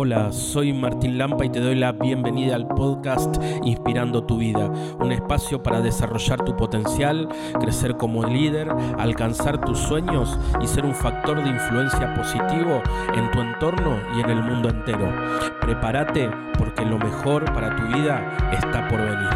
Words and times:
Hola, 0.00 0.30
soy 0.30 0.72
Martín 0.72 1.18
Lampa 1.18 1.44
y 1.44 1.50
te 1.50 1.58
doy 1.58 1.74
la 1.74 1.90
bienvenida 1.90 2.54
al 2.54 2.68
podcast 2.68 3.34
Inspirando 3.64 4.22
tu 4.22 4.38
vida, 4.38 4.70
un 5.00 5.10
espacio 5.10 5.60
para 5.60 5.80
desarrollar 5.80 6.44
tu 6.44 6.56
potencial, 6.56 7.28
crecer 7.58 7.96
como 7.96 8.24
líder, 8.24 8.68
alcanzar 8.96 9.60
tus 9.60 9.76
sueños 9.76 10.38
y 10.62 10.68
ser 10.68 10.84
un 10.84 10.94
factor 10.94 11.42
de 11.42 11.50
influencia 11.50 12.14
positivo 12.14 12.80
en 13.12 13.28
tu 13.32 13.40
entorno 13.40 13.98
y 14.16 14.20
en 14.20 14.30
el 14.30 14.40
mundo 14.40 14.68
entero. 14.68 15.12
Prepárate 15.60 16.30
porque 16.56 16.84
lo 16.84 16.96
mejor 17.00 17.52
para 17.52 17.74
tu 17.74 17.82
vida 17.88 18.36
está 18.52 18.86
por 18.86 19.00
venir. 19.00 19.30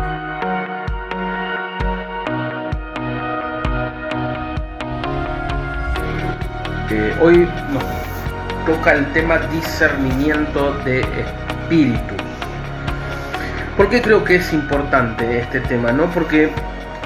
Eh, 6.89 7.17
hoy 7.21 7.49
nos 7.73 8.12
toca 8.66 8.93
el 8.93 9.12
tema 9.12 9.39
discernimiento 9.39 10.75
de 10.84 11.00
espíritu. 11.00 12.14
¿Por 13.76 13.88
qué 13.88 14.00
creo 14.02 14.22
que 14.25 14.36
es 14.36 14.52
importante 14.52 15.40
este 15.40 15.61
tema? 15.61 15.93
¿no? 15.93 16.07
Porque 16.11 16.50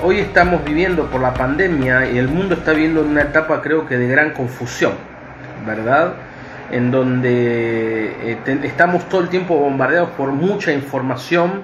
hoy 0.02 0.18
estamos 0.18 0.64
viviendo 0.64 1.06
por 1.06 1.20
la 1.20 1.32
pandemia 1.32 2.10
y 2.10 2.18
el 2.18 2.28
mundo 2.28 2.56
está 2.56 2.72
viviendo 2.72 3.02
una 3.02 3.22
etapa 3.22 3.62
creo 3.62 3.86
que 3.86 3.96
de 3.96 4.08
gran 4.08 4.32
confusión, 4.32 4.92
¿verdad? 5.66 6.14
En 6.70 6.90
donde 6.90 8.32
eh, 8.32 8.60
estamos 8.64 9.08
todo 9.08 9.22
el 9.22 9.28
tiempo 9.28 9.56
bombardeados 9.56 10.10
por 10.10 10.32
mucha 10.32 10.72
información, 10.72 11.62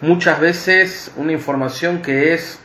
muchas 0.00 0.40
veces 0.40 1.12
una 1.16 1.32
información 1.32 2.02
que 2.02 2.34
es 2.34 2.58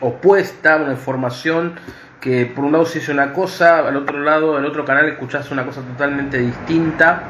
opuesta, 0.00 0.76
una 0.76 0.92
información 0.92 1.74
que 2.20 2.46
por 2.46 2.64
un 2.64 2.72
lado 2.72 2.84
se 2.84 2.98
dice 2.98 3.12
una 3.12 3.32
cosa, 3.32 3.86
al 3.86 3.96
otro 3.96 4.20
lado, 4.20 4.58
en 4.58 4.64
otro 4.64 4.84
canal 4.84 5.08
escuchás 5.08 5.50
una 5.50 5.64
cosa 5.64 5.82
totalmente 5.82 6.38
distinta, 6.38 7.22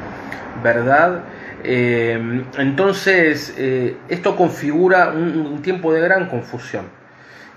¿verdad? 0.63 1.23
Eh, 1.63 2.43
entonces, 2.57 3.53
eh, 3.57 3.97
esto 4.07 4.35
configura 4.35 5.09
un, 5.09 5.61
tiempo 5.61 5.93
de 5.93 6.01
gran 6.01 6.27
confusión. 6.27 6.85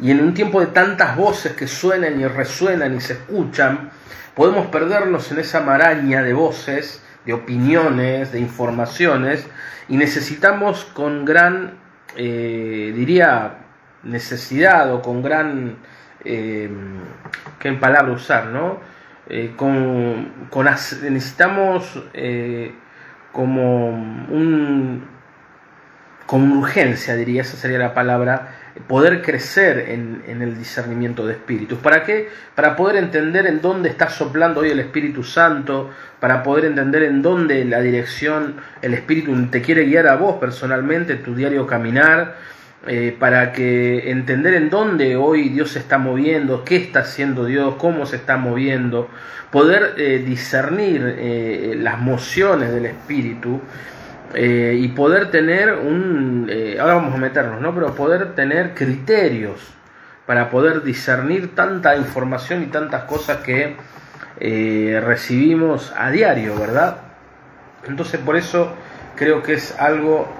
Y 0.00 0.10
en 0.10 0.20
un 0.20 0.34
tiempo 0.34 0.60
de 0.60 0.66
tantas 0.66 1.16
voces 1.16 1.52
que 1.52 1.66
suenan 1.66 2.20
y 2.20 2.26
resuenan 2.26 2.96
y 2.96 3.00
se 3.00 3.14
escuchan, 3.14 3.90
podemos 4.34 4.66
perdernos 4.66 5.30
en 5.30 5.38
esa 5.38 5.60
maraña 5.60 6.22
de 6.22 6.32
voces, 6.32 7.02
de 7.24 7.32
opiniones, 7.32 8.32
de 8.32 8.40
informaciones, 8.40 9.46
y 9.88 9.96
necesitamos 9.96 10.84
con 10.84 11.24
gran, 11.24 11.74
eh, 12.16 12.92
diría, 12.94 13.58
necesidad 14.02 14.92
o 14.92 15.02
con 15.02 15.22
gran 15.22 15.76
eh, 16.24 16.70
qué 17.58 17.72
palabra 17.72 18.12
usar, 18.12 18.46
¿no? 18.46 18.80
Eh, 19.28 19.52
con, 19.56 20.48
con, 20.50 20.66
necesitamos 20.66 22.02
eh, 22.12 22.74
como 23.32 23.88
un 23.88 25.12
con 26.26 26.50
urgencia, 26.52 27.14
diría, 27.14 27.42
esa 27.42 27.58
sería 27.58 27.78
la 27.78 27.92
palabra, 27.92 28.54
poder 28.86 29.20
crecer 29.20 29.90
en, 29.90 30.22
en, 30.26 30.40
el 30.40 30.56
discernimiento 30.56 31.26
de 31.26 31.34
espíritus. 31.34 31.78
¿Para 31.78 32.04
qué? 32.04 32.30
Para 32.54 32.74
poder 32.74 32.96
entender 32.96 33.46
en 33.46 33.60
dónde 33.60 33.90
está 33.90 34.08
soplando 34.08 34.60
hoy 34.60 34.70
el 34.70 34.80
Espíritu 34.80 35.24
Santo, 35.24 35.90
para 36.20 36.42
poder 36.42 36.64
entender 36.64 37.02
en 37.02 37.20
dónde 37.20 37.64
la 37.66 37.80
dirección, 37.80 38.56
el 38.80 38.94
Espíritu 38.94 39.34
te 39.48 39.60
quiere 39.60 39.84
guiar 39.84 40.08
a 40.08 40.16
vos 40.16 40.36
personalmente, 40.38 41.16
tu 41.16 41.34
diario 41.34 41.66
caminar, 41.66 42.36
eh, 42.84 43.16
para 43.16 43.52
que 43.52 44.10
entender 44.10 44.54
en 44.54 44.68
dónde 44.68 45.14
hoy 45.14 45.50
Dios 45.50 45.70
se 45.70 45.78
está 45.78 45.98
moviendo, 45.98 46.64
qué 46.64 46.74
está 46.74 47.00
haciendo 47.00 47.44
Dios, 47.44 47.76
cómo 47.78 48.06
se 48.06 48.16
está 48.16 48.36
moviendo, 48.36 49.08
poder 49.52 49.94
eh, 49.98 50.20
discernir 50.26 51.14
eh, 51.16 51.74
las 51.78 52.00
mociones 52.00 52.72
del 52.72 52.86
Espíritu 52.86 53.60
y 54.34 54.88
poder 54.88 55.30
tener 55.30 55.74
un, 55.74 56.50
ahora 56.80 56.94
vamos 56.94 57.14
a 57.14 57.18
meternos, 57.18 57.60
¿no? 57.60 57.74
Pero 57.74 57.94
poder 57.94 58.34
tener 58.34 58.72
criterios 58.72 59.60
para 60.24 60.48
poder 60.48 60.82
discernir 60.82 61.54
tanta 61.54 61.96
información 61.96 62.62
y 62.62 62.66
tantas 62.68 63.04
cosas 63.04 63.42
que 63.42 63.76
recibimos 65.02 65.92
a 65.94 66.10
diario, 66.10 66.58
¿verdad? 66.58 66.96
Entonces 67.86 68.20
por 68.20 68.36
eso 68.36 68.72
creo 69.16 69.42
que 69.42 69.52
es 69.52 69.78
algo 69.78 70.34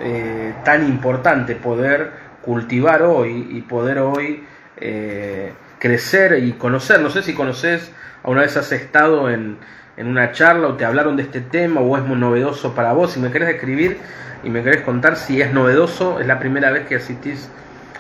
tan 0.64 0.88
importante 0.88 1.54
poder 1.54 2.21
cultivar 2.42 3.02
hoy 3.02 3.48
y 3.50 3.62
poder 3.62 3.98
hoy 3.98 4.44
eh, 4.78 5.52
crecer 5.78 6.42
y 6.44 6.52
conocer. 6.52 7.00
No 7.00 7.10
sé 7.10 7.22
si 7.22 7.34
conoces, 7.34 7.92
alguna 8.22 8.42
vez 8.42 8.56
has 8.56 8.72
estado 8.72 9.30
en, 9.30 9.58
en, 9.96 10.06
una 10.06 10.32
charla 10.32 10.68
o 10.68 10.74
te 10.74 10.84
hablaron 10.84 11.16
de 11.16 11.22
este 11.22 11.40
tema 11.40 11.80
o 11.80 11.96
es 11.96 12.04
muy 12.04 12.18
novedoso 12.18 12.74
para 12.74 12.92
vos. 12.92 13.12
Si 13.12 13.20
me 13.20 13.30
querés 13.30 13.48
escribir 13.50 13.98
y 14.44 14.50
me 14.50 14.62
querés 14.62 14.82
contar 14.82 15.16
si 15.16 15.40
es 15.40 15.52
novedoso, 15.52 16.20
es 16.20 16.26
la 16.26 16.38
primera 16.38 16.70
vez 16.70 16.86
que 16.86 16.96
asistís 16.96 17.48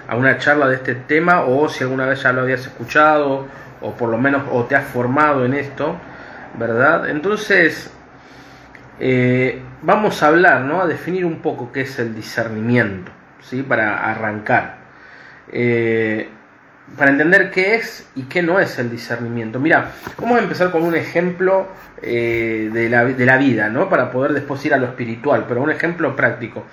a 0.08 0.16
una 0.16 0.38
charla 0.38 0.68
de 0.68 0.74
este 0.74 0.94
tema 0.94 1.42
o 1.42 1.68
si 1.68 1.84
alguna 1.84 2.06
vez 2.06 2.22
ya 2.22 2.32
lo 2.32 2.42
habías 2.42 2.60
escuchado 2.60 3.46
o 3.80 3.92
por 3.92 4.08
lo 4.08 4.18
menos 4.18 4.42
o 4.50 4.64
te 4.64 4.76
has 4.76 4.84
formado 4.86 5.44
en 5.44 5.54
esto, 5.54 5.96
¿verdad? 6.58 7.08
Entonces, 7.08 7.90
eh, 9.00 9.60
vamos 9.82 10.22
a 10.22 10.28
hablar, 10.28 10.62
¿no? 10.62 10.80
A 10.80 10.86
definir 10.86 11.24
un 11.24 11.40
poco 11.40 11.72
qué 11.72 11.82
es 11.82 11.98
el 11.98 12.14
discernimiento. 12.14 13.10
¿Sí? 13.42 13.62
para 13.62 14.10
arrancar. 14.10 14.76
Eh, 15.50 16.28
para 16.96 17.10
entender 17.10 17.50
qué 17.50 17.76
es 17.76 18.08
y 18.14 18.24
qué 18.24 18.42
no 18.42 18.58
es 18.58 18.78
el 18.78 18.90
discernimiento. 18.90 19.60
Mira, 19.60 19.92
vamos 20.18 20.38
a 20.38 20.42
empezar 20.42 20.70
con 20.70 20.82
un 20.82 20.94
ejemplo 20.94 21.68
eh, 22.02 22.70
de, 22.72 22.88
la, 22.88 23.04
de, 23.04 23.24
la, 23.26 23.36
vida, 23.36 23.68
¿no? 23.68 23.88
Para 23.88 24.10
poder 24.10 24.32
después 24.32 24.64
ir 24.66 24.74
a 24.74 24.78
lo 24.78 24.86
espiritual, 24.86 25.44
pero 25.48 25.62
un 25.62 25.70
ejemplo 25.70 26.14
práctico. 26.16 26.66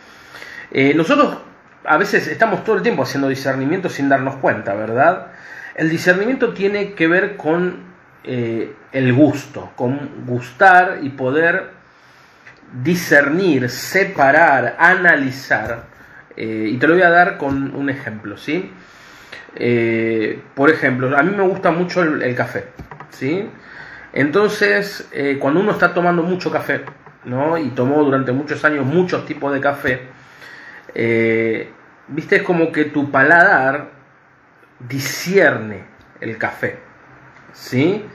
Eh, 0.71 0.93
nosotros 0.95 1.37
a 1.85 1.97
veces 1.97 2.27
estamos 2.27 2.63
todo 2.63 2.77
el 2.77 2.81
tiempo 2.81 3.03
haciendo 3.03 3.29
discernimiento 3.29 3.89
sin 3.89 4.09
darnos 4.09 4.35
cuenta, 4.37 4.73
¿verdad? 4.73 5.27
El 5.75 5.89
discernimiento 5.89 6.53
tiene 6.53 6.93
que 6.93 7.07
ver 7.07 7.37
con 7.37 7.89
el 8.21 9.13
gusto, 9.13 9.71
con 9.75 10.25
gustar 10.27 10.99
y 11.01 11.09
poder 11.09 11.71
discernir, 12.83 13.69
separar, 13.69 14.75
analizar 14.77 15.88
eh, 16.39 16.69
y 16.71 16.77
te 16.77 16.87
lo 16.87 16.93
voy 16.93 17.03
a 17.03 17.09
dar 17.09 17.37
con 17.37 17.75
un 17.75 17.89
ejemplo, 17.89 18.37
¿sí? 18.37 18.71
Eh, 19.57 20.41
por 20.55 20.69
ejemplo, 20.69 21.15
a 21.17 21.21
mí 21.21 21.35
me 21.35 21.43
gusta 21.43 21.69
mucho 21.71 22.01
el, 22.01 22.33
café, 22.33 22.67
¿sí? 23.09 23.49
Entonces, 24.13 25.09
eh, 25.11 25.37
cuando 25.37 25.59
uno 25.59 25.73
está 25.73 25.93
tomando 25.93 26.23
mucho 26.23 26.49
café, 26.49 26.85
¿no? 27.25 27.57
Y 27.57 27.71
tomó 27.71 28.05
durante 28.05 28.31
muchos 28.31 28.63
años 28.63 28.85
muchos 28.85 29.25
tipos 29.25 29.53
de 29.53 29.59
café, 29.59 30.07
viste, 32.07 32.37
es 32.37 32.43
como 32.43 32.71
que 32.71 32.85
tu 32.85 33.11
paladar 33.11 33.89
discierne 34.79 35.83
el 36.21 36.37
café, 36.37 36.79
¿sí? 37.51 38.05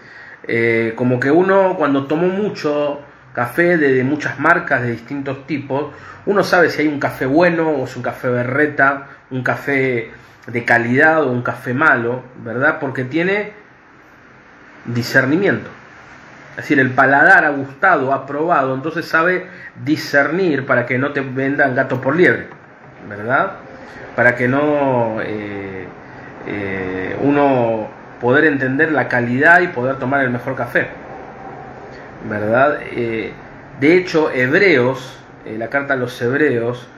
como 0.97 1.21
que 1.21 1.31
uno 1.31 1.77
cuando 1.77 2.07
tomó 2.07 2.29
mucho 2.29 3.01
café 3.35 3.77
de, 3.77 4.03
muchas 4.05 4.39
marcas 4.39 4.83
de 4.83 4.93
distintos 4.93 5.47
tipos, 5.47 5.93
uno 6.25 6.43
sabe 6.45 6.71
si 6.71 6.83
hay 6.83 6.89
un 6.89 7.01
café 7.01 7.27
bueno 7.27 7.69
o 7.69 7.85
es 7.85 7.97
un 7.97 8.03
café 8.03 8.29
berreta, 8.29 9.09
un 9.31 9.43
café 9.43 10.11
de 10.47 10.65
calidad 10.65 11.25
o 11.25 11.31
un 11.31 11.43
café 11.43 11.75
malo, 11.75 12.23
¿verdad? 12.43 12.79
Porque 12.81 13.05
tiene 13.05 13.53
discernimiento. 14.87 15.69
Es 16.51 16.59
decir, 16.59 16.79
el 16.79 16.91
paladar 16.91 17.45
ha 17.45 17.51
gustado, 17.51 18.15
ha 18.15 18.25
probado, 18.25 18.75
entonces 18.75 19.07
sabe 19.07 19.49
discernir 19.85 20.65
para 20.65 20.87
que 20.87 20.99
no 20.99 21.13
te 21.13 21.21
vendan 21.21 21.75
gato 21.75 22.01
por 22.01 22.15
liebre, 22.15 22.47
¿verdad? 23.09 23.55
Para 24.15 24.37
que 24.37 24.47
no 24.47 25.17
eh, 25.21 25.89
eh, 26.47 27.17
uno 27.21 27.89
poder 28.21 28.45
entender 28.45 28.93
la 28.93 29.09
calidad 29.09 29.61
y 29.61 29.69
poder 29.69 29.97
tomar 29.97 30.21
el 30.21 30.31
mejor 30.31 30.55
café. 30.55 30.87
¿Verdad? 32.25 32.81
Eh, 32.83 33.33
de 33.81 33.97
hecho, 33.97 34.31
Hebreos, 34.31 35.19
eh, 35.45 35.57
la 35.59 35.69
carta 35.69 35.95
a 35.95 35.97
los 35.97 36.21
Hebreos, 36.21 36.89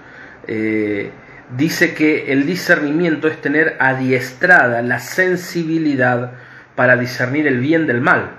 eh, 0.47 1.11
dice 1.57 1.95
que 1.95 2.33
el 2.33 2.47
discernimiento 2.47 3.29
es 3.29 3.41
tener 3.41 3.77
adiestrada 3.79 4.83
la 4.83 5.01
sensibilidad 5.01 6.33
para 6.75 6.97
discernir 6.97 7.47
el 7.47 7.61
bien 7.61 7.87
del 7.87 8.01
mal, 8.01 8.33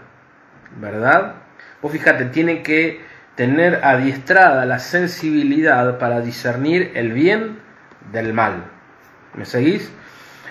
¿verdad? 0.79 1.35
Vos 1.81 1.91
fíjate, 1.91 2.25
tiene 2.25 2.63
que 2.63 3.01
tener 3.35 3.83
adiestrada 3.83 4.65
la 4.65 4.79
sensibilidad 4.79 5.97
para 5.99 6.21
discernir 6.21 6.91
el 6.95 7.11
bien 7.11 7.59
del 8.11 8.33
mal. 8.33 8.65
¿Me 9.35 9.45
seguís? 9.45 9.91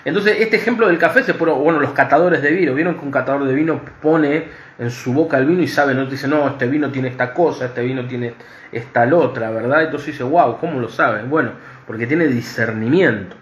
Entonces, 0.07 0.37
este 0.39 0.55
ejemplo 0.55 0.87
del 0.87 0.97
café 0.97 1.21
se 1.21 1.33
pone, 1.33 1.51
bueno, 1.51 1.81
los 1.81 1.91
catadores 1.91 2.41
de 2.41 2.49
vino, 2.51 2.73
vieron 2.73 2.95
que 2.95 3.03
un 3.03 3.11
catador 3.11 3.45
de 3.45 3.53
vino 3.53 3.81
pone 4.01 4.45
en 4.79 4.89
su 4.89 5.11
boca 5.11 5.37
el 5.37 5.45
vino 5.45 5.61
y 5.61 5.67
sabe, 5.67 5.93
no 5.93 6.05
dice, 6.05 6.29
no, 6.29 6.47
este 6.47 6.65
vino 6.65 6.89
tiene 6.91 7.09
esta 7.09 7.33
cosa, 7.33 7.65
este 7.65 7.81
vino 7.81 8.07
tiene 8.07 8.33
esta 8.71 9.03
otra, 9.13 9.51
¿verdad? 9.51 9.83
Entonces 9.83 10.13
dice, 10.13 10.23
wow, 10.23 10.59
¿cómo 10.59 10.79
lo 10.79 10.87
sabe? 10.87 11.23
Bueno, 11.23 11.51
porque 11.85 12.07
tiene 12.07 12.27
discernimiento, 12.27 13.35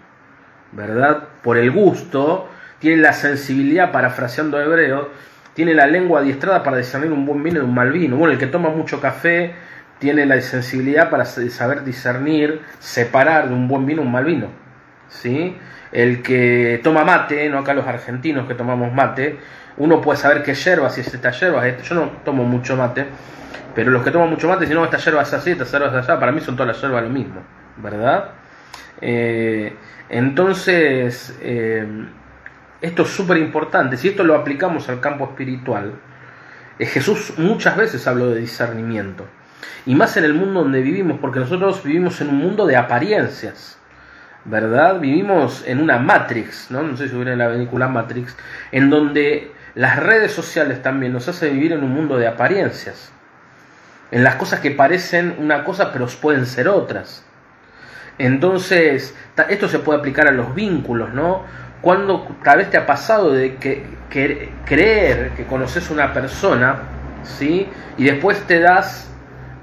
¿verdad? 0.72 1.28
Por 1.40 1.56
el 1.56 1.70
gusto, 1.70 2.48
tiene 2.80 3.00
la 3.00 3.12
sensibilidad, 3.12 3.92
parafraseando 3.92 4.60
hebreo, 4.60 5.10
tiene 5.54 5.72
la 5.72 5.86
lengua 5.86 6.18
adiestrada 6.18 6.64
para 6.64 6.78
discernir 6.78 7.12
un 7.12 7.24
buen 7.26 7.44
vino 7.44 7.60
de 7.60 7.64
un 7.64 7.74
mal 7.74 7.92
vino. 7.92 8.16
Bueno, 8.16 8.32
el 8.32 8.40
que 8.40 8.48
toma 8.48 8.70
mucho 8.70 9.00
café 9.00 9.54
tiene 10.00 10.26
la 10.26 10.40
sensibilidad 10.40 11.10
para 11.10 11.26
saber 11.26 11.84
discernir, 11.84 12.60
separar 12.80 13.50
de 13.50 13.54
un 13.54 13.68
buen 13.68 13.86
vino 13.86 14.02
un 14.02 14.10
mal 14.10 14.24
vino. 14.24 14.66
¿sí? 15.08 15.56
El 15.92 16.22
que 16.22 16.80
toma 16.82 17.04
mate, 17.04 17.48
no 17.48 17.58
acá 17.58 17.74
los 17.74 17.86
argentinos 17.86 18.46
que 18.46 18.54
tomamos 18.54 18.92
mate, 18.92 19.38
uno 19.78 20.00
puede 20.00 20.18
saber 20.18 20.42
qué 20.42 20.54
yerba, 20.54 20.90
si 20.90 21.00
es 21.00 21.12
esta 21.12 21.30
yerba, 21.30 21.66
yo 21.68 21.94
no 21.94 22.10
tomo 22.24 22.44
mucho 22.44 22.76
mate, 22.76 23.06
pero 23.74 23.90
los 23.90 24.02
que 24.02 24.10
toman 24.10 24.30
mucho 24.30 24.48
mate, 24.48 24.66
si 24.66 24.74
no, 24.74 24.84
esta 24.84 24.96
yerba 24.96 25.22
es 25.22 25.32
así, 25.32 25.50
esta 25.50 25.64
yerba 25.64 25.88
es 25.88 25.94
allá, 25.94 26.18
para 26.18 26.32
mí 26.32 26.40
son 26.40 26.56
todas 26.56 26.74
las 26.74 26.82
yerbas 26.82 27.02
lo 27.02 27.10
mismo, 27.10 27.42
¿verdad? 27.76 28.30
Eh, 29.00 29.74
entonces, 30.08 31.36
eh, 31.40 31.86
esto 32.80 33.02
es 33.02 33.08
súper 33.08 33.36
importante, 33.36 33.96
si 33.96 34.08
esto 34.08 34.24
lo 34.24 34.34
aplicamos 34.34 34.88
al 34.88 35.00
campo 35.00 35.24
espiritual, 35.24 35.92
eh, 36.78 36.86
Jesús 36.86 37.34
muchas 37.36 37.76
veces 37.76 38.06
habló 38.06 38.30
de 38.30 38.40
discernimiento, 38.40 39.26
y 39.84 39.94
más 39.94 40.16
en 40.16 40.24
el 40.24 40.34
mundo 40.34 40.62
donde 40.62 40.80
vivimos, 40.80 41.18
porque 41.20 41.38
nosotros 41.38 41.82
vivimos 41.82 42.20
en 42.20 42.28
un 42.28 42.38
mundo 42.38 42.66
de 42.66 42.76
apariencias. 42.76 43.78
¿Verdad? 44.46 45.00
Vivimos 45.00 45.64
en 45.66 45.80
una 45.80 45.98
Matrix, 45.98 46.70
¿no? 46.70 46.82
No 46.82 46.96
sé 46.96 47.08
si 47.08 47.14
hubiera 47.14 47.34
la 47.36 47.48
película 47.48 47.88
Matrix, 47.88 48.36
en 48.72 48.90
donde 48.90 49.52
las 49.74 49.98
redes 49.98 50.32
sociales 50.32 50.82
también 50.82 51.12
nos 51.12 51.28
hacen 51.28 51.52
vivir 51.52 51.72
en 51.72 51.82
un 51.82 51.92
mundo 51.92 52.16
de 52.16 52.26
apariencias, 52.26 53.12
en 54.10 54.22
las 54.22 54.36
cosas 54.36 54.60
que 54.60 54.70
parecen 54.70 55.36
una 55.38 55.64
cosa 55.64 55.92
pero 55.92 56.06
pueden 56.20 56.46
ser 56.46 56.68
otras. 56.68 57.24
Entonces, 58.18 59.14
esto 59.48 59.68
se 59.68 59.78
puede 59.80 59.98
aplicar 59.98 60.26
a 60.26 60.30
los 60.30 60.54
vínculos, 60.54 61.12
¿no? 61.12 61.42
Cuando 61.82 62.26
tal 62.42 62.58
vez 62.58 62.70
te 62.70 62.78
ha 62.78 62.86
pasado 62.86 63.32
de 63.32 63.56
que, 63.56 63.84
creer 64.64 65.32
que 65.36 65.44
conoces 65.44 65.90
una 65.90 66.14
persona, 66.14 66.76
¿sí? 67.22 67.68
Y 67.98 68.04
después 68.04 68.40
te 68.46 68.60
das 68.60 69.12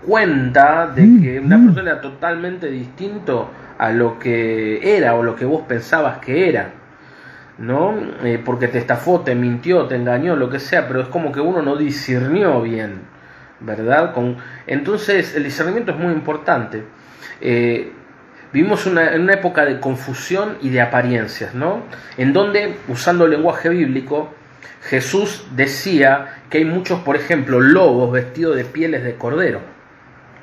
cuenta 0.05 0.87
de 0.87 1.01
que 1.21 1.39
una 1.39 1.57
persona 1.57 1.91
era 1.91 2.01
totalmente 2.01 2.67
distinto 2.69 3.49
a 3.77 3.91
lo 3.91 4.19
que 4.19 4.97
era 4.97 5.15
o 5.15 5.23
lo 5.23 5.35
que 5.35 5.45
vos 5.45 5.63
pensabas 5.67 6.19
que 6.19 6.49
era. 6.49 6.73
¿no? 7.57 7.95
Eh, 8.23 8.41
porque 8.43 8.67
te 8.67 8.77
estafó, 8.77 9.21
te 9.21 9.35
mintió, 9.35 9.85
te 9.85 9.95
engañó, 9.95 10.35
lo 10.35 10.49
que 10.49 10.59
sea, 10.59 10.87
pero 10.87 11.01
es 11.01 11.07
como 11.07 11.31
que 11.31 11.39
uno 11.39 11.61
no 11.61 11.75
discernió 11.75 12.61
bien, 12.61 13.01
¿verdad? 13.59 14.13
Con... 14.13 14.37
Entonces 14.67 15.35
el 15.35 15.43
discernimiento 15.43 15.91
es 15.91 15.97
muy 15.97 16.13
importante. 16.13 16.83
Eh, 17.41 17.91
vivimos 18.51 18.85
una, 18.85 19.13
en 19.13 19.21
una 19.21 19.33
época 19.33 19.65
de 19.65 19.79
confusión 19.79 20.57
y 20.61 20.69
de 20.69 20.81
apariencias, 20.81 21.53
¿no? 21.53 21.83
En 22.17 22.33
donde, 22.33 22.77
usando 22.87 23.25
el 23.25 23.31
lenguaje 23.31 23.69
bíblico, 23.69 24.33
Jesús 24.83 25.47
decía 25.55 26.41
que 26.49 26.59
hay 26.59 26.65
muchos, 26.65 26.99
por 27.01 27.15
ejemplo, 27.15 27.59
lobos 27.59 28.11
vestidos 28.11 28.55
de 28.55 28.65
pieles 28.65 29.03
de 29.03 29.15
cordero. 29.15 29.61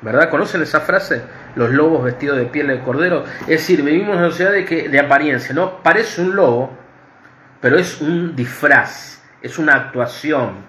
¿Verdad? 0.01 0.31
¿Conocen 0.31 0.63
esa 0.63 0.79
frase? 0.79 1.21
Los 1.55 1.71
lobos 1.71 2.03
vestidos 2.03 2.37
de 2.37 2.45
piel 2.45 2.67
de 2.67 2.79
cordero. 2.79 3.25
Es 3.41 3.47
decir, 3.47 3.83
vivimos 3.83 4.15
en 4.15 4.19
una 4.19 4.29
sociedad 4.29 4.51
de, 4.51 4.65
que, 4.65 4.89
de 4.89 4.99
apariencia, 4.99 5.53
¿no? 5.53 5.83
Parece 5.83 6.21
un 6.21 6.35
lobo, 6.35 6.71
pero 7.59 7.77
es 7.77 8.01
un 8.01 8.35
disfraz, 8.35 9.21
es 9.41 9.59
una 9.59 9.75
actuación, 9.75 10.65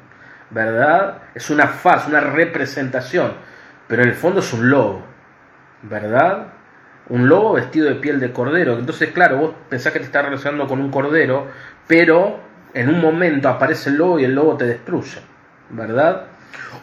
¿verdad? 0.51 1.23
Es 1.35 1.51
una 1.51 1.69
faz, 1.69 2.07
una 2.09 2.21
representación, 2.21 3.33
pero 3.87 4.03
en 4.03 4.09
el 4.09 4.15
fondo 4.15 4.41
es 4.41 4.53
un 4.53 4.71
lobo, 4.71 5.03
¿verdad? 5.83 6.49
Un 7.09 7.29
lobo 7.29 7.55
vestido 7.55 7.89
de 7.89 7.97
piel 7.97 8.21
de 8.21 8.33
cordero. 8.33 8.79
Entonces, 8.79 9.11
claro, 9.11 9.37
vos 9.39 9.55
pensás 9.69 9.93
que 9.93 9.99
te 9.99 10.05
estás 10.05 10.25
relacionando 10.25 10.67
con 10.67 10.81
un 10.81 10.91
cordero, 10.91 11.49
pero 11.87 12.41
en 12.75 12.89
un 12.89 13.01
momento 13.01 13.49
aparece 13.49 13.91
el 13.91 13.97
lobo 13.97 14.19
y 14.19 14.25
el 14.25 14.35
lobo 14.35 14.57
te 14.57 14.67
destruye, 14.67 15.21
¿verdad? 15.71 16.27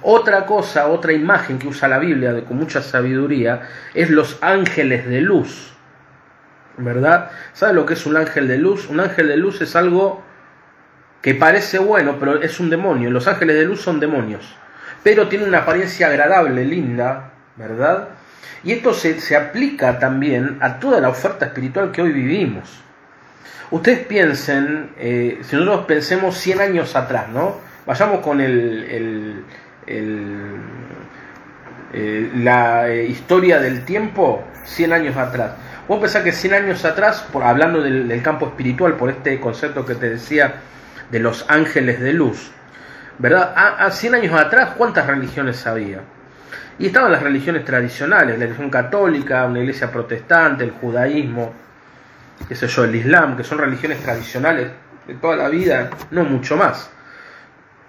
Otra 0.02 0.46
cosa, 0.46 0.88
otra 0.88 1.14
imagen 1.14 1.60
que 1.60 1.68
usa 1.68 1.88
la 1.88 2.00
Biblia 2.00 2.34
de, 2.34 2.44
con 2.44 2.58
mucha 2.58 2.82
sabiduría 2.82 3.62
es 3.94 4.10
los 4.10 4.38
ángeles 4.42 5.08
de 5.08 5.22
luz. 5.22 5.70
¿verdad? 6.80 7.32
¿Sabe 7.54 7.74
lo 7.74 7.86
que 7.86 7.94
es 7.94 8.06
un 8.06 8.18
ángel 8.18 8.48
de 8.48 8.58
luz? 8.58 8.88
Un 8.90 9.00
ángel 9.00 9.28
de 9.28 9.38
luz 9.38 9.62
es 9.62 9.76
algo 9.76 10.24
que 11.22 11.36
parece 11.36 11.80
bueno, 11.80 12.18
pero 12.20 12.42
es 12.42 12.60
un 12.60 12.70
demonio. 12.70 13.12
Los 13.12 13.28
ángeles 13.28 13.58
de 13.58 13.66
luz 13.66 13.82
son 13.82 14.00
demonios. 14.00 14.56
Pero 15.04 15.28
tienen 15.28 15.50
una 15.50 15.60
apariencia 15.60 16.08
agradable, 16.08 16.66
linda, 16.66 17.32
¿verdad? 17.56 18.10
Y 18.64 18.72
esto 18.74 18.94
se, 18.94 19.20
se 19.20 19.36
aplica 19.36 20.00
también 20.00 20.58
a 20.62 20.80
toda 20.80 21.00
la 21.00 21.10
oferta 21.10 21.46
espiritual 21.46 21.92
que 21.92 22.02
hoy 22.02 22.12
vivimos. 22.12 22.82
Ustedes 23.72 24.00
piensen, 24.08 24.92
eh, 24.98 25.40
si 25.44 25.56
nosotros 25.56 25.86
pensemos 25.86 26.38
100 26.38 26.62
años 26.62 26.96
atrás, 26.96 27.30
¿no? 27.30 27.58
Vayamos 27.86 28.20
con 28.22 28.42
el, 28.42 29.44
eh, 31.92 32.32
la 32.36 32.88
eh, 32.88 33.06
historia 33.06 33.60
del 33.60 33.84
tiempo 33.84 34.44
100 34.66 34.94
años 34.94 35.18
atrás. 35.18 35.54
Vos 35.88 36.00
pensás 36.00 36.24
que 36.24 36.32
100 36.32 36.54
años 36.54 36.86
atrás, 36.86 37.26
por, 37.34 37.44
hablando 37.44 37.82
del, 37.82 38.22
campo 38.22 38.48
espiritual, 38.48 38.94
por 38.94 39.10
este 39.10 39.40
concepto 39.40 39.86
que 39.86 39.96
te 39.96 40.12
decía 40.12 40.54
de 41.10 41.20
los 41.20 41.50
ángeles 41.50 42.00
de 42.00 42.14
luz, 42.14 42.52
¿verdad? 43.18 43.54
A, 43.56 43.90
100 43.90 44.16
años 44.16 44.40
atrás, 44.40 44.74
¿cuántas 44.78 45.08
religiones 45.08 45.66
había? 45.66 46.02
Y 46.78 46.86
estaban 46.86 47.12
las 47.12 47.24
religiones 47.24 47.66
tradicionales, 47.66 48.38
la 48.38 48.46
religión 48.46 48.70
católica, 48.70 49.46
una 49.46 49.60
iglesia 49.60 49.92
protestante, 49.92 50.64
el 50.64 50.72
judaísmo, 50.72 51.54
qué 52.48 52.54
sé 52.54 52.68
yo, 52.68 52.84
el 52.84 52.96
islam, 52.96 53.36
que 53.36 53.44
son 53.44 53.58
religiones 53.58 54.00
tradicionales 54.04 54.70
de 55.08 55.16
toda 55.16 55.36
la 55.36 55.50
vida, 55.50 55.90
no 56.12 56.24
mucho 56.24 56.56
más. 56.56 56.92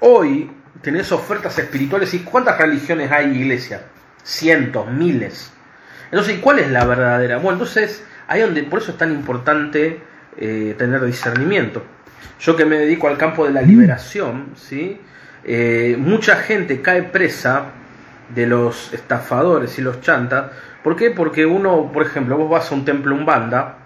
Hoy 0.00 0.50
tenés 0.82 1.12
ofertas 1.12 1.58
espirituales 1.58 2.12
y 2.14 2.20
¿cuántas 2.20 2.58
religiones 2.58 3.11
hay 3.11 3.37
iglesia? 3.37 3.82
Cientos, 4.22 4.90
miles. 4.90 5.52
Entonces, 6.11 6.38
¿cuál 6.40 6.58
es 6.58 6.70
la 6.70 6.84
verdadera? 6.84 7.37
Bueno, 7.37 7.52
entonces, 7.52 8.05
ahí 8.26 8.40
donde, 8.40 8.62
por 8.64 8.81
eso 8.81 8.93
es 8.93 8.99
tan 8.99 9.12
importante 9.12 10.00
eh, 10.37 10.75
tener 10.78 11.05
discernimiento. 11.05 11.82
Yo 12.40 12.56
que 12.56 12.64
me 12.64 12.78
dedico 12.78 13.08
al 13.08 13.19
campo 13.19 13.44
de 13.44 13.52
la 13.52 13.62
liberación, 13.62 14.52
¿sí? 14.56 15.00
Eh, 15.44 15.96
mucha 15.99 16.37
gente 16.37 16.81
cae 16.81 17.02
presa 17.05 17.66
de 18.34 18.46
los 18.46 18.93
estafadores 18.93 19.78
y 19.78 19.82
los 19.82 20.00
chantas. 20.00 20.50
¿Por 20.82 20.96
qué? 20.96 21.11
Porque 21.11 21.44
uno, 21.46 21.90
por 21.93 22.05
ejemplo, 22.05 22.37
vos 22.37 22.50
vas 22.50 22.70
a 22.70 22.75
un 22.75 22.84
templo 22.84 23.14
un 23.14 23.26
banda 23.26 23.78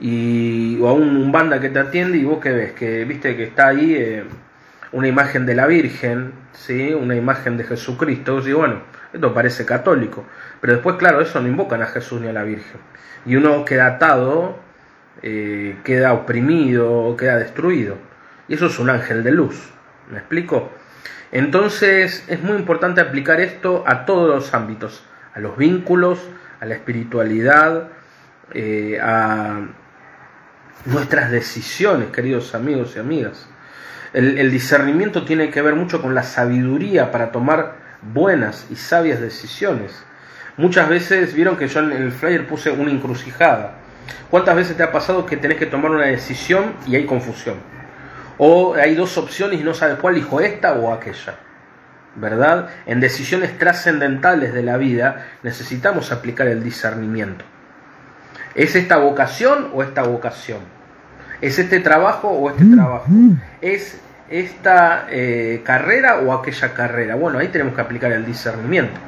y, 0.00 0.78
o 0.80 0.88
a 0.88 0.92
un, 0.92 1.30
banda 1.30 1.60
que 1.60 1.68
te 1.68 1.78
atiende 1.78 2.18
y 2.18 2.24
vos 2.24 2.40
que 2.40 2.50
ves, 2.50 2.72
que 2.72 3.04
viste 3.04 3.36
que 3.36 3.44
está 3.44 3.68
ahí 3.68 3.94
eh, 3.94 4.24
una 4.92 5.08
imagen 5.08 5.46
de 5.46 5.54
la 5.54 5.66
Virgen, 5.66 6.32
¿sí? 6.52 6.94
una 6.94 7.16
imagen 7.16 7.56
de 7.56 7.64
Jesucristo, 7.64 8.40
y 8.46 8.52
bueno, 8.52 8.82
esto 9.12 9.34
parece 9.34 9.64
católico. 9.64 10.24
Pero 10.60 10.74
después, 10.74 10.96
claro, 10.96 11.20
eso 11.20 11.40
no 11.40 11.48
invocan 11.48 11.82
a 11.82 11.86
Jesús 11.86 12.20
ni 12.20 12.28
a 12.28 12.32
la 12.32 12.42
Virgen. 12.42 12.80
Y 13.26 13.36
uno 13.36 13.64
queda 13.64 13.86
atado, 13.86 14.58
eh, 15.22 15.76
queda 15.84 16.12
oprimido, 16.12 17.16
queda 17.16 17.36
destruido. 17.36 17.96
Y 18.48 18.54
eso 18.54 18.66
es 18.66 18.78
un 18.78 18.90
ángel 18.90 19.22
de 19.22 19.32
luz. 19.32 19.72
¿Me 20.10 20.18
explico? 20.18 20.70
Entonces 21.32 22.24
es 22.28 22.42
muy 22.42 22.56
importante 22.56 23.00
aplicar 23.00 23.40
esto 23.40 23.84
a 23.86 24.04
todos 24.04 24.28
los 24.28 24.54
ámbitos, 24.54 25.04
a 25.34 25.40
los 25.40 25.56
vínculos, 25.56 26.20
a 26.60 26.66
la 26.66 26.74
espiritualidad, 26.74 27.88
eh, 28.52 28.98
a 29.02 29.62
nuestras 30.84 31.30
decisiones, 31.30 32.10
queridos 32.10 32.54
amigos 32.54 32.94
y 32.96 32.98
amigas. 32.98 33.48
El 34.14 34.50
discernimiento 34.50 35.24
tiene 35.24 35.50
que 35.50 35.60
ver 35.60 35.74
mucho 35.74 36.00
con 36.00 36.14
la 36.14 36.22
sabiduría 36.22 37.10
para 37.10 37.32
tomar 37.32 37.76
buenas 38.00 38.66
y 38.70 38.76
sabias 38.76 39.20
decisiones. 39.20 40.04
Muchas 40.56 40.88
veces 40.88 41.34
vieron 41.34 41.56
que 41.56 41.66
yo 41.66 41.80
en 41.80 41.92
el 41.92 42.12
flyer 42.12 42.46
puse 42.46 42.70
una 42.70 42.92
encrucijada. 42.92 43.74
¿Cuántas 44.30 44.54
veces 44.54 44.76
te 44.76 44.82
ha 44.82 44.92
pasado 44.92 45.26
que 45.26 45.36
tenés 45.36 45.58
que 45.58 45.66
tomar 45.66 45.90
una 45.90 46.06
decisión 46.06 46.74
y 46.86 46.94
hay 46.94 47.06
confusión? 47.06 47.56
O 48.38 48.74
hay 48.74 48.94
dos 48.94 49.18
opciones 49.18 49.60
y 49.60 49.64
no 49.64 49.74
sabes 49.74 49.98
cuál 49.98 50.14
dijo 50.14 50.40
esta 50.40 50.74
o 50.74 50.92
aquella. 50.92 51.36
¿Verdad? 52.16 52.68
En 52.86 53.00
decisiones 53.00 53.58
trascendentales 53.58 54.54
de 54.54 54.62
la 54.62 54.76
vida 54.76 55.26
necesitamos 55.42 56.12
aplicar 56.12 56.46
el 56.46 56.62
discernimiento. 56.62 57.44
¿Es 58.54 58.76
esta 58.76 58.98
vocación 58.98 59.70
o 59.74 59.82
esta 59.82 60.04
vocación? 60.04 60.60
¿Es 61.40 61.58
este 61.58 61.80
trabajo 61.80 62.28
o 62.28 62.50
este 62.50 62.64
trabajo? 62.64 63.06
¿Es 63.60 64.00
esta 64.28 65.06
eh, 65.10 65.62
carrera 65.64 66.20
o 66.20 66.32
aquella 66.32 66.72
carrera. 66.72 67.14
Bueno, 67.14 67.38
ahí 67.38 67.48
tenemos 67.48 67.74
que 67.74 67.80
aplicar 67.80 68.12
el 68.12 68.24
discernimiento. 68.24 68.98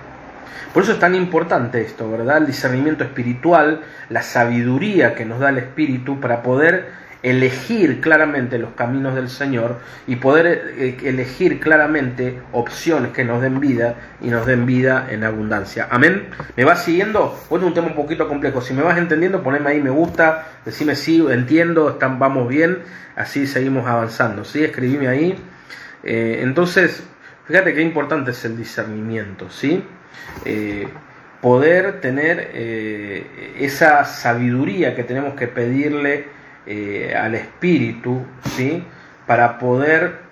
Por 0.73 0.83
eso 0.83 0.93
es 0.93 0.99
tan 0.99 1.15
importante 1.15 1.81
esto, 1.81 2.11
¿verdad? 2.11 2.39
El 2.39 2.47
discernimiento 2.47 3.03
espiritual, 3.03 3.81
la 4.11 4.23
sabiduría 4.23 5.15
que 5.15 5.25
nos 5.25 5.41
da 5.41 5.49
el 5.49 5.59
Espíritu 5.59 6.21
para 6.21 6.43
poder 6.43 7.06
elegir 7.23 8.01
claramente 8.01 8.59
los 8.59 8.71
caminos 8.75 9.15
del 9.15 9.29
Señor 9.29 9.79
y 10.07 10.17
poder 10.17 10.75
eh, 10.77 10.97
elegir 11.05 11.61
claramente 11.61 12.39
opciones 12.53 13.13
que 13.13 13.25
nos 13.25 13.43
den 13.43 13.61
vida 13.61 13.97
y 14.21 14.29
nos 14.29 14.47
den 14.47 14.67
vida 14.67 15.09
en 15.11 15.25
abundancia. 15.25 15.89
Amén. 15.91 16.29
¿Me 16.57 16.65
vas 16.65 16.85
siguiendo? 16.85 17.39
Hoy 17.49 17.61
es 17.61 17.67
un 17.67 17.75
tema 17.75 17.89
un 17.89 17.95
poquito 17.95 18.29
complejo. 18.29 18.61
Si 18.61 18.75
me 18.75 18.83
vas 18.83 18.99
entendiendo, 18.99 19.43
poneme 19.43 19.71
ahí 19.71 19.81
me 19.81 19.91
gusta, 19.91 20.47
decime 20.65 20.95
sí, 20.95 21.25
entiendo, 21.29 21.91
están, 21.91 22.19
vamos 22.19 22.49
bien, 22.49 22.79
así 23.17 23.47
seguimos 23.47 23.87
avanzando. 23.87 24.45
¿sí? 24.45 24.65
Escribime 24.65 25.09
ahí. 25.09 25.39
Eh, 26.05 26.41
entonces, 26.43 27.03
Fíjate 27.47 27.75
qué 27.75 27.81
importante 27.81 28.33
es 28.33 28.45
el 28.45 28.57
discernimiento, 28.57 29.49
¿sí? 29.51 29.81
Eh, 30.45 30.89
poder 31.41 32.01
tener 32.01 32.51
esa 33.61 34.05
sabiduría 34.05 34.97
que 34.97 35.05
tenemos 35.05 35.35
que 35.35 35.47
pedirle 35.47 36.25
eh, 36.67 37.15
al 37.17 37.35
Espíritu, 37.35 38.25
¿sí? 38.57 38.85
Para 39.27 39.59
poder 39.59 40.27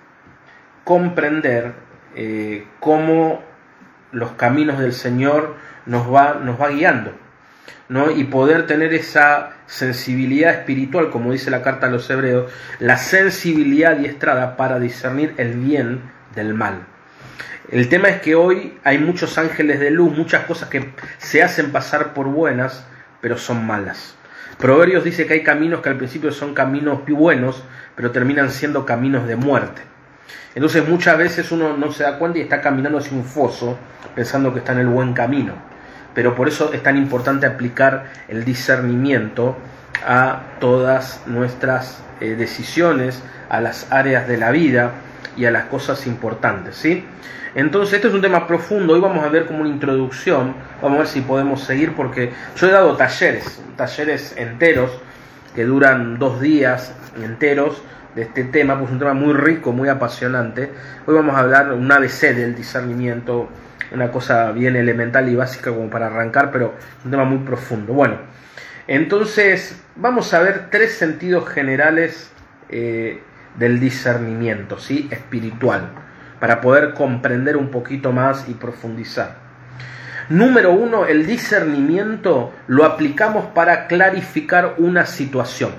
comprender 0.83 1.85
cómo 2.79 3.43
los 4.13 4.31
caminos 4.33 4.79
del 4.79 4.93
Señor 4.93 5.55
nos 5.85 6.11
va, 6.11 6.35
nos 6.35 6.59
va 6.59 6.69
guiando, 6.69 7.13
¿no? 7.89 8.11
Y 8.11 8.23
poder 8.23 8.65
tener 8.65 8.93
esa 8.93 9.51
sensibilidad 9.67 10.53
espiritual, 10.53 11.09
como 11.09 11.31
dice 11.31 11.51
la 11.51 11.61
carta 11.61 11.87
a 11.87 11.89
los 11.89 12.09
hebreos, 12.09 12.51
la 12.79 12.97
sensibilidad 12.97 13.97
diestrada 13.97 14.55
para 14.55 14.79
discernir 14.79 15.33
el 15.37 15.53
bien 15.53 16.01
del 16.33 16.53
mal. 16.53 16.85
El 17.69 17.89
tema 17.89 18.09
es 18.09 18.21
que 18.21 18.35
hoy 18.35 18.77
hay 18.83 18.99
muchos 18.99 19.37
ángeles 19.37 19.79
de 19.79 19.91
luz, 19.91 20.15
muchas 20.15 20.45
cosas 20.45 20.69
que 20.69 20.93
se 21.17 21.41
hacen 21.41 21.71
pasar 21.71 22.13
por 22.13 22.27
buenas, 22.27 22.85
pero 23.21 23.37
son 23.37 23.65
malas. 23.65 24.15
Proverbios 24.57 25.03
dice 25.03 25.25
que 25.25 25.33
hay 25.33 25.43
caminos 25.43 25.81
que 25.81 25.89
al 25.89 25.97
principio 25.97 26.31
son 26.31 26.53
caminos 26.53 26.99
buenos, 27.07 27.63
pero 27.95 28.11
terminan 28.11 28.49
siendo 28.49 28.85
caminos 28.85 29.27
de 29.27 29.35
muerte. 29.35 29.81
Entonces 30.55 30.87
muchas 30.87 31.17
veces 31.17 31.51
uno 31.51 31.75
no 31.75 31.91
se 31.91 32.03
da 32.03 32.17
cuenta 32.17 32.39
y 32.39 32.41
está 32.41 32.61
caminando 32.61 32.99
hacia 32.99 33.17
un 33.17 33.25
foso 33.25 33.77
pensando 34.15 34.53
que 34.53 34.59
está 34.59 34.71
en 34.71 34.79
el 34.79 34.87
buen 34.87 35.13
camino. 35.13 35.53
Pero 36.13 36.33
por 36.33 36.47
eso 36.47 36.71
es 36.73 36.81
tan 36.81 36.95
importante 36.95 37.45
aplicar 37.45 38.05
el 38.29 38.45
discernimiento 38.45 39.57
a 40.07 40.43
todas 40.61 41.21
nuestras 41.25 42.01
eh, 42.21 42.35
decisiones, 42.35 43.21
a 43.49 43.59
las 43.59 43.91
áreas 43.91 44.27
de 44.27 44.37
la 44.37 44.51
vida 44.51 44.91
y 45.35 45.43
a 45.43 45.51
las 45.51 45.65
cosas 45.65 46.07
importantes. 46.07 46.77
¿sí? 46.77 47.05
Entonces, 47.55 47.93
este 47.93 48.09
es 48.09 48.13
un 48.13 48.21
tema 48.21 48.45
profundo. 48.47 48.93
Hoy 48.93 48.99
vamos 48.99 49.23
a 49.23 49.29
ver 49.29 49.45
como 49.45 49.61
una 49.61 49.69
introducción. 49.69 50.53
Vamos 50.81 50.97
a 50.97 50.99
ver 50.99 51.07
si 51.07 51.21
podemos 51.21 51.63
seguir 51.63 51.95
porque 51.95 52.33
yo 52.57 52.67
he 52.67 52.71
dado 52.71 52.97
talleres, 52.97 53.63
talleres 53.77 54.35
enteros 54.35 54.91
que 55.55 55.63
duran 55.63 56.19
dos 56.19 56.41
días 56.41 56.93
enteros 57.15 57.81
de 58.13 58.23
este 58.23 58.43
tema, 58.43 58.77
pues 58.77 58.89
es 58.89 58.93
un 58.93 58.99
tema 58.99 59.13
muy 59.13 59.33
rico, 59.33 59.71
muy 59.71 59.87
apasionante. 59.87 60.69
Hoy 61.05 61.15
vamos 61.15 61.33
a 61.33 61.39
hablar 61.39 61.71
un 61.71 61.89
ABC 61.89 62.35
del 62.35 62.55
discernimiento, 62.55 63.47
una 63.93 64.11
cosa 64.11 64.51
bien 64.51 64.75
elemental 64.75 65.29
y 65.29 65.35
básica 65.35 65.71
como 65.71 65.89
para 65.89 66.07
arrancar, 66.07 66.51
pero 66.51 66.73
un 67.05 67.11
tema 67.11 67.23
muy 67.23 67.37
profundo. 67.39 67.93
Bueno, 67.93 68.17
entonces 68.85 69.81
vamos 69.95 70.33
a 70.33 70.41
ver 70.41 70.69
tres 70.71 70.93
sentidos 70.95 71.47
generales 71.47 72.33
eh, 72.67 73.21
del 73.57 73.79
discernimiento, 73.79 74.77
¿sí? 74.77 75.07
Espiritual 75.09 76.04
para 76.39 76.61
poder 76.61 76.93
comprender 76.93 77.57
un 77.57 77.69
poquito 77.69 78.11
más 78.11 78.47
y 78.49 78.53
profundizar. 78.53 79.37
Número 80.29 80.71
uno, 80.71 81.05
el 81.05 81.27
discernimiento 81.27 82.51
lo 82.67 82.85
aplicamos 82.85 83.45
para 83.47 83.87
clarificar 83.87 84.75
una 84.77 85.05
situación. 85.05 85.71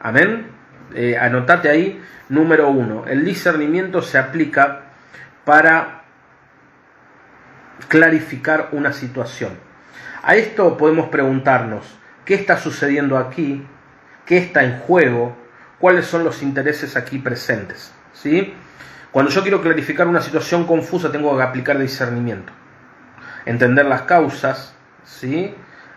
Amén. 0.00 0.46
Eh, 0.94 1.18
anotate 1.18 1.68
ahí, 1.68 2.00
número 2.28 2.68
uno, 2.68 3.04
el 3.06 3.24
discernimiento 3.24 4.00
se 4.00 4.16
aplica 4.16 4.82
para 5.44 6.02
clarificar 7.88 8.68
una 8.72 8.92
situación. 8.92 9.52
A 10.22 10.36
esto 10.36 10.76
podemos 10.76 11.08
preguntarnos, 11.08 11.98
¿qué 12.24 12.34
está 12.34 12.58
sucediendo 12.58 13.18
aquí? 13.18 13.66
¿Qué 14.26 14.38
está 14.38 14.62
en 14.64 14.78
juego? 14.78 15.36
¿Cuáles 15.78 16.06
son 16.06 16.24
los 16.24 16.42
intereses 16.42 16.96
aquí 16.96 17.18
presentes? 17.18 17.92
¿Sí? 18.12 18.54
Cuando 19.12 19.30
yo 19.30 19.42
quiero 19.42 19.62
clarificar 19.62 20.06
una 20.06 20.20
situación 20.20 20.66
confusa, 20.66 21.10
tengo 21.10 21.36
que 21.36 21.42
aplicar 21.42 21.78
discernimiento. 21.78 22.52
Entender 23.46 23.86
las 23.86 24.02
causas, 24.02 24.74
¿sí? 25.04 25.54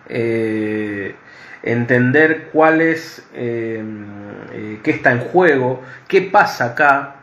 Eh, 0.07 1.15
entender 1.63 2.49
cuál 2.51 2.81
es, 2.81 3.25
eh, 3.33 3.83
eh, 4.51 4.79
qué 4.83 4.91
está 4.91 5.11
en 5.11 5.19
juego, 5.19 5.83
qué 6.07 6.21
pasa 6.21 6.65
acá, 6.65 7.15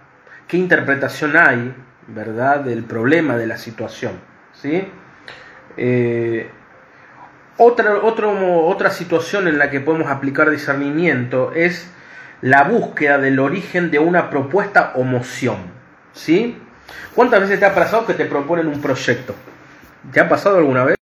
qué 0.46 0.56
interpretación 0.58 1.36
hay, 1.36 1.74
¿verdad?, 2.06 2.60
del 2.60 2.84
problema, 2.84 3.36
de 3.36 3.46
la 3.46 3.56
situación, 3.56 4.12
¿sí? 4.52 4.88
otra, 7.56 7.96
otra 7.96 8.90
situación 8.90 9.48
en 9.48 9.58
la 9.58 9.70
que 9.70 9.80
podemos 9.80 10.10
aplicar 10.10 10.50
discernimiento 10.50 11.52
es 11.54 11.90
la 12.40 12.64
búsqueda 12.64 13.18
del 13.18 13.38
origen 13.38 13.90
de 13.90 13.98
una 13.98 14.30
propuesta 14.30 14.92
o 14.94 15.02
moción. 15.04 15.77
¿Sí? 16.12 16.56
¿Cuántas 17.14 17.40
veces 17.40 17.60
te 17.60 17.66
ha 17.66 17.74
pasado 17.74 18.06
que 18.06 18.14
te 18.14 18.24
proponen 18.24 18.66
un 18.66 18.80
proyecto? 18.80 19.34
¿Te 20.12 20.20
ha 20.20 20.28
pasado 20.28 20.58
alguna 20.58 20.84
vez? 20.84 20.96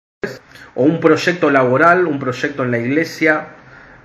O 0.76 0.84
un 0.84 1.00
proyecto 1.00 1.50
laboral, 1.50 2.08
un 2.08 2.20
proyecto 2.20 2.64
en 2.64 2.72
la 2.72 2.80
iglesia, 2.80 3.48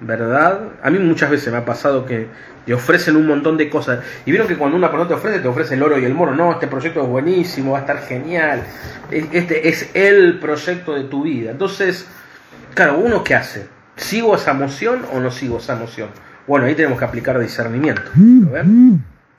¿verdad? 0.00 0.61
A 0.83 0.90
mí 0.90 0.99
muchas 0.99 1.31
veces 1.31 1.52
me 1.52 1.59
ha 1.59 1.64
pasado 1.64 2.05
que 2.05 2.28
te 2.67 2.75
ofrecen 2.75 3.17
un 3.17 3.26
montón 3.26 3.57
de 3.57 3.71
cosas. 3.71 4.00
Y 4.26 4.31
vieron 4.31 4.47
que 4.47 4.57
cuando 4.57 4.76
una 4.76 4.90
persona 4.90 5.09
te 5.09 5.14
ofrece, 5.14 5.38
te 5.38 5.49
ofrece 5.49 5.75
el 5.75 5.83
oro 5.83 5.99
y 5.99 6.05
el 6.05 6.14
moro. 6.14 6.35
No, 6.35 6.52
este 6.52 6.67
proyecto 6.67 7.02
es 7.02 7.09
buenísimo, 7.09 7.73
va 7.73 7.78
a 7.78 7.81
estar 7.81 8.02
genial. 8.02 8.62
Este 9.11 9.69
es 9.69 9.90
el 9.95 10.38
proyecto 10.38 10.95
de 10.95 11.05
tu 11.05 11.23
vida. 11.23 11.50
Entonces, 11.50 12.07
claro, 12.75 12.99
¿uno 12.99 13.25
qué 13.25 13.35
hace? 13.35 13.67
¿Sigo 13.97 14.37
esa 14.37 14.50
emoción 14.50 15.05
o 15.12 15.21
no 15.21 15.31
sigo 15.31 15.59
esa 15.59 15.75
emoción? 15.75 16.11
Bueno, 16.47 16.67
ahí 16.67 16.75
tenemos 16.75 16.99
que 16.99 17.05
aplicar 17.05 17.38
discernimiento. 17.38 18.02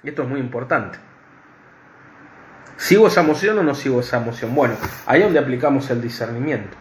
Y 0.03 0.09
esto 0.09 0.23
es 0.23 0.29
muy 0.29 0.39
importante. 0.39 0.97
¿Sigo 2.79 3.07
esa 3.07 3.19
emoción 3.21 3.59
o 3.59 3.63
no 3.63 3.75
sigo 3.75 3.99
esa 3.99 4.17
emoción? 4.17 4.55
Bueno, 4.55 4.75
ahí 5.05 5.19
es 5.19 5.25
donde 5.25 5.39
aplicamos 5.39 5.89
el 5.89 6.01
discernimiento. 6.01 6.77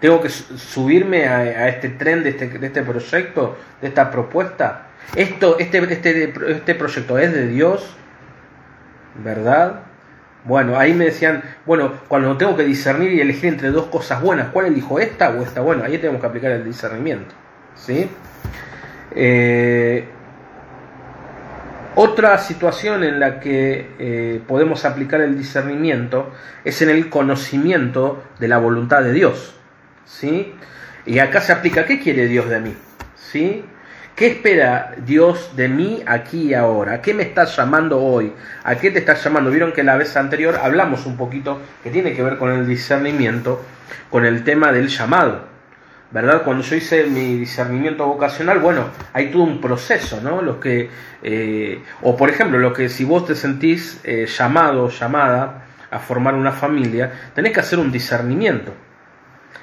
Tengo 0.00 0.20
que 0.20 0.28
subirme 0.28 1.28
a, 1.28 1.68
este 1.68 1.90
tren 1.90 2.24
de 2.24 2.30
este, 2.30 2.48
de 2.48 2.66
este, 2.66 2.82
proyecto, 2.82 3.56
de 3.80 3.86
esta 3.86 4.10
propuesta. 4.10 4.88
Esto, 5.14 5.60
este, 5.60 5.78
este, 5.92 6.34
este 6.48 6.74
proyecto 6.74 7.18
es 7.18 7.32
de 7.32 7.46
Dios, 7.46 7.96
¿verdad? 9.22 9.82
Bueno, 10.44 10.76
ahí 10.76 10.92
me 10.92 11.04
decían, 11.04 11.44
bueno, 11.66 11.92
cuando 12.08 12.36
tengo 12.36 12.56
que 12.56 12.64
discernir 12.64 13.12
y 13.12 13.20
elegir 13.20 13.50
entre 13.50 13.70
dos 13.70 13.86
cosas 13.86 14.20
buenas, 14.20 14.48
¿cuál 14.48 14.66
elijo 14.66 14.98
esta 14.98 15.30
o 15.30 15.40
esta? 15.44 15.60
Bueno, 15.60 15.84
ahí 15.84 15.98
tenemos 15.98 16.20
que 16.20 16.26
aplicar 16.26 16.50
el 16.50 16.64
discernimiento, 16.64 17.32
¿sí? 17.76 18.10
Eh, 19.14 20.04
otra 21.94 22.38
situación 22.38 23.04
en 23.04 23.20
la 23.20 23.40
que 23.40 23.90
eh, 23.98 24.40
podemos 24.46 24.84
aplicar 24.84 25.20
el 25.20 25.36
discernimiento 25.36 26.32
es 26.64 26.80
en 26.82 26.90
el 26.90 27.10
conocimiento 27.10 28.22
de 28.38 28.48
la 28.48 28.58
voluntad 28.58 29.02
de 29.02 29.12
Dios. 29.12 29.54
¿sí? 30.06 30.54
Y 31.06 31.18
acá 31.18 31.40
se 31.40 31.52
aplica, 31.52 31.84
¿qué 31.84 32.00
quiere 32.00 32.26
Dios 32.26 32.48
de 32.48 32.60
mí? 32.60 32.74
¿Sí? 33.16 33.64
¿Qué 34.14 34.26
espera 34.26 34.94
Dios 35.04 35.56
de 35.56 35.68
mí 35.68 36.02
aquí 36.06 36.48
y 36.48 36.54
ahora? 36.54 36.94
¿A 36.94 37.02
qué 37.02 37.14
me 37.14 37.22
está 37.22 37.44
llamando 37.44 38.00
hoy? 38.00 38.32
¿A 38.62 38.74
qué 38.76 38.90
te 38.90 38.98
está 38.98 39.14
llamando? 39.14 39.50
Vieron 39.50 39.72
que 39.72 39.82
la 39.82 39.96
vez 39.96 40.16
anterior 40.16 40.60
hablamos 40.62 41.06
un 41.06 41.16
poquito 41.16 41.60
que 41.82 41.90
tiene 41.90 42.12
que 42.12 42.22
ver 42.22 42.36
con 42.36 42.52
el 42.52 42.66
discernimiento, 42.66 43.64
con 44.10 44.26
el 44.26 44.44
tema 44.44 44.70
del 44.70 44.88
llamado. 44.88 45.51
¿Verdad? 46.12 46.42
Cuando 46.42 46.62
yo 46.62 46.76
hice 46.76 47.06
mi 47.06 47.38
discernimiento 47.38 48.06
vocacional, 48.06 48.58
bueno, 48.58 48.84
hay 49.12 49.30
todo 49.30 49.44
un 49.44 49.60
proceso, 49.60 50.20
¿no? 50.20 50.42
Los 50.42 50.56
que, 50.56 50.90
eh, 51.22 51.82
o 52.02 52.16
por 52.16 52.28
ejemplo, 52.28 52.58
lo 52.58 52.72
que 52.72 52.88
si 52.88 53.04
vos 53.04 53.26
te 53.26 53.34
sentís 53.34 54.00
eh, 54.04 54.26
llamado 54.26 54.84
o 54.84 54.88
llamada 54.90 55.64
a 55.90 55.98
formar 55.98 56.34
una 56.34 56.52
familia, 56.52 57.12
tenés 57.34 57.52
que 57.52 57.60
hacer 57.60 57.78
un 57.78 57.90
discernimiento. 57.90 58.72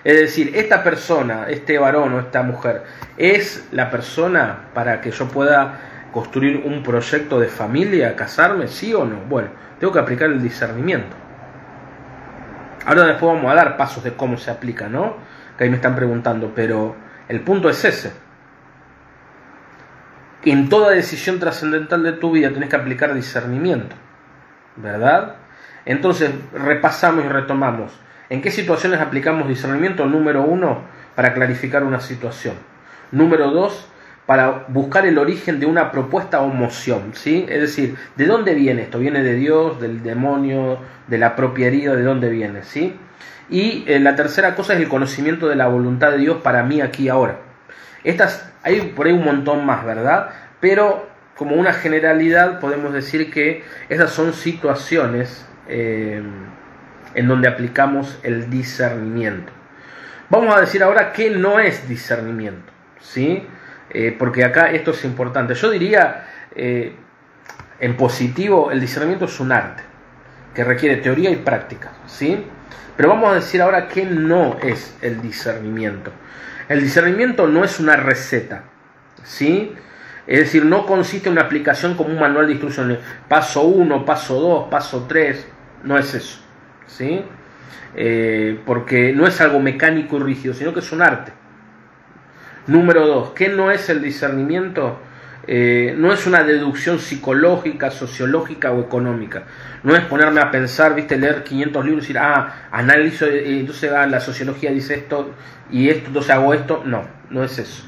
Es 0.03 0.19
decir, 0.19 0.51
esta 0.55 0.83
persona, 0.83 1.47
este 1.49 1.77
varón 1.77 2.13
o 2.13 2.19
esta 2.19 2.41
mujer, 2.41 2.83
¿es 3.17 3.67
la 3.71 3.91
persona 3.91 4.69
para 4.73 5.01
que 5.01 5.11
yo 5.11 5.27
pueda 5.27 6.07
construir 6.11 6.63
un 6.65 6.81
proyecto 6.81 7.39
de 7.39 7.47
familia, 7.47 8.15
casarme, 8.15 8.67
sí 8.67 8.93
o 8.93 9.05
no? 9.05 9.17
Bueno, 9.27 9.49
tengo 9.79 9.93
que 9.93 9.99
aplicar 9.99 10.29
el 10.29 10.41
discernimiento. 10.41 11.15
Ahora 12.85 13.05
después 13.05 13.35
vamos 13.35 13.51
a 13.51 13.55
dar 13.55 13.77
pasos 13.77 14.03
de 14.03 14.13
cómo 14.13 14.37
se 14.37 14.49
aplica, 14.49 14.87
¿no? 14.87 15.17
Que 15.59 15.65
ahí 15.65 15.69
me 15.69 15.75
están 15.75 15.97
preguntando, 15.97 16.53
pero 16.55 16.95
el 17.27 17.41
punto 17.41 17.69
es 17.69 17.83
ese. 17.83 18.13
En 20.45 20.69
toda 20.69 20.91
decisión 20.91 21.37
trascendental 21.37 22.01
de 22.01 22.13
tu 22.13 22.31
vida 22.31 22.51
tienes 22.51 22.69
que 22.69 22.77
aplicar 22.77 23.13
discernimiento, 23.13 23.93
¿verdad? 24.77 25.35
Entonces 25.83 26.31
repasamos 26.53 27.25
y 27.25 27.27
retomamos. 27.27 27.91
¿En 28.29 28.41
qué 28.41 28.51
situaciones 28.51 29.01
aplicamos 29.01 29.49
discernimiento? 29.49 30.05
Número 30.05 30.43
uno, 30.43 30.83
para 31.13 31.33
clarificar 31.33 31.83
una 31.83 31.99
situación. 31.99 32.55
Número 33.11 33.51
dos, 33.51 33.89
para 34.25 34.63
buscar 34.69 35.05
el 35.05 35.17
origen 35.17 35.59
de 35.59 35.65
una 35.65 35.91
propuesta 35.91 36.39
o 36.39 36.47
moción, 36.47 37.11
¿sí? 37.15 37.45
Es 37.49 37.59
decir, 37.59 37.97
¿de 38.15 38.25
dónde 38.27 38.53
viene 38.53 38.83
esto? 38.83 38.97
¿Viene 38.97 39.23
de 39.23 39.33
Dios, 39.33 39.81
del 39.81 40.03
demonio, 40.03 40.79
de 41.07 41.17
la 41.17 41.35
propia 41.35 41.67
herida? 41.67 41.97
¿De 41.97 42.03
dónde 42.03 42.29
viene? 42.29 42.63
¿Sí? 42.63 42.97
Y 43.49 43.83
eh, 43.87 43.99
la 43.99 44.15
tercera 44.15 44.55
cosa 44.55 44.73
es 44.73 44.79
el 44.79 44.87
conocimiento 44.87 45.47
de 45.47 45.55
la 45.55 45.67
voluntad 45.67 46.11
de 46.11 46.17
Dios 46.19 46.41
para 46.41 46.63
mí 46.63 46.81
aquí 46.81 47.09
ahora. 47.09 47.39
Estas, 48.03 48.51
hay 48.63 48.81
por 48.95 49.07
ahí 49.07 49.13
un 49.13 49.25
montón 49.25 49.65
más, 49.65 49.83
¿verdad? 49.83 50.29
Pero 50.59 51.07
como 51.35 51.55
una 51.55 51.73
generalidad 51.73 52.59
podemos 52.59 52.93
decir 52.93 53.31
que 53.31 53.63
esas 53.87 54.11
son 54.11 54.33
situaciones 54.33 55.45
eh, 55.67 56.21
en 57.15 57.27
donde 57.27 57.47
aplicamos 57.47 58.19
el 58.23 58.49
discernimiento. 58.49 59.51
Vamos 60.29 60.55
a 60.55 60.59
decir 60.59 60.83
ahora 60.83 61.11
qué 61.11 61.31
no 61.31 61.59
es 61.59 61.87
discernimiento, 61.87 62.71
¿sí? 62.99 63.47
Eh, 63.89 64.15
porque 64.17 64.43
acá 64.43 64.69
esto 64.71 64.91
es 64.91 65.03
importante. 65.03 65.55
Yo 65.55 65.71
diría, 65.71 66.27
en 66.55 67.97
positivo, 67.97 68.69
el 68.69 68.79
discernimiento 68.79 69.25
es 69.25 69.39
un 69.39 69.51
arte 69.51 69.81
que 70.53 70.63
requiere 70.63 70.97
teoría 70.97 71.31
y 71.31 71.37
práctica, 71.37 71.91
¿sí? 72.05 72.45
Pero 72.97 73.09
vamos 73.09 73.31
a 73.31 73.35
decir 73.35 73.61
ahora 73.61 73.87
qué 73.87 74.05
no 74.05 74.57
es 74.61 74.95
el 75.01 75.21
discernimiento. 75.21 76.11
El 76.67 76.81
discernimiento 76.81 77.47
no 77.47 77.63
es 77.63 77.79
una 77.79 77.95
receta, 77.95 78.63
¿sí? 79.23 79.73
Es 80.27 80.39
decir, 80.39 80.65
no 80.65 80.85
consiste 80.85 81.29
en 81.29 81.33
una 81.33 81.43
aplicación 81.43 81.95
como 81.95 82.09
un 82.09 82.19
manual 82.19 82.45
de 82.45 82.51
instrucciones. 82.53 82.99
Paso 83.27 83.63
1, 83.63 84.05
paso 84.05 84.39
2, 84.39 84.69
paso 84.69 85.05
3. 85.07 85.47
No 85.83 85.97
es 85.97 86.13
eso. 86.13 86.39
¿sí? 86.89 87.23
Eh, 87.95 88.59
porque 88.65 89.13
no 89.13 89.25
es 89.25 89.39
algo 89.41 89.59
mecánico 89.59 90.17
y 90.17 90.19
rígido, 90.19 90.53
sino 90.53 90.73
que 90.73 90.79
es 90.79 90.91
un 90.91 91.01
arte. 91.01 91.31
Número 92.67 93.07
2. 93.07 93.31
¿Qué 93.31 93.49
no 93.49 93.71
es 93.71 93.89
el 93.89 94.01
discernimiento? 94.01 94.99
Eh, 95.51 95.95
no 95.97 96.13
es 96.13 96.27
una 96.27 96.43
deducción 96.43 96.99
psicológica, 96.99 97.89
sociológica 97.89 98.71
o 98.71 98.81
económica. 98.81 99.45
No 99.81 99.95
es 99.95 100.01
ponerme 100.01 100.41
a 100.41 100.51
pensar, 100.51 100.93
viste, 100.93 101.17
leer 101.17 101.43
500 101.43 101.85
libros 101.85 102.03
y 102.03 102.07
decir, 102.09 102.19
ah, 102.19 102.67
analizo, 102.69 103.25
eh, 103.25 103.59
entonces 103.59 103.91
ah, 103.91 104.05
la 104.05 104.19
sociología 104.19 104.69
dice 104.69 104.93
esto 104.93 105.33
y 105.71 105.89
esto, 105.89 106.09
entonces 106.09 106.29
hago 106.29 106.53
esto. 106.53 106.83
No, 106.85 107.01
no 107.31 107.43
es 107.43 107.57
eso. 107.57 107.83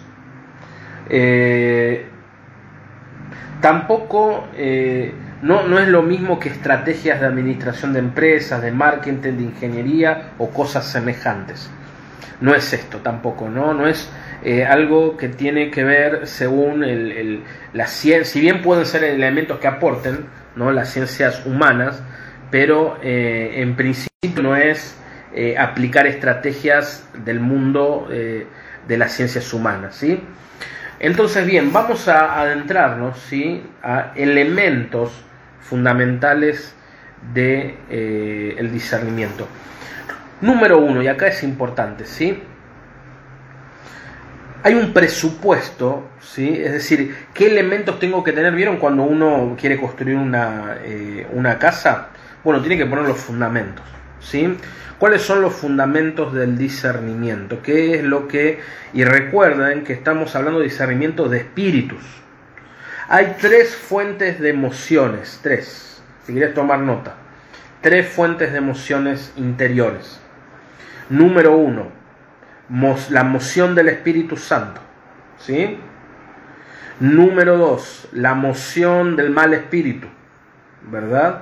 tampoco 3.62 4.48
no, 5.44 5.68
no 5.68 5.78
es 5.78 5.88
lo 5.88 6.02
mismo 6.02 6.40
que 6.40 6.50
estrategias 6.50 7.20
de 7.20 7.28
administración 7.28 7.94
de 7.94 8.00
empresas, 8.00 8.60
de 8.64 8.72
marketing, 8.72 9.34
de 9.38 9.44
ingeniería 9.44 10.32
o 10.40 10.50
cosas 10.50 10.88
semejantes. 10.88 11.70
No 12.40 12.56
es 12.56 12.74
esto 12.74 13.00
tampoco, 13.00 13.50
¿no? 13.50 13.74
No 13.74 13.88
es 13.88 14.10
eh, 14.44 14.66
algo 14.66 15.18
que 15.18 15.30
tiene 15.30 15.70
que 15.70 15.84
ver 15.84 16.28
según 16.28 16.84
el, 16.84 17.44
la 17.74 17.88
ciencia, 17.88 18.26
si 18.26 18.42
bien 18.42 18.62
pueden 18.62 18.86
ser 18.86 19.04
elementos 19.04 19.60
que 19.60 19.68
aporten, 19.68 20.26
¿no? 20.56 20.72
Las 20.72 20.92
ciencias 20.92 21.46
humanas, 21.46 22.02
pero 22.50 22.98
eh, 23.04 23.54
en 23.58 23.76
principio 23.76 24.42
no 24.42 24.56
es 24.56 24.98
eh, 25.34 25.58
aplicar 25.58 26.08
estrategias 26.08 27.08
del 27.24 27.40
mundo 27.40 28.08
de 28.10 28.98
las 28.98 29.14
ciencias 29.14 29.54
humanas, 29.54 29.96
¿sí? 29.96 30.22
Entonces, 31.00 31.46
bien, 31.48 31.74
vamos 31.74 32.08
a 32.08 32.42
adentrarnos 32.42 33.18
¿sí? 33.18 33.64
a 33.82 34.12
elementos 34.16 35.12
fundamentales 35.60 36.76
del 37.34 37.76
de, 37.90 38.56
el 38.60 38.72
discernimiento. 38.72 39.48
Número 40.42 40.80
uno, 40.80 41.04
y 41.04 41.08
acá 41.08 41.28
es 41.28 41.44
importante, 41.44 42.06
¿sí? 42.06 42.42
Hay 44.64 44.74
un 44.74 44.92
presupuesto, 44.92 46.10
¿sí? 46.20 46.60
Es 46.64 46.72
decir, 46.72 47.16
¿qué 47.34 47.48
elementos 47.48 48.00
tengo 48.00 48.24
que 48.24 48.32
tener? 48.32 48.54
¿Vieron 48.54 48.78
cuando 48.78 49.04
uno 49.04 49.56
quiere 49.60 49.80
construir 49.80 50.18
una, 50.18 50.78
eh, 50.84 51.28
una 51.32 51.60
casa? 51.60 52.10
Bueno, 52.44 52.60
tiene 52.62 52.78
que 52.78 52.86
poner 52.86 53.06
los 53.06 53.18
fundamentos, 53.18 53.86
¿sí? 54.20 54.58
¿Cuáles 54.98 55.24
son 55.24 55.42
los 55.42 55.54
fundamentos 55.54 56.34
del 56.34 56.58
discernimiento? 56.58 57.62
¿Qué 57.64 57.96
es 57.96 58.04
lo 58.04 58.28
que... 58.28 58.60
Y 58.94 59.04
recuerden 59.04 59.84
que 59.84 59.94
estamos 59.94 60.36
hablando 60.36 60.60
de 60.60 60.66
discernimiento 60.66 61.28
de 61.28 61.40
espíritus, 61.40 62.04
hay 63.10 63.36
tres 63.42 63.76
fuentes 63.76 64.40
de 64.40 64.50
emociones, 64.50 65.40
tres, 65.44 66.02
si 66.26 66.34
quieres 66.34 66.54
tomar 66.54 66.80
nota. 66.80 67.16
Tres 67.82 68.08
fuentes 68.08 68.52
de 68.52 68.60
emociones 68.60 69.34
interiores. 69.36 70.21
Número 71.12 71.58
uno, 71.58 71.90
la 73.10 73.26
moción 73.26 73.76
del 73.76 73.90
Espíritu 73.90 74.38
Santo. 74.38 74.80
¿Sí? 75.40 75.78
Número 77.02 77.58
dos, 77.58 78.08
la 78.14 78.34
moción 78.34 79.18
del 79.18 79.30
mal 79.30 79.54
espíritu. 79.54 80.08
¿Verdad? 80.90 81.42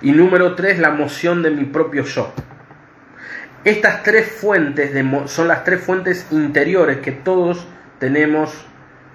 Y 0.00 0.12
número 0.12 0.54
tres, 0.54 0.78
la 0.78 0.90
moción 0.90 1.42
de 1.42 1.50
mi 1.50 1.64
propio 1.64 2.04
yo. 2.04 2.32
Estas 3.64 4.02
tres 4.02 4.32
fuentes 4.32 4.94
de, 4.94 5.22
son 5.26 5.46
las 5.46 5.62
tres 5.64 5.82
fuentes 5.82 6.26
interiores 6.30 7.00
que 7.00 7.12
todos 7.12 7.68
tenemos 7.98 8.66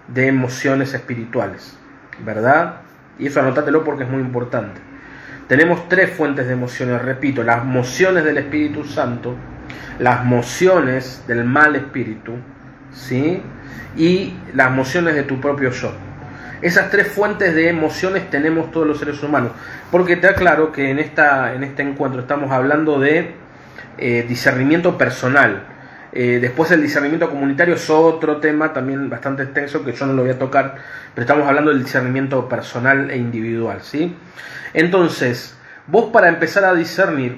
de 0.08 0.28
emociones 0.28 0.94
espirituales, 0.94 1.76
¿verdad? 2.24 2.82
Y 3.18 3.26
eso 3.26 3.40
anótatelo 3.40 3.84
porque 3.84 4.04
es 4.04 4.10
muy 4.10 4.22
importante. 4.22 4.80
Tenemos 5.48 5.88
tres 5.88 6.10
fuentes 6.12 6.48
de 6.48 6.54
emociones, 6.54 7.02
repito, 7.02 7.44
las 7.44 7.62
emociones 7.62 8.24
del 8.24 8.38
Espíritu 8.38 8.84
Santo, 8.84 9.36
las 10.00 10.22
emociones 10.22 11.24
del 11.28 11.44
mal 11.44 11.76
espíritu, 11.76 12.34
¿sí? 12.92 13.42
Y 13.96 14.34
las 14.54 14.68
emociones 14.68 15.16
de 15.16 15.24
tu 15.24 15.40
propio 15.40 15.70
yo. 15.70 15.92
Esas 16.62 16.90
tres 16.90 17.10
fuentes 17.10 17.54
de 17.54 17.70
emociones 17.70 18.30
tenemos 18.30 18.72
todos 18.72 18.88
los 18.88 18.98
seres 18.98 19.22
humanos. 19.22 19.52
Porque 19.92 20.16
te 20.16 20.28
aclaro 20.28 20.72
que 20.72 20.90
en, 20.90 21.00
esta, 21.00 21.54
en 21.54 21.64
este 21.64 21.84
encuentro 21.84 22.22
estamos 22.22 22.52
hablando 22.52 23.00
de 23.00 23.36
eh, 23.98 24.26
discernimiento 24.28 24.98
personal 24.98 25.75
eh, 26.18 26.40
después 26.40 26.72
el 26.72 26.82
discernimiento 26.82 27.30
comunitario 27.30 27.76
es 27.76 27.90
otro 27.90 28.38
tema 28.38 28.72
también 28.72 29.10
bastante 29.10 29.44
extenso 29.44 29.84
que 29.84 29.92
yo 29.92 30.06
no 30.06 30.14
lo 30.14 30.22
voy 30.22 30.32
a 30.32 30.40
tocar, 30.40 30.76
pero 31.14 31.24
estamos 31.24 31.46
hablando 31.46 31.72
del 31.72 31.84
discernimiento 31.84 32.48
personal 32.48 33.12
e 33.12 33.18
individual, 33.18 33.82
¿sí? 33.82 34.16
Entonces, 34.74 35.58
vos 35.88 36.12
para 36.14 36.30
empezar 36.30 36.64
a 36.64 36.74
discernir, 36.74 37.38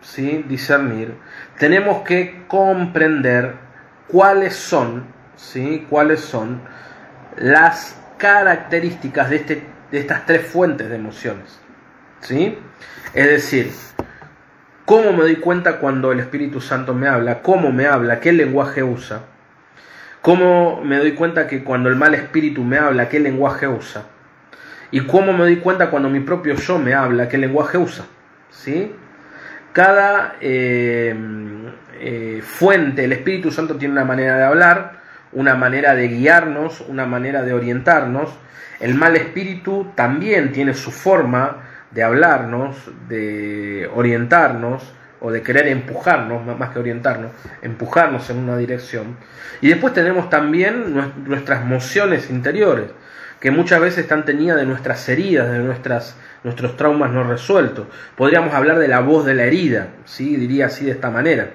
¿sí? 0.00 0.44
Discernir, 0.48 1.16
tenemos 1.58 2.02
que 2.02 2.44
comprender 2.46 3.56
cuáles 4.06 4.54
son, 4.54 5.06
¿sí? 5.34 5.84
Cuáles 5.90 6.20
son 6.20 6.60
las 7.36 8.00
características 8.16 9.28
de, 9.28 9.36
este, 9.36 9.66
de 9.90 9.98
estas 9.98 10.24
tres 10.24 10.46
fuentes 10.46 10.88
de 10.88 10.94
emociones, 10.94 11.58
¿sí? 12.20 12.56
Es 13.12 13.26
decir, 13.26 13.72
cómo 14.84 15.12
me 15.12 15.22
doy 15.22 15.36
cuenta 15.36 15.78
cuando 15.78 16.12
el 16.12 16.20
Espíritu 16.20 16.60
Santo 16.60 16.94
me 16.94 17.08
habla, 17.08 17.42
cómo 17.42 17.72
me 17.72 17.86
habla, 17.86 18.20
qué 18.20 18.32
lenguaje 18.32 18.82
usa, 18.82 19.20
cómo 20.20 20.82
me 20.82 20.98
doy 20.98 21.12
cuenta 21.12 21.46
que 21.46 21.64
cuando 21.64 21.88
el 21.88 21.96
mal 21.96 22.14
espíritu 22.14 22.62
me 22.62 22.78
habla, 22.78 23.08
qué 23.08 23.20
lenguaje 23.20 23.68
usa, 23.68 24.04
y 24.90 25.00
cómo 25.00 25.32
me 25.32 25.40
doy 25.40 25.56
cuenta 25.56 25.90
cuando 25.90 26.08
mi 26.08 26.20
propio 26.20 26.54
yo 26.54 26.78
me 26.78 26.94
habla, 26.94 27.28
qué 27.28 27.38
lenguaje 27.38 27.78
usa. 27.78 28.04
¿sí? 28.50 28.92
Cada 29.72 30.36
eh, 30.40 31.14
eh, 32.00 32.40
fuente, 32.44 33.04
el 33.04 33.12
Espíritu 33.12 33.50
Santo 33.50 33.76
tiene 33.76 33.92
una 33.92 34.04
manera 34.04 34.36
de 34.36 34.44
hablar, 34.44 35.00
una 35.32 35.56
manera 35.56 35.94
de 35.94 36.08
guiarnos, 36.08 36.80
una 36.82 37.06
manera 37.06 37.42
de 37.42 37.52
orientarnos. 37.52 38.30
El 38.78 38.94
mal 38.94 39.16
espíritu 39.16 39.90
también 39.94 40.52
tiene 40.52 40.74
su 40.74 40.92
forma 40.92 41.58
de 41.90 42.02
hablarnos, 42.02 42.76
de 43.08 43.90
orientarnos 43.94 44.94
o 45.20 45.30
de 45.30 45.42
querer 45.42 45.68
empujarnos, 45.68 46.44
más 46.58 46.70
que 46.70 46.78
orientarnos, 46.78 47.32
empujarnos 47.62 48.28
en 48.30 48.38
una 48.38 48.56
dirección. 48.58 49.16
Y 49.60 49.68
después 49.68 49.94
tenemos 49.94 50.28
también 50.28 50.94
nuestras 51.26 51.62
emociones 51.62 52.28
interiores, 52.28 52.90
que 53.40 53.50
muchas 53.50 53.80
veces 53.80 54.00
están 54.00 54.24
tenidas 54.24 54.58
de 54.58 54.66
nuestras 54.66 55.08
heridas, 55.08 55.50
de 55.50 55.58
nuestras, 55.60 56.16
nuestros 56.42 56.76
traumas 56.76 57.10
no 57.10 57.24
resueltos. 57.24 57.86
Podríamos 58.16 58.54
hablar 58.54 58.78
de 58.78 58.88
la 58.88 59.00
voz 59.00 59.24
de 59.24 59.34
la 59.34 59.44
herida, 59.44 59.88
¿sí? 60.04 60.36
diría 60.36 60.66
así 60.66 60.84
de 60.84 60.92
esta 60.92 61.10
manera. 61.10 61.50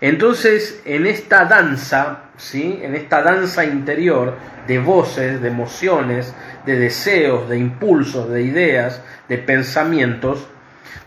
Entonces, 0.00 0.80
en 0.84 1.06
esta 1.06 1.44
danza, 1.44 2.20
¿sí? 2.36 2.78
en 2.82 2.94
esta 2.94 3.20
danza 3.22 3.64
interior 3.64 4.36
de 4.66 4.78
voces, 4.78 5.42
de 5.42 5.48
emociones, 5.48 6.34
de 6.66 6.76
deseos, 6.76 7.48
de 7.48 7.58
impulsos, 7.58 8.30
de 8.30 8.42
ideas, 8.42 9.02
de 9.28 9.38
pensamientos, 9.38 10.46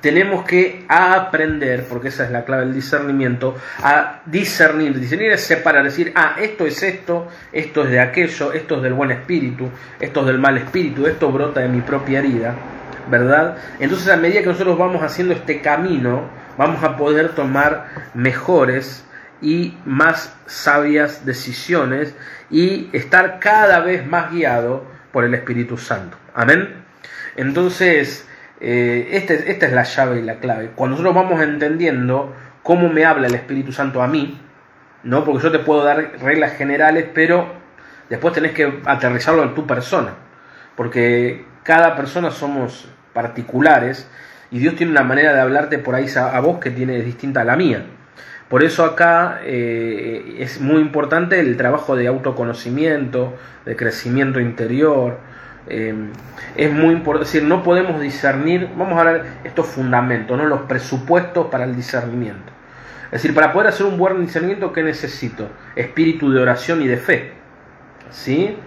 tenemos 0.01 0.43
que 0.45 0.83
aprender, 0.89 1.85
porque 1.87 2.07
esa 2.07 2.25
es 2.25 2.31
la 2.31 2.43
clave 2.43 2.65
del 2.65 2.73
discernimiento, 2.73 3.55
a 3.83 4.21
discernir. 4.25 4.99
Discernir 4.99 5.31
es 5.31 5.41
separar, 5.41 5.83
decir, 5.83 6.11
ah, 6.15 6.35
esto 6.39 6.65
es 6.65 6.81
esto, 6.81 7.27
esto 7.51 7.83
es 7.83 7.91
de 7.91 7.99
aquello, 7.99 8.51
esto 8.51 8.77
es 8.77 8.81
del 8.81 8.93
buen 8.93 9.11
espíritu, 9.11 9.69
esto 9.99 10.21
es 10.21 10.25
del 10.25 10.39
mal 10.39 10.57
espíritu, 10.57 11.05
esto 11.05 11.31
brota 11.31 11.61
de 11.61 11.67
mi 11.67 11.81
propia 11.81 12.19
herida, 12.19 12.55
¿verdad? 13.09 13.57
Entonces 13.79 14.09
a 14.09 14.17
medida 14.17 14.41
que 14.41 14.47
nosotros 14.47 14.77
vamos 14.77 15.03
haciendo 15.03 15.35
este 15.35 15.61
camino, 15.61 16.23
vamos 16.57 16.83
a 16.83 16.97
poder 16.97 17.29
tomar 17.29 18.09
mejores 18.15 19.05
y 19.39 19.77
más 19.85 20.35
sabias 20.47 21.25
decisiones 21.25 22.15
y 22.49 22.89
estar 22.91 23.39
cada 23.39 23.79
vez 23.81 24.05
más 24.05 24.31
guiado 24.31 24.85
por 25.12 25.24
el 25.24 25.34
Espíritu 25.34 25.78
Santo. 25.78 26.17
Amén. 26.34 26.84
Entonces, 27.36 28.28
eh, 28.60 29.10
este, 29.13 29.52
esta 29.52 29.65
es 29.65 29.74
la 29.74 29.84
llave 29.84 30.19
y 30.19 30.24
la 30.24 30.36
clave. 30.36 30.71
Cuando 30.76 30.97
nosotros 30.97 31.15
vamos 31.15 31.41
entendiendo 31.41 32.34
cómo 32.63 32.89
me 32.89 33.06
habla 33.06 33.28
el 33.28 33.36
Espíritu 33.36 33.71
Santo 33.71 34.02
a 34.02 34.08
mí, 34.08 34.39
¿no? 35.04 35.24
Porque 35.24 35.43
yo 35.43 35.52
te 35.52 35.60
puedo 35.60 35.84
dar 35.84 36.13
reglas 36.21 36.54
generales, 36.54 37.08
pero 37.13 37.54
después 38.10 38.34
tenés 38.34 38.52
que 38.52 38.82
aterrizarlo 38.86 39.43
en 39.43 39.56
tu 39.56 39.65
persona. 39.65 40.13
Porque 40.76 41.45
cada 41.63 41.95
persona 41.95 42.32
somos 42.32 42.88
particulares 43.13 44.10
y 44.52 44.60
Dios 44.60 44.76
tiene 44.76 44.91
una 44.91 45.04
manera 45.04 45.34
de 45.34 45.41
hablarte 45.41 45.80
por 45.80 45.95
ahí 45.95 46.08
a, 46.15 46.39
vos 46.39 46.60
que 46.60 46.71
tiene 46.71 47.02
distinta 47.02 47.41
a 47.41 47.45
la 47.45 47.56
mía. 47.56 47.86
Por 48.51 48.65
eso 48.65 48.83
acá 48.83 49.39
eh, 49.45 50.35
es 50.39 50.59
muy 50.59 50.81
importante 50.81 51.39
el 51.39 51.55
trabajo 51.55 51.95
de 51.95 52.07
autoconocimiento, 52.07 53.33
de 53.65 53.77
crecimiento 53.77 54.41
interior. 54.41 55.19
Eh, 55.69 55.95
es 56.57 56.73
muy 56.73 56.93
importante, 56.95 57.27
es 57.27 57.33
decir, 57.33 57.47
no 57.47 57.63
podemos 57.63 58.01
discernir, 58.01 58.67
vamos 58.75 58.97
a 58.97 58.99
hablar 58.99 59.25
estos 59.45 59.67
fundamentos, 59.67 60.37
¿no? 60.37 60.45
los 60.47 60.63
presupuestos 60.63 61.47
para 61.47 61.63
el 61.63 61.77
discernimiento. 61.77 62.51
Es 63.05 63.23
decir, 63.23 63.33
para 63.33 63.53
poder 63.53 63.69
hacer 63.69 63.85
un 63.85 63.97
buen 63.97 64.19
discernimiento, 64.19 64.73
¿qué 64.73 64.83
necesito? 64.83 65.47
Espíritu 65.77 66.29
de 66.29 66.41
oración 66.41 66.81
y 66.81 66.89
de 66.89 66.97
fe, 66.97 67.31
¿sí? 68.09 68.57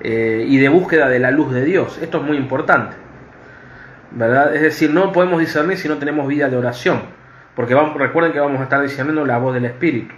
Eh, 0.00 0.46
y 0.48 0.56
de 0.56 0.70
búsqueda 0.70 1.10
de 1.10 1.18
la 1.18 1.30
luz 1.30 1.52
de 1.52 1.62
Dios. 1.62 1.98
Esto 2.00 2.18
es 2.18 2.24
muy 2.24 2.38
importante. 2.38 2.96
¿verdad? 4.12 4.54
Es 4.54 4.62
decir, 4.62 4.90
no 4.90 5.12
podemos 5.12 5.40
discernir 5.40 5.76
si 5.76 5.88
no 5.88 5.98
tenemos 5.98 6.26
vida 6.26 6.48
de 6.48 6.56
oración, 6.56 7.02
porque 7.56 7.74
recuerden 7.74 8.32
que 8.32 8.38
vamos 8.38 8.60
a 8.60 8.64
estar 8.64 8.82
discerniendo 8.82 9.24
la 9.24 9.38
voz 9.38 9.54
del 9.54 9.64
Espíritu. 9.64 10.14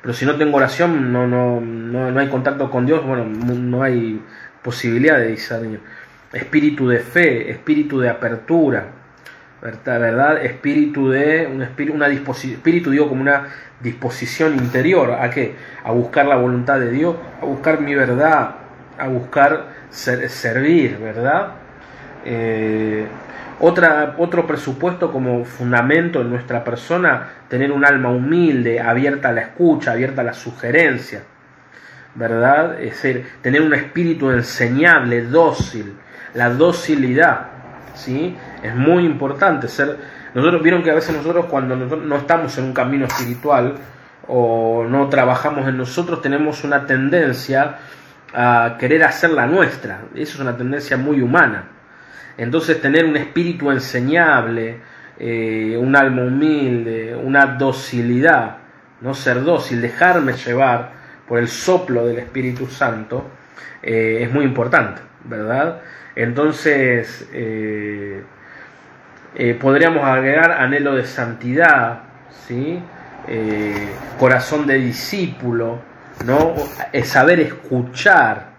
Pero 0.00 0.14
si 0.14 0.24
no 0.24 0.36
tengo 0.36 0.56
oración, 0.56 1.12
no, 1.12 1.26
no, 1.26 1.60
no, 1.60 2.20
hay 2.20 2.28
contacto 2.28 2.70
con 2.70 2.86
Dios, 2.86 3.04
bueno, 3.04 3.24
no 3.24 3.82
hay 3.82 4.22
posibilidad 4.62 5.18
de 5.18 5.26
discernir. 5.26 5.80
Espíritu 6.32 6.86
de 6.88 7.00
fe, 7.00 7.50
espíritu 7.50 7.98
de 7.98 8.08
apertura, 8.08 8.86
¿verdad? 9.60 10.44
Espíritu 10.44 11.10
de 11.10 11.48
un 11.52 11.62
espíritu, 11.62 11.96
una 11.96 12.06
espíritu 12.06 12.90
digo 12.90 13.08
como 13.08 13.22
una 13.22 13.48
disposición 13.80 14.54
interior 14.54 15.12
a 15.12 15.30
qué? 15.30 15.56
A 15.82 15.90
buscar 15.90 16.26
la 16.26 16.36
voluntad 16.36 16.78
de 16.78 16.92
Dios, 16.92 17.16
a 17.42 17.44
buscar 17.44 17.80
mi 17.80 17.96
verdad, 17.96 18.54
a 18.98 19.08
buscar 19.08 19.66
servir, 19.90 20.98
¿verdad? 20.98 21.54
Eh, 22.24 23.06
otra, 23.60 24.14
otro 24.18 24.46
presupuesto 24.46 25.10
como 25.10 25.44
fundamento 25.44 26.20
en 26.20 26.30
nuestra 26.30 26.62
persona, 26.62 27.28
tener 27.48 27.72
un 27.72 27.84
alma 27.84 28.10
humilde, 28.10 28.80
abierta 28.80 29.30
a 29.30 29.32
la 29.32 29.40
escucha, 29.42 29.92
abierta 29.92 30.20
a 30.22 30.24
la 30.24 30.34
sugerencia, 30.34 31.22
¿verdad? 32.14 32.80
Es 32.80 32.90
decir, 32.90 33.26
tener 33.42 33.62
un 33.62 33.74
espíritu 33.74 34.30
enseñable, 34.30 35.22
dócil, 35.22 35.94
la 36.34 36.50
docilidad, 36.50 37.48
¿sí? 37.94 38.36
Es 38.62 38.74
muy 38.74 39.04
importante 39.04 39.68
ser... 39.68 40.18
Nosotros 40.34 40.62
vieron 40.62 40.82
que 40.82 40.90
a 40.90 40.94
veces 40.94 41.16
nosotros 41.16 41.46
cuando 41.46 41.74
no 41.74 42.16
estamos 42.16 42.56
en 42.58 42.64
un 42.64 42.72
camino 42.72 43.06
espiritual 43.06 43.74
o 44.28 44.84
no 44.88 45.08
trabajamos 45.08 45.66
en 45.66 45.76
nosotros, 45.78 46.20
tenemos 46.20 46.62
una 46.64 46.86
tendencia 46.86 47.78
a 48.34 48.76
querer 48.78 49.04
hacer 49.04 49.30
la 49.30 49.46
nuestra. 49.46 50.02
Eso 50.14 50.34
es 50.34 50.40
una 50.40 50.56
tendencia 50.56 50.98
muy 50.98 51.22
humana 51.22 51.77
entonces 52.38 52.80
tener 52.80 53.04
un 53.04 53.16
espíritu 53.16 53.70
enseñable, 53.70 54.78
eh, 55.18 55.76
un 55.76 55.96
alma 55.96 56.22
humilde, 56.22 57.14
una 57.16 57.46
docilidad, 57.46 58.58
no 59.00 59.12
ser 59.12 59.42
dócil, 59.42 59.82
dejarme 59.82 60.34
llevar 60.34 60.92
por 61.26 61.40
el 61.40 61.48
soplo 61.48 62.06
del 62.06 62.18
Espíritu 62.18 62.68
Santo, 62.68 63.28
eh, 63.82 64.20
es 64.22 64.32
muy 64.32 64.44
importante, 64.44 65.02
¿verdad? 65.24 65.80
Entonces, 66.14 67.28
eh, 67.32 68.22
podríamos 69.60 70.04
agregar 70.04 70.52
anhelo 70.52 70.94
de 70.94 71.04
santidad, 71.04 72.02
¿sí? 72.46 72.80
corazón 74.18 74.66
de 74.66 74.78
discípulo, 74.78 75.80
¿no? 76.24 76.54
saber 77.04 77.40
escuchar, 77.40 78.52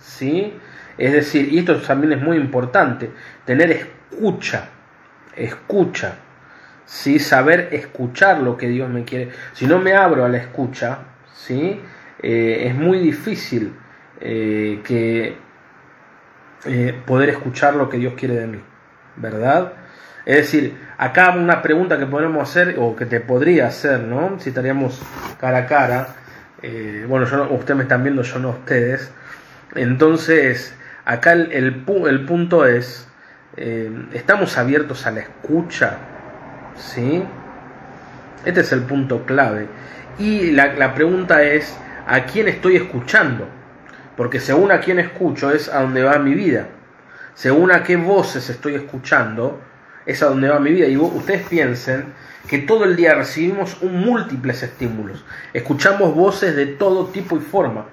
¿sí? 0.00 0.52
Es 0.98 1.12
decir, 1.12 1.52
y 1.52 1.58
esto 1.58 1.76
también 1.80 2.12
es 2.14 2.22
muy 2.22 2.36
importante, 2.36 3.10
tener 3.44 3.70
escucha, 3.70 4.68
escucha, 5.34 6.14
¿sí? 6.86 7.18
saber 7.18 7.68
escuchar 7.72 8.40
lo 8.40 8.56
que 8.56 8.68
Dios 8.68 8.88
me 8.88 9.04
quiere. 9.04 9.30
Si 9.52 9.66
no 9.66 9.78
me 9.78 9.94
abro 9.94 10.24
a 10.24 10.28
la 10.28 10.38
escucha, 10.38 10.98
¿sí? 11.34 11.80
Eh, 12.22 12.68
es 12.68 12.74
muy 12.74 12.98
difícil 12.98 13.74
eh, 14.20 14.80
que 14.84 15.36
eh, 16.64 17.02
poder 17.04 17.28
escuchar 17.28 17.74
lo 17.74 17.90
que 17.90 17.98
Dios 17.98 18.14
quiere 18.16 18.36
de 18.36 18.46
mí, 18.46 18.60
¿verdad? 19.16 19.74
Es 20.24 20.36
decir, 20.36 20.76
acá 20.96 21.30
una 21.36 21.62
pregunta 21.62 21.98
que 21.98 22.06
podemos 22.06 22.48
hacer, 22.48 22.76
o 22.78 22.96
que 22.96 23.06
te 23.06 23.20
podría 23.20 23.66
hacer, 23.66 24.00
¿no? 24.00 24.40
Si 24.40 24.48
estaríamos 24.48 25.00
cara 25.38 25.58
a 25.58 25.66
cara, 25.66 26.08
bueno, 27.06 27.26
yo 27.26 27.48
ustedes 27.52 27.76
me 27.76 27.82
están 27.84 28.02
viendo, 28.02 28.22
yo 28.22 28.40
no 28.40 28.50
ustedes. 28.50 29.12
Entonces, 29.76 30.74
Acá 31.06 31.34
el, 31.34 31.84
punto 31.84 32.66
es, 32.66 33.06
eh, 33.56 33.92
¿estamos 34.12 34.58
abiertos 34.58 35.06
a 35.06 35.12
la 35.12 35.20
escucha? 35.20 35.98
¿Sí? 36.76 37.22
Este 38.44 38.60
es 38.62 38.72
el 38.72 38.82
punto 38.82 39.24
clave. 39.24 39.68
Y 40.18 40.50
la, 40.50 40.74
la 40.74 40.94
pregunta 40.94 41.44
es, 41.44 41.78
¿a 42.08 42.24
quién 42.24 42.48
estoy 42.48 42.74
escuchando? 42.74 43.48
Porque 44.16 44.40
según 44.40 44.72
a 44.72 44.80
quién 44.80 44.98
escucho 44.98 45.52
es 45.52 45.68
a 45.68 45.82
dónde 45.82 46.02
va 46.02 46.18
mi 46.18 46.34
vida. 46.34 46.66
Según 47.34 47.70
a 47.70 47.84
qué 47.84 47.94
voces 47.94 48.50
estoy 48.50 48.74
escuchando, 48.74 49.60
es 50.06 50.24
a 50.24 50.26
dónde 50.26 50.48
va 50.48 50.58
mi 50.58 50.72
vida. 50.72 50.88
Y 50.88 50.96
ustedes 50.96 51.46
piensen 51.46 52.06
que 52.48 52.58
todo 52.58 52.82
el 52.82 52.96
día 52.96 53.14
recibimos 53.14 53.80
un 53.80 54.00
múltiples 54.00 54.64
estímulos. 54.64 55.24
Escuchamos 55.52 56.16
voces 56.16 56.56
de 56.56 56.66
todo 56.66 57.06
tipo 57.10 57.36
y 57.36 57.40
forma. 57.40 57.86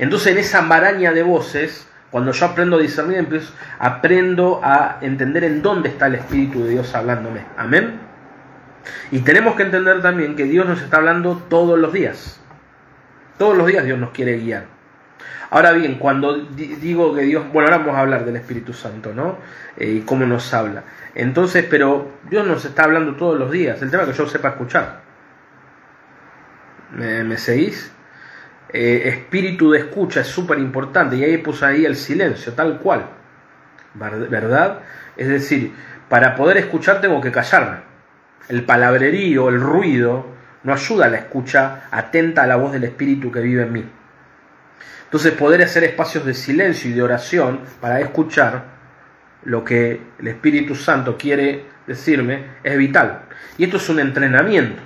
Entonces 0.00 0.32
en 0.32 0.38
esa 0.38 0.60
maraña 0.62 1.12
de 1.12 1.22
voces 1.22 1.86
cuando 2.12 2.30
yo 2.32 2.44
aprendo 2.44 2.76
a 2.76 2.78
discernir, 2.78 3.16
empiezo, 3.16 3.54
aprendo 3.78 4.60
a 4.62 4.98
entender 5.00 5.44
en 5.44 5.62
dónde 5.62 5.88
está 5.88 6.08
el 6.08 6.16
Espíritu 6.16 6.62
de 6.62 6.70
Dios 6.72 6.94
hablándome. 6.94 7.40
Amén. 7.56 7.98
Y 9.10 9.20
tenemos 9.20 9.56
que 9.56 9.62
entender 9.62 10.02
también 10.02 10.36
que 10.36 10.44
Dios 10.44 10.66
nos 10.66 10.82
está 10.82 10.98
hablando 10.98 11.42
todos 11.48 11.78
los 11.78 11.90
días. 11.90 12.38
Todos 13.38 13.56
los 13.56 13.66
días 13.66 13.86
Dios 13.86 13.98
nos 13.98 14.10
quiere 14.10 14.36
guiar. 14.36 14.66
Ahora 15.48 15.72
bien, 15.72 15.94
cuando 15.94 16.36
digo 16.36 17.14
que 17.14 17.22
Dios, 17.22 17.50
bueno, 17.50 17.68
ahora 17.68 17.78
vamos 17.78 17.96
a 17.96 18.00
hablar 18.00 18.26
del 18.26 18.36
Espíritu 18.36 18.74
Santo, 18.74 19.14
¿no? 19.14 19.38
Eh, 19.78 19.92
y 19.92 20.00
cómo 20.02 20.26
nos 20.26 20.52
habla. 20.52 20.84
Entonces, 21.14 21.64
pero 21.68 22.10
Dios 22.28 22.46
nos 22.46 22.62
está 22.66 22.84
hablando 22.84 23.16
todos 23.16 23.38
los 23.38 23.50
días. 23.50 23.80
El 23.80 23.90
tema 23.90 24.02
es 24.02 24.10
que 24.10 24.14
yo 24.16 24.26
sepa 24.26 24.50
escuchar. 24.50 25.00
¿Me, 26.90 27.24
me 27.24 27.38
seguís? 27.38 27.90
Eh, 28.72 29.02
espíritu 29.06 29.70
de 29.70 29.80
escucha 29.80 30.20
es 30.20 30.28
súper 30.28 30.58
importante 30.58 31.16
y 31.16 31.24
ahí 31.24 31.36
puse 31.38 31.66
ahí 31.66 31.84
el 31.84 31.96
silencio, 31.96 32.54
tal 32.54 32.78
cual, 32.78 33.06
¿verdad? 33.94 34.80
Es 35.16 35.28
decir, 35.28 35.74
para 36.08 36.34
poder 36.34 36.56
escuchar 36.56 37.00
tengo 37.00 37.20
que 37.20 37.30
callarme. 37.30 37.78
El 38.48 38.64
palabrerío, 38.64 39.48
el 39.50 39.60
ruido, 39.60 40.26
no 40.64 40.72
ayuda 40.72 41.06
a 41.06 41.08
la 41.08 41.18
escucha 41.18 41.84
atenta 41.90 42.44
a 42.44 42.46
la 42.46 42.56
voz 42.56 42.72
del 42.72 42.84
Espíritu 42.84 43.30
que 43.30 43.40
vive 43.40 43.62
en 43.62 43.72
mí. 43.72 43.84
Entonces 45.04 45.32
poder 45.32 45.62
hacer 45.62 45.84
espacios 45.84 46.24
de 46.24 46.32
silencio 46.32 46.90
y 46.90 46.94
de 46.94 47.02
oración 47.02 47.60
para 47.80 48.00
escuchar 48.00 48.64
lo 49.44 49.64
que 49.64 50.00
el 50.18 50.28
Espíritu 50.28 50.74
Santo 50.74 51.18
quiere 51.18 51.66
decirme 51.86 52.44
es 52.62 52.78
vital. 52.78 53.22
Y 53.58 53.64
esto 53.64 53.76
es 53.76 53.88
un 53.90 54.00
entrenamiento. 54.00 54.82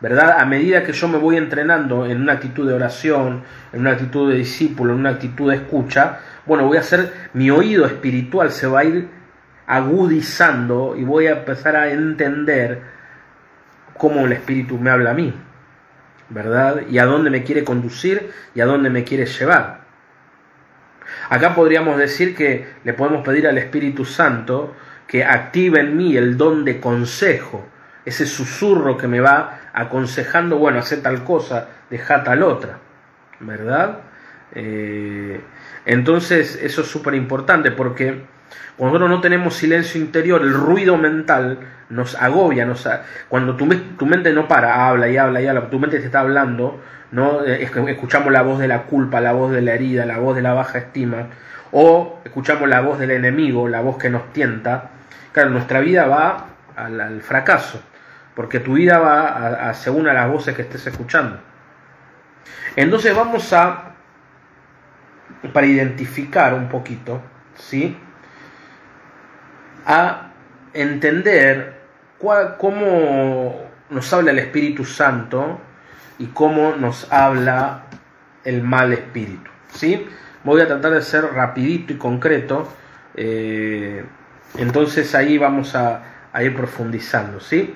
¿Verdad? 0.00 0.38
A 0.38 0.44
medida 0.44 0.84
que 0.84 0.92
yo 0.92 1.08
me 1.08 1.18
voy 1.18 1.36
entrenando 1.36 2.06
en 2.06 2.20
una 2.20 2.34
actitud 2.34 2.68
de 2.68 2.74
oración, 2.74 3.42
en 3.72 3.80
una 3.80 3.92
actitud 3.92 4.30
de 4.30 4.36
discípulo, 4.36 4.92
en 4.92 5.00
una 5.00 5.10
actitud 5.10 5.50
de 5.50 5.56
escucha, 5.56 6.20
bueno, 6.46 6.64
voy 6.66 6.76
a 6.76 6.80
hacer, 6.80 7.12
mi 7.34 7.50
oído 7.50 7.84
espiritual 7.86 8.50
se 8.50 8.66
va 8.66 8.80
a 8.80 8.84
ir 8.84 9.08
agudizando 9.66 10.94
y 10.96 11.04
voy 11.04 11.26
a 11.26 11.32
empezar 11.32 11.76
a 11.76 11.90
entender 11.90 12.80
cómo 13.98 14.24
el 14.24 14.32
Espíritu 14.32 14.78
me 14.78 14.88
habla 14.88 15.10
a 15.10 15.14
mí, 15.14 15.34
¿verdad? 16.30 16.82
Y 16.88 16.98
a 16.98 17.04
dónde 17.04 17.28
me 17.28 17.44
quiere 17.44 17.64
conducir 17.64 18.30
y 18.54 18.62
a 18.62 18.66
dónde 18.66 18.88
me 18.88 19.04
quiere 19.04 19.26
llevar. 19.26 19.80
Acá 21.28 21.54
podríamos 21.54 21.98
decir 21.98 22.34
que 22.34 22.66
le 22.84 22.94
podemos 22.94 23.22
pedir 23.22 23.46
al 23.46 23.58
Espíritu 23.58 24.06
Santo 24.06 24.74
que 25.06 25.24
active 25.24 25.80
en 25.80 25.96
mí 25.96 26.16
el 26.16 26.38
don 26.38 26.64
de 26.64 26.80
consejo, 26.80 27.66
ese 28.06 28.26
susurro 28.26 28.96
que 28.96 29.08
me 29.08 29.20
va 29.20 29.57
aconsejando, 29.72 30.58
bueno, 30.58 30.78
hacer 30.78 31.02
tal 31.02 31.24
cosa, 31.24 31.68
deja 31.90 32.24
tal 32.24 32.42
otra, 32.42 32.78
¿verdad? 33.40 34.00
Eh, 34.54 35.40
entonces 35.84 36.58
eso 36.62 36.80
es 36.82 36.88
súper 36.88 37.14
importante 37.14 37.70
porque 37.70 38.22
cuando 38.76 39.08
no 39.08 39.20
tenemos 39.20 39.54
silencio 39.54 40.00
interior, 40.00 40.40
el 40.42 40.54
ruido 40.54 40.96
mental 40.96 41.58
nos 41.90 42.14
agobia, 42.14 42.64
nos, 42.64 42.88
cuando 43.28 43.56
tu, 43.56 43.68
tu, 43.68 44.06
mente 44.06 44.32
no 44.32 44.48
para, 44.48 44.88
habla 44.88 45.08
y 45.08 45.16
habla 45.16 45.42
y 45.42 45.46
habla, 45.46 45.68
tu 45.68 45.78
mente 45.78 45.98
te 45.98 46.06
está 46.06 46.20
hablando, 46.20 46.80
¿no? 47.10 47.44
Eh, 47.44 47.68
escuchamos 47.88 48.32
la 48.32 48.42
voz 48.42 48.58
de 48.58 48.68
la 48.68 48.84
culpa, 48.84 49.20
la 49.20 49.32
voz 49.32 49.52
de 49.52 49.62
la 49.62 49.74
herida, 49.74 50.06
la 50.06 50.18
voz 50.18 50.36
de 50.36 50.42
la 50.42 50.54
baja 50.54 50.78
estima, 50.78 51.28
o 51.72 52.20
escuchamos 52.24 52.68
la 52.68 52.80
voz 52.80 52.98
del 52.98 53.10
enemigo, 53.10 53.68
la 53.68 53.80
voz 53.80 53.98
que 53.98 54.10
nos 54.10 54.32
tienta, 54.32 54.90
claro, 55.32 55.50
nuestra 55.50 55.80
vida 55.80 56.06
va 56.06 56.46
al 56.76 57.20
fracaso 57.22 57.82
porque 58.38 58.60
tu 58.60 58.74
vida 58.74 59.00
va 59.00 59.68
a, 59.68 59.74
según 59.74 60.06
a 60.06 60.12
las 60.12 60.30
voces 60.30 60.54
que 60.54 60.62
estés 60.62 60.86
escuchando. 60.86 61.40
Entonces 62.76 63.12
vamos 63.12 63.52
a, 63.52 63.94
para 65.52 65.66
identificar 65.66 66.54
un 66.54 66.68
poquito, 66.68 67.20
¿sí? 67.56 67.98
A 69.84 70.30
entender 70.72 71.80
cómo 72.58 73.60
nos 73.90 74.12
habla 74.12 74.30
el 74.30 74.38
Espíritu 74.38 74.84
Santo 74.84 75.60
y 76.20 76.26
cómo 76.26 76.76
nos 76.76 77.12
habla 77.12 77.86
el 78.44 78.62
mal 78.62 78.92
espíritu. 78.92 79.50
¿sí? 79.72 80.06
Voy 80.44 80.60
a 80.60 80.68
tratar 80.68 80.92
de 80.92 81.02
ser 81.02 81.24
rapidito 81.24 81.92
y 81.92 81.96
concreto, 81.96 82.72
eh, 83.16 84.04
entonces 84.56 85.12
ahí 85.16 85.38
vamos 85.38 85.74
a, 85.74 86.04
ir 86.40 86.54
profundizando. 86.54 87.40
¿sí? 87.40 87.74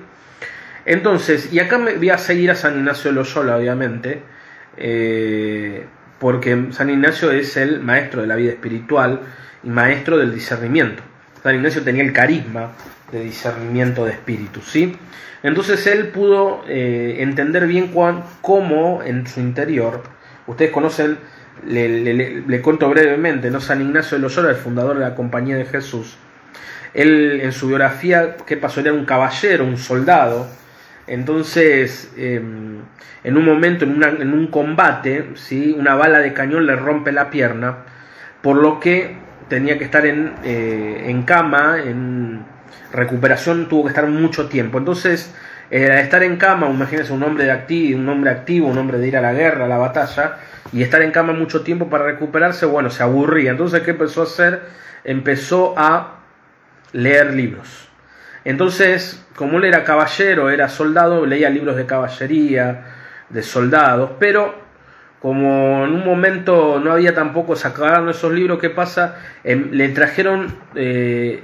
Entonces, 0.85 1.51
y 1.53 1.59
acá 1.59 1.77
me 1.77 1.95
voy 1.95 2.09
a 2.09 2.17
seguir 2.17 2.51
a 2.51 2.55
San 2.55 2.77
Ignacio 2.77 3.11
Loyola, 3.11 3.57
obviamente, 3.57 4.21
eh, 4.77 5.85
porque 6.19 6.67
San 6.71 6.89
Ignacio 6.89 7.31
es 7.31 7.55
el 7.57 7.79
maestro 7.81 8.21
de 8.21 8.27
la 8.27 8.35
vida 8.35 8.51
espiritual 8.51 9.21
y 9.63 9.69
maestro 9.69 10.17
del 10.17 10.33
discernimiento. 10.33 11.03
San 11.41 11.55
Ignacio 11.55 11.83
tenía 11.83 12.03
el 12.03 12.13
carisma 12.13 12.71
de 13.11 13.23
discernimiento 13.23 14.05
de 14.05 14.11
espíritu, 14.11 14.61
¿sí? 14.61 14.95
Entonces 15.43 15.85
él 15.87 16.07
pudo 16.07 16.63
eh, 16.67 17.17
entender 17.19 17.67
bien 17.67 17.93
cómo 18.41 19.03
en 19.03 19.27
su 19.27 19.41
interior, 19.41 20.03
ustedes 20.47 20.71
conocen, 20.71 21.17
le, 21.67 22.61
cuento 22.61 22.89
brevemente, 22.89 23.51
¿no? 23.51 23.59
San 23.59 23.81
Ignacio 23.81 24.17
de 24.17 24.21
Loyola, 24.21 24.49
el 24.49 24.55
fundador 24.55 24.97
de 24.97 25.01
la 25.01 25.15
Compañía 25.15 25.57
de 25.57 25.65
Jesús, 25.65 26.17
él 26.93 27.41
en 27.41 27.51
su 27.51 27.67
biografía, 27.67 28.37
¿qué 28.45 28.55
pasó? 28.55 28.79
Era 28.79 28.93
un 28.93 29.05
caballero, 29.05 29.65
un 29.65 29.77
soldado, 29.77 30.47
entonces 31.07 32.11
em, 32.17 32.79
en 33.23 33.37
un 33.37 33.45
momento, 33.45 33.85
en, 33.85 34.33
un 34.33 34.47
combate, 34.47 35.31
¿sí? 35.35 35.75
una 35.77 35.95
bala 35.95 36.19
de 36.19 36.33
cañón 36.33 36.65
le 36.65 36.75
rompe 36.75 37.11
la 37.11 37.29
pierna, 37.29 37.77
por 38.41 38.57
lo 38.57 38.79
que 38.79 39.15
tenía 39.49 39.77
que 39.77 39.85
estar 39.85 40.05
en, 40.05 40.33
eh, 40.43 41.05
en 41.07 41.23
cama, 41.23 41.77
en 41.83 42.45
recuperación 42.91 43.67
tuvo 43.67 43.83
que 43.83 43.89
estar 43.89 44.07
mucho 44.07 44.47
tiempo. 44.47 44.77
Entonces, 44.77 45.33
eh, 45.71 45.99
estar 46.01 46.23
en 46.23 46.37
cama, 46.37 46.69
imagínense 46.69 47.11
un 47.13 47.23
hombre, 47.23 47.45
de 47.45 47.51
activo, 47.51 47.99
un 47.99 48.07
hombre 48.07 48.31
activo, 48.31 48.67
un 48.67 48.77
hombre 48.77 48.99
de 48.99 49.07
ir 49.07 49.17
a 49.17 49.21
la 49.21 49.33
guerra, 49.33 49.65
a 49.65 49.67
la 49.67 49.77
batalla, 49.77 50.37
y 50.71 50.83
estar 50.83 51.01
en 51.01 51.11
cama 51.11 51.33
mucho 51.33 51.63
tiempo 51.63 51.89
para 51.89 52.05
recuperarse, 52.05 52.65
bueno, 52.65 52.89
se 52.89 53.03
aburría. 53.03 53.51
Entonces, 53.51 53.81
¿qué 53.81 53.91
empezó 53.91 54.21
a 54.21 54.23
hacer? 54.25 54.61
Empezó 55.03 55.73
a 55.77 56.19
leer 56.91 57.33
libros. 57.33 57.82
Entonces, 58.45 59.25
como 59.35 59.57
él 59.57 59.65
era 59.65 59.83
caballero, 59.83 60.49
era 60.49 60.69
soldado, 60.69 61.25
leía 61.25 61.49
libros 61.49 61.75
de 61.75 61.85
caballería, 61.85 62.85
de 63.29 63.41
soldados, 63.41 64.11
pero 64.19 64.63
como 65.19 65.85
en 65.85 65.93
un 65.93 66.05
momento 66.05 66.81
no 66.83 66.91
había 66.91 67.13
tampoco, 67.13 67.55
se 67.55 67.67
acabaron 67.67 68.09
esos 68.09 68.33
libros, 68.33 68.59
¿qué 68.59 68.69
pasa? 68.69 69.15
Em, 69.43 69.71
le 69.71 69.89
trajeron 69.89 70.53
eh, 70.75 71.43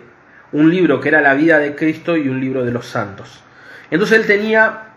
un 0.51 0.69
libro 0.69 0.99
que 0.99 1.09
era 1.09 1.21
la 1.21 1.33
vida 1.33 1.59
de 1.59 1.75
Cristo 1.75 2.17
y 2.17 2.27
un 2.27 2.41
libro 2.41 2.65
de 2.65 2.71
los 2.71 2.88
santos. 2.88 3.41
Entonces 3.89 4.19
él 4.19 4.27
tenía 4.27 4.89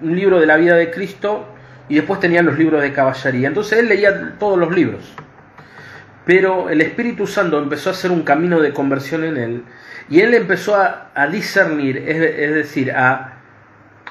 un 0.00 0.14
libro 0.14 0.40
de 0.40 0.46
la 0.46 0.56
vida 0.56 0.76
de 0.76 0.90
Cristo 0.90 1.46
y 1.88 1.96
después 1.96 2.20
tenía 2.20 2.42
los 2.42 2.58
libros 2.58 2.82
de 2.82 2.92
caballería. 2.92 3.48
Entonces 3.48 3.78
él 3.78 3.88
leía 3.88 4.34
todos 4.38 4.58
los 4.58 4.74
libros. 4.74 5.14
Pero 6.28 6.68
el 6.68 6.82
Espíritu 6.82 7.26
Santo 7.26 7.58
empezó 7.58 7.88
a 7.88 7.92
hacer 7.94 8.10
un 8.10 8.20
camino 8.20 8.60
de 8.60 8.74
conversión 8.74 9.24
en 9.24 9.38
él 9.38 9.64
y 10.10 10.20
él 10.20 10.34
empezó 10.34 10.76
a, 10.76 11.26
discernir, 11.32 11.96
es, 12.06 12.54
decir, 12.54 12.92
a 12.92 13.38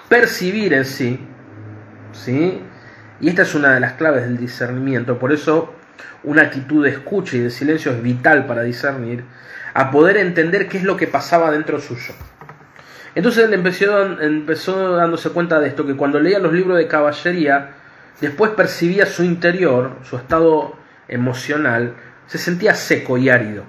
percibir 0.09 0.73
en 0.73 0.85
sí, 0.85 1.19
¿sí? 2.13 2.59
Y 3.21 3.29
esta 3.29 3.43
es 3.43 3.53
una 3.53 3.75
de 3.75 3.81
las 3.81 3.93
claves 3.93 4.23
del 4.23 4.35
discernimiento, 4.35 5.19
por 5.19 5.31
eso 5.31 5.75
una 6.23 6.41
actitud 6.41 6.83
de 6.83 6.89
escucha 6.89 7.37
y 7.37 7.41
de 7.41 7.51
silencio 7.51 7.91
es 7.91 8.01
vital 8.01 8.47
para 8.47 8.63
discernir, 8.63 9.23
a 9.75 9.91
poder 9.91 10.17
entender 10.17 10.67
qué 10.69 10.79
es 10.79 10.83
lo 10.83 10.97
que 10.97 11.05
pasaba 11.05 11.51
dentro 11.51 11.79
suyo. 11.79 12.15
Entonces 13.13 13.43
él 13.43 13.53
empezó, 13.53 14.19
empezó 14.23 14.95
dándose 14.95 15.29
cuenta 15.29 15.59
de 15.59 15.67
esto, 15.67 15.85
que 15.85 15.95
cuando 15.95 16.19
leía 16.19 16.39
los 16.39 16.51
libros 16.51 16.79
de 16.79 16.87
caballería, 16.87 17.75
después 18.19 18.53
percibía 18.53 19.05
su 19.05 19.23
interior, 19.23 19.97
su 20.01 20.17
estado 20.17 20.75
emocional, 21.07 21.93
se 22.27 22.37
sentía 22.37 22.75
seco 22.75 23.17
y 23.17 23.29
árido, 23.29 23.63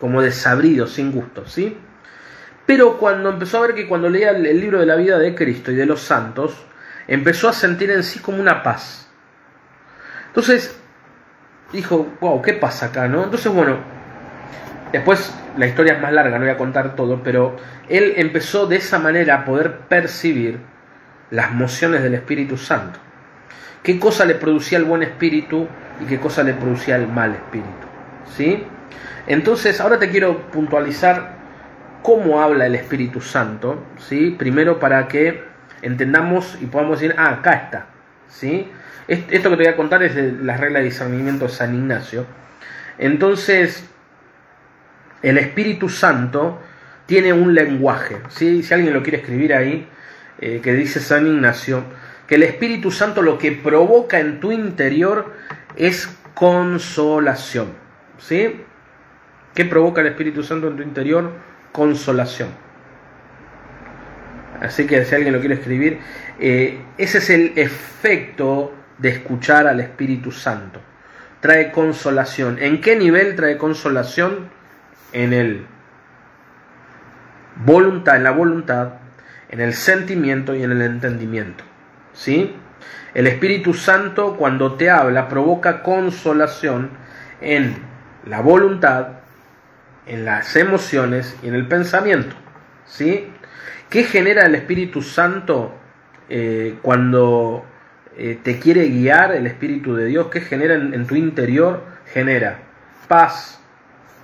como 0.00 0.22
desabrido, 0.22 0.86
sin 0.86 1.12
gusto, 1.12 1.46
¿sí? 1.46 1.76
Pero 2.64 2.98
cuando 2.98 3.28
empezó 3.28 3.58
a 3.58 3.66
ver 3.66 3.74
que 3.74 3.86
cuando 3.86 4.08
leía 4.08 4.30
el 4.30 4.60
libro 4.60 4.80
de 4.80 4.86
la 4.86 4.96
vida 4.96 5.18
de 5.18 5.34
Cristo 5.34 5.70
y 5.70 5.74
de 5.74 5.86
los 5.86 6.00
santos, 6.00 6.64
empezó 7.06 7.48
a 7.48 7.52
sentir 7.52 7.90
en 7.90 8.02
sí 8.02 8.20
como 8.20 8.40
una 8.40 8.62
paz. 8.62 9.10
Entonces 10.28 10.74
dijo, 11.72 12.14
wow, 12.20 12.40
¿qué 12.40 12.54
pasa 12.54 12.86
acá? 12.86 13.08
¿no? 13.08 13.24
Entonces, 13.24 13.52
bueno, 13.52 13.78
Después 14.92 15.34
la 15.56 15.66
historia 15.66 15.94
es 15.94 16.02
más 16.02 16.12
larga, 16.12 16.38
no 16.38 16.44
voy 16.44 16.52
a 16.52 16.58
contar 16.58 16.94
todo, 16.94 17.22
pero 17.22 17.56
él 17.88 18.12
empezó 18.16 18.66
de 18.66 18.76
esa 18.76 18.98
manera 18.98 19.36
a 19.36 19.44
poder 19.44 19.78
percibir 19.88 20.60
las 21.30 21.50
mociones 21.50 22.02
del 22.02 22.14
Espíritu 22.14 22.58
Santo. 22.58 23.00
¿Qué 23.82 23.98
cosa 23.98 24.24
le 24.24 24.34
producía 24.36 24.78
el 24.78 24.84
buen 24.84 25.02
espíritu 25.02 25.66
y 26.00 26.04
qué 26.06 26.18
cosa 26.18 26.42
le 26.42 26.54
producía 26.54 26.96
el 26.96 27.08
mal 27.08 27.32
espíritu? 27.32 27.86
¿Sí? 28.36 28.64
Entonces, 29.26 29.80
ahora 29.80 29.98
te 29.98 30.08
quiero 30.10 30.50
puntualizar 30.50 31.36
cómo 32.02 32.42
habla 32.42 32.66
el 32.66 32.74
Espíritu 32.74 33.20
Santo, 33.20 33.84
¿sí? 33.98 34.34
Primero 34.36 34.78
para 34.78 35.06
que 35.08 35.44
entendamos 35.82 36.58
y 36.60 36.66
podamos 36.66 37.00
decir, 37.00 37.14
ah, 37.18 37.30
acá 37.30 37.52
está, 37.52 37.86
¿sí? 38.28 38.68
Esto 39.08 39.50
que 39.50 39.56
te 39.56 39.62
voy 39.62 39.66
a 39.66 39.76
contar 39.76 40.02
es 40.02 40.14
de 40.14 40.32
la 40.32 40.56
regla 40.56 40.78
de 40.78 40.86
discernimiento 40.86 41.46
de 41.46 41.50
San 41.50 41.74
Ignacio. 41.74 42.24
Entonces, 42.98 43.88
el 45.22 45.38
Espíritu 45.38 45.88
Santo 45.88 46.60
tiene 47.06 47.32
un 47.32 47.54
lenguaje. 47.54 48.18
Si 48.28 48.64
alguien 48.72 48.92
lo 48.92 49.02
quiere 49.02 49.18
escribir 49.18 49.54
ahí, 49.54 49.88
eh, 50.40 50.60
que 50.62 50.72
dice 50.72 51.00
San 51.00 51.26
Ignacio, 51.26 51.84
que 52.32 52.36
el 52.36 52.44
Espíritu 52.44 52.90
Santo 52.90 53.20
lo 53.20 53.36
que 53.36 53.52
provoca 53.52 54.18
en 54.18 54.40
tu 54.40 54.52
interior 54.52 55.34
es 55.76 56.08
consolación. 56.32 57.74
¿Sí? 58.16 58.62
¿Qué 59.54 59.66
provoca 59.66 60.00
el 60.00 60.06
Espíritu 60.06 60.42
Santo 60.42 60.66
en 60.66 60.76
tu 60.76 60.82
interior? 60.82 61.30
Consolación. 61.72 62.48
Así 64.62 64.86
que 64.86 65.04
si 65.04 65.14
alguien 65.14 65.34
lo 65.34 65.40
quiere 65.40 65.56
escribir, 65.56 65.98
eh, 66.40 66.80
ese 66.96 67.18
es 67.18 67.28
el 67.28 67.52
efecto 67.56 68.72
de 68.96 69.10
escuchar 69.10 69.66
al 69.66 69.80
Espíritu 69.80 70.32
Santo. 70.32 70.80
Trae 71.40 71.70
consolación. 71.70 72.56
¿En 72.62 72.80
qué 72.80 72.96
nivel 72.96 73.36
trae 73.36 73.58
consolación? 73.58 74.48
en 75.12 75.34
el 75.34 75.66
voluntad, 77.66 78.16
en 78.16 78.24
la 78.24 78.30
voluntad, 78.30 78.94
en 79.50 79.60
el 79.60 79.74
sentimiento 79.74 80.54
y 80.54 80.62
en 80.62 80.72
el 80.72 80.80
entendimiento. 80.80 81.64
¿Sí? 82.12 82.54
El 83.14 83.26
Espíritu 83.26 83.74
Santo 83.74 84.36
cuando 84.36 84.74
te 84.74 84.90
habla 84.90 85.28
provoca 85.28 85.82
consolación 85.82 86.90
en 87.40 87.76
la 88.26 88.40
voluntad, 88.40 89.08
en 90.06 90.24
las 90.24 90.56
emociones 90.56 91.36
y 91.42 91.48
en 91.48 91.54
el 91.54 91.66
pensamiento. 91.66 92.34
¿Sí? 92.86 93.30
¿Qué 93.88 94.04
genera 94.04 94.46
el 94.46 94.54
Espíritu 94.54 95.02
Santo 95.02 95.74
eh, 96.28 96.78
cuando 96.82 97.64
eh, 98.16 98.38
te 98.42 98.58
quiere 98.58 98.88
guiar 98.88 99.32
el 99.32 99.46
Espíritu 99.46 99.94
de 99.94 100.06
Dios? 100.06 100.28
¿Qué 100.28 100.40
genera 100.40 100.74
en 100.74 101.06
tu 101.06 101.14
interior? 101.14 101.84
Genera 102.12 102.58
paz, 103.08 103.60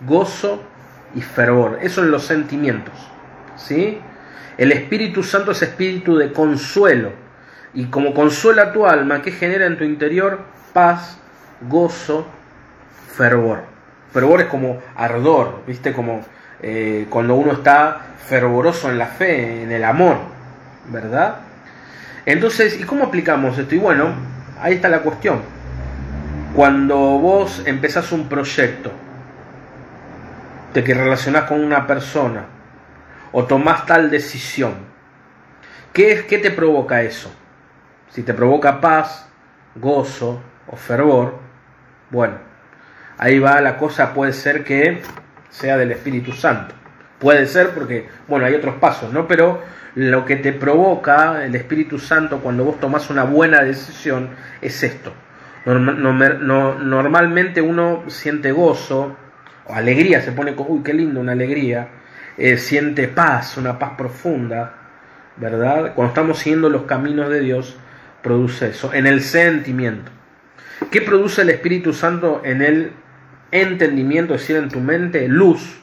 gozo 0.06 0.62
y 1.14 1.20
fervor. 1.20 1.78
Eso 1.82 2.02
en 2.02 2.10
los 2.10 2.24
sentimientos. 2.24 2.94
¿sí? 3.56 3.98
El 4.56 4.72
Espíritu 4.72 5.22
Santo 5.22 5.52
es 5.52 5.60
espíritu 5.62 6.16
de 6.16 6.32
consuelo. 6.32 7.12
Y 7.78 7.84
como 7.84 8.12
consuela 8.12 8.72
tu 8.72 8.88
alma, 8.88 9.22
¿qué 9.22 9.30
genera 9.30 9.64
en 9.66 9.78
tu 9.78 9.84
interior? 9.84 10.40
Paz, 10.72 11.16
gozo, 11.60 12.26
fervor. 13.14 13.60
Fervor 14.12 14.40
es 14.40 14.48
como 14.48 14.82
ardor, 14.96 15.62
¿viste? 15.64 15.92
Como 15.92 16.24
eh, 16.60 17.06
cuando 17.08 17.36
uno 17.36 17.52
está 17.52 18.00
fervoroso 18.26 18.90
en 18.90 18.98
la 18.98 19.06
fe, 19.06 19.62
en 19.62 19.70
el 19.70 19.84
amor, 19.84 20.16
¿verdad? 20.88 21.36
Entonces, 22.26 22.80
¿y 22.80 22.82
cómo 22.82 23.04
aplicamos 23.04 23.56
esto? 23.56 23.76
Y 23.76 23.78
bueno, 23.78 24.12
ahí 24.60 24.74
está 24.74 24.88
la 24.88 25.02
cuestión. 25.02 25.40
Cuando 26.56 26.96
vos 26.96 27.62
empezás 27.64 28.10
un 28.10 28.28
proyecto, 28.28 28.90
de 30.74 30.82
que 30.82 30.94
relacionás 30.94 31.44
con 31.44 31.62
una 31.62 31.86
persona 31.86 32.44
o 33.30 33.44
tomás 33.44 33.86
tal 33.86 34.10
decisión, 34.10 34.74
¿qué, 35.92 36.10
es, 36.10 36.22
¿qué 36.24 36.38
te 36.38 36.50
provoca 36.50 37.02
eso? 37.02 37.37
Si 38.08 38.22
te 38.22 38.34
provoca 38.34 38.80
paz, 38.80 39.28
gozo 39.74 40.42
o 40.66 40.76
fervor, 40.76 41.38
bueno, 42.10 42.34
ahí 43.18 43.38
va 43.38 43.60
la 43.60 43.76
cosa, 43.76 44.14
puede 44.14 44.32
ser 44.32 44.64
que 44.64 45.02
sea 45.50 45.76
del 45.76 45.92
Espíritu 45.92 46.32
Santo. 46.32 46.74
Puede 47.18 47.46
ser 47.46 47.70
porque, 47.70 48.08
bueno, 48.28 48.46
hay 48.46 48.54
otros 48.54 48.76
pasos, 48.76 49.12
¿no? 49.12 49.26
Pero 49.26 49.60
lo 49.94 50.24
que 50.24 50.36
te 50.36 50.52
provoca 50.52 51.44
el 51.44 51.54
Espíritu 51.54 51.98
Santo 51.98 52.38
cuando 52.38 52.64
vos 52.64 52.78
tomás 52.78 53.10
una 53.10 53.24
buena 53.24 53.62
decisión 53.62 54.30
es 54.62 54.82
esto. 54.82 55.12
Normalmente 55.66 57.60
uno 57.60 58.04
siente 58.06 58.52
gozo, 58.52 59.16
alegría, 59.68 60.22
se 60.22 60.32
pone, 60.32 60.54
uy, 60.56 60.82
qué 60.82 60.94
lindo, 60.94 61.20
una 61.20 61.32
alegría. 61.32 61.88
eh, 62.38 62.56
siente 62.56 63.08
paz, 63.08 63.56
una 63.56 63.78
paz 63.78 63.92
profunda, 63.98 64.74
¿verdad? 65.36 65.94
Cuando 65.94 66.10
estamos 66.10 66.38
siguiendo 66.38 66.68
los 66.70 66.82
caminos 66.82 67.28
de 67.28 67.40
Dios, 67.40 67.76
produce 68.22 68.68
eso, 68.68 68.92
en 68.92 69.06
el 69.06 69.22
sentimiento. 69.22 70.10
¿Qué 70.90 71.02
produce 71.02 71.42
el 71.42 71.50
Espíritu 71.50 71.92
Santo 71.92 72.42
en 72.44 72.62
el 72.62 72.92
entendimiento, 73.50 74.34
es 74.34 74.42
decir, 74.42 74.56
en 74.56 74.68
tu 74.68 74.80
mente? 74.80 75.28
Luz, 75.28 75.80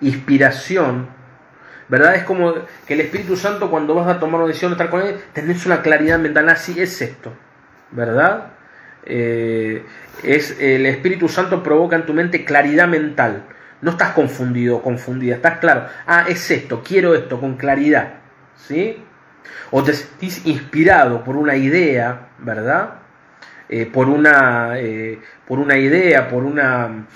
inspiración, 0.00 1.08
¿verdad? 1.88 2.16
Es 2.16 2.24
como 2.24 2.54
que 2.86 2.94
el 2.94 3.00
Espíritu 3.00 3.36
Santo 3.36 3.70
cuando 3.70 3.94
vas 3.94 4.08
a 4.08 4.18
tomar 4.18 4.40
una 4.40 4.48
decisión, 4.48 4.72
estar 4.72 4.90
con 4.90 5.02
él, 5.02 5.16
tenés 5.32 5.66
una 5.66 5.82
claridad 5.82 6.18
mental, 6.18 6.48
así 6.48 6.80
es 6.80 7.00
esto, 7.00 7.32
¿verdad? 7.90 8.52
Eh, 9.04 9.84
es 10.22 10.58
el 10.58 10.86
Espíritu 10.86 11.28
Santo 11.28 11.62
provoca 11.62 11.96
en 11.96 12.06
tu 12.06 12.12
mente 12.12 12.44
claridad 12.44 12.88
mental. 12.88 13.44
No 13.82 13.92
estás 13.92 14.12
confundido, 14.12 14.82
confundida, 14.82 15.36
estás 15.36 15.58
claro. 15.58 15.86
Ah, 16.06 16.24
es 16.28 16.50
esto, 16.50 16.82
quiero 16.82 17.14
esto, 17.14 17.38
con 17.38 17.56
claridad. 17.56 18.14
¿Sí? 18.56 19.02
O 19.70 19.82
te 19.82 19.92
sentís 19.92 20.46
inspirado 20.46 21.24
por 21.24 21.36
una 21.36 21.56
idea, 21.56 22.28
¿verdad? 22.38 22.94
Eh, 23.68 23.86
por, 23.86 24.08
una, 24.08 24.78
eh, 24.78 25.18
por 25.46 25.58
una 25.58 25.76
idea, 25.76 26.28
por 26.28 26.44
una, 26.44 27.06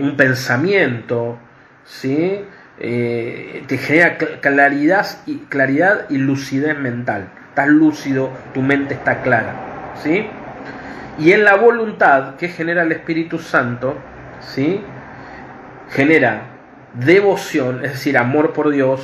un 0.00 0.16
pensamiento, 0.16 1.38
¿sí? 1.84 2.44
te 2.78 3.78
genera 3.78 4.18
claridad 4.40 5.06
y, 5.26 5.38
claridad 5.48 6.10
lucidez 6.10 6.78
mental. 6.78 7.28
Estás 7.48 7.68
lúcido, 7.68 8.30
tu 8.52 8.62
mente 8.62 8.94
está 8.94 9.22
clara. 9.22 9.94
¿sí? 10.02 10.26
Y 11.18 11.32
en 11.32 11.44
la 11.44 11.56
voluntad 11.56 12.36
que 12.36 12.48
genera 12.48 12.82
el 12.82 12.92
Espíritu 12.92 13.38
Santo, 13.38 13.96
¿sí? 14.40 14.82
genera 15.90 16.42
devoción, 16.94 17.84
es 17.84 17.92
decir, 17.92 18.18
amor 18.18 18.52
por 18.52 18.70
Dios, 18.70 19.00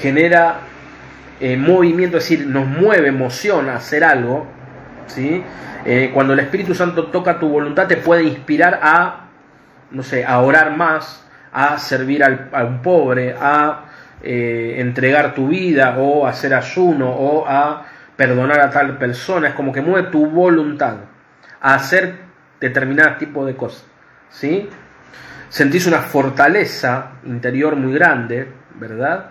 genera 0.00 0.60
eh, 1.44 1.56
movimiento, 1.56 2.18
es 2.18 2.28
decir, 2.28 2.46
nos 2.46 2.68
mueve 2.68 3.08
emoción 3.08 3.68
a 3.68 3.74
hacer 3.74 4.04
algo. 4.04 4.46
¿sí? 5.08 5.42
Eh, 5.84 6.12
cuando 6.14 6.34
el 6.34 6.38
Espíritu 6.38 6.72
Santo 6.72 7.06
toca 7.06 7.40
tu 7.40 7.48
voluntad, 7.48 7.88
te 7.88 7.96
puede 7.96 8.22
inspirar 8.22 8.78
a, 8.80 9.24
no 9.90 10.04
sé, 10.04 10.24
a 10.24 10.38
orar 10.38 10.76
más, 10.76 11.26
a 11.52 11.78
servir 11.78 12.22
al, 12.22 12.48
a 12.52 12.62
un 12.62 12.80
pobre, 12.80 13.34
a 13.36 13.86
eh, 14.22 14.76
entregar 14.78 15.34
tu 15.34 15.48
vida, 15.48 15.96
o 15.98 16.28
hacer 16.28 16.54
ayuno, 16.54 17.10
o 17.10 17.44
a 17.48 17.86
perdonar 18.14 18.60
a 18.60 18.70
tal 18.70 18.96
persona. 18.96 19.48
Es 19.48 19.54
como 19.54 19.72
que 19.72 19.80
mueve 19.80 20.10
tu 20.10 20.24
voluntad 20.26 20.94
a 21.60 21.74
hacer 21.74 22.18
determinados 22.60 23.18
tipos 23.18 23.48
de 23.48 23.56
cosas. 23.56 23.84
¿sí? 24.30 24.70
Sentís 25.48 25.88
una 25.88 26.02
fortaleza 26.02 27.14
interior 27.24 27.74
muy 27.74 27.94
grande, 27.94 28.46
¿verdad? 28.78 29.30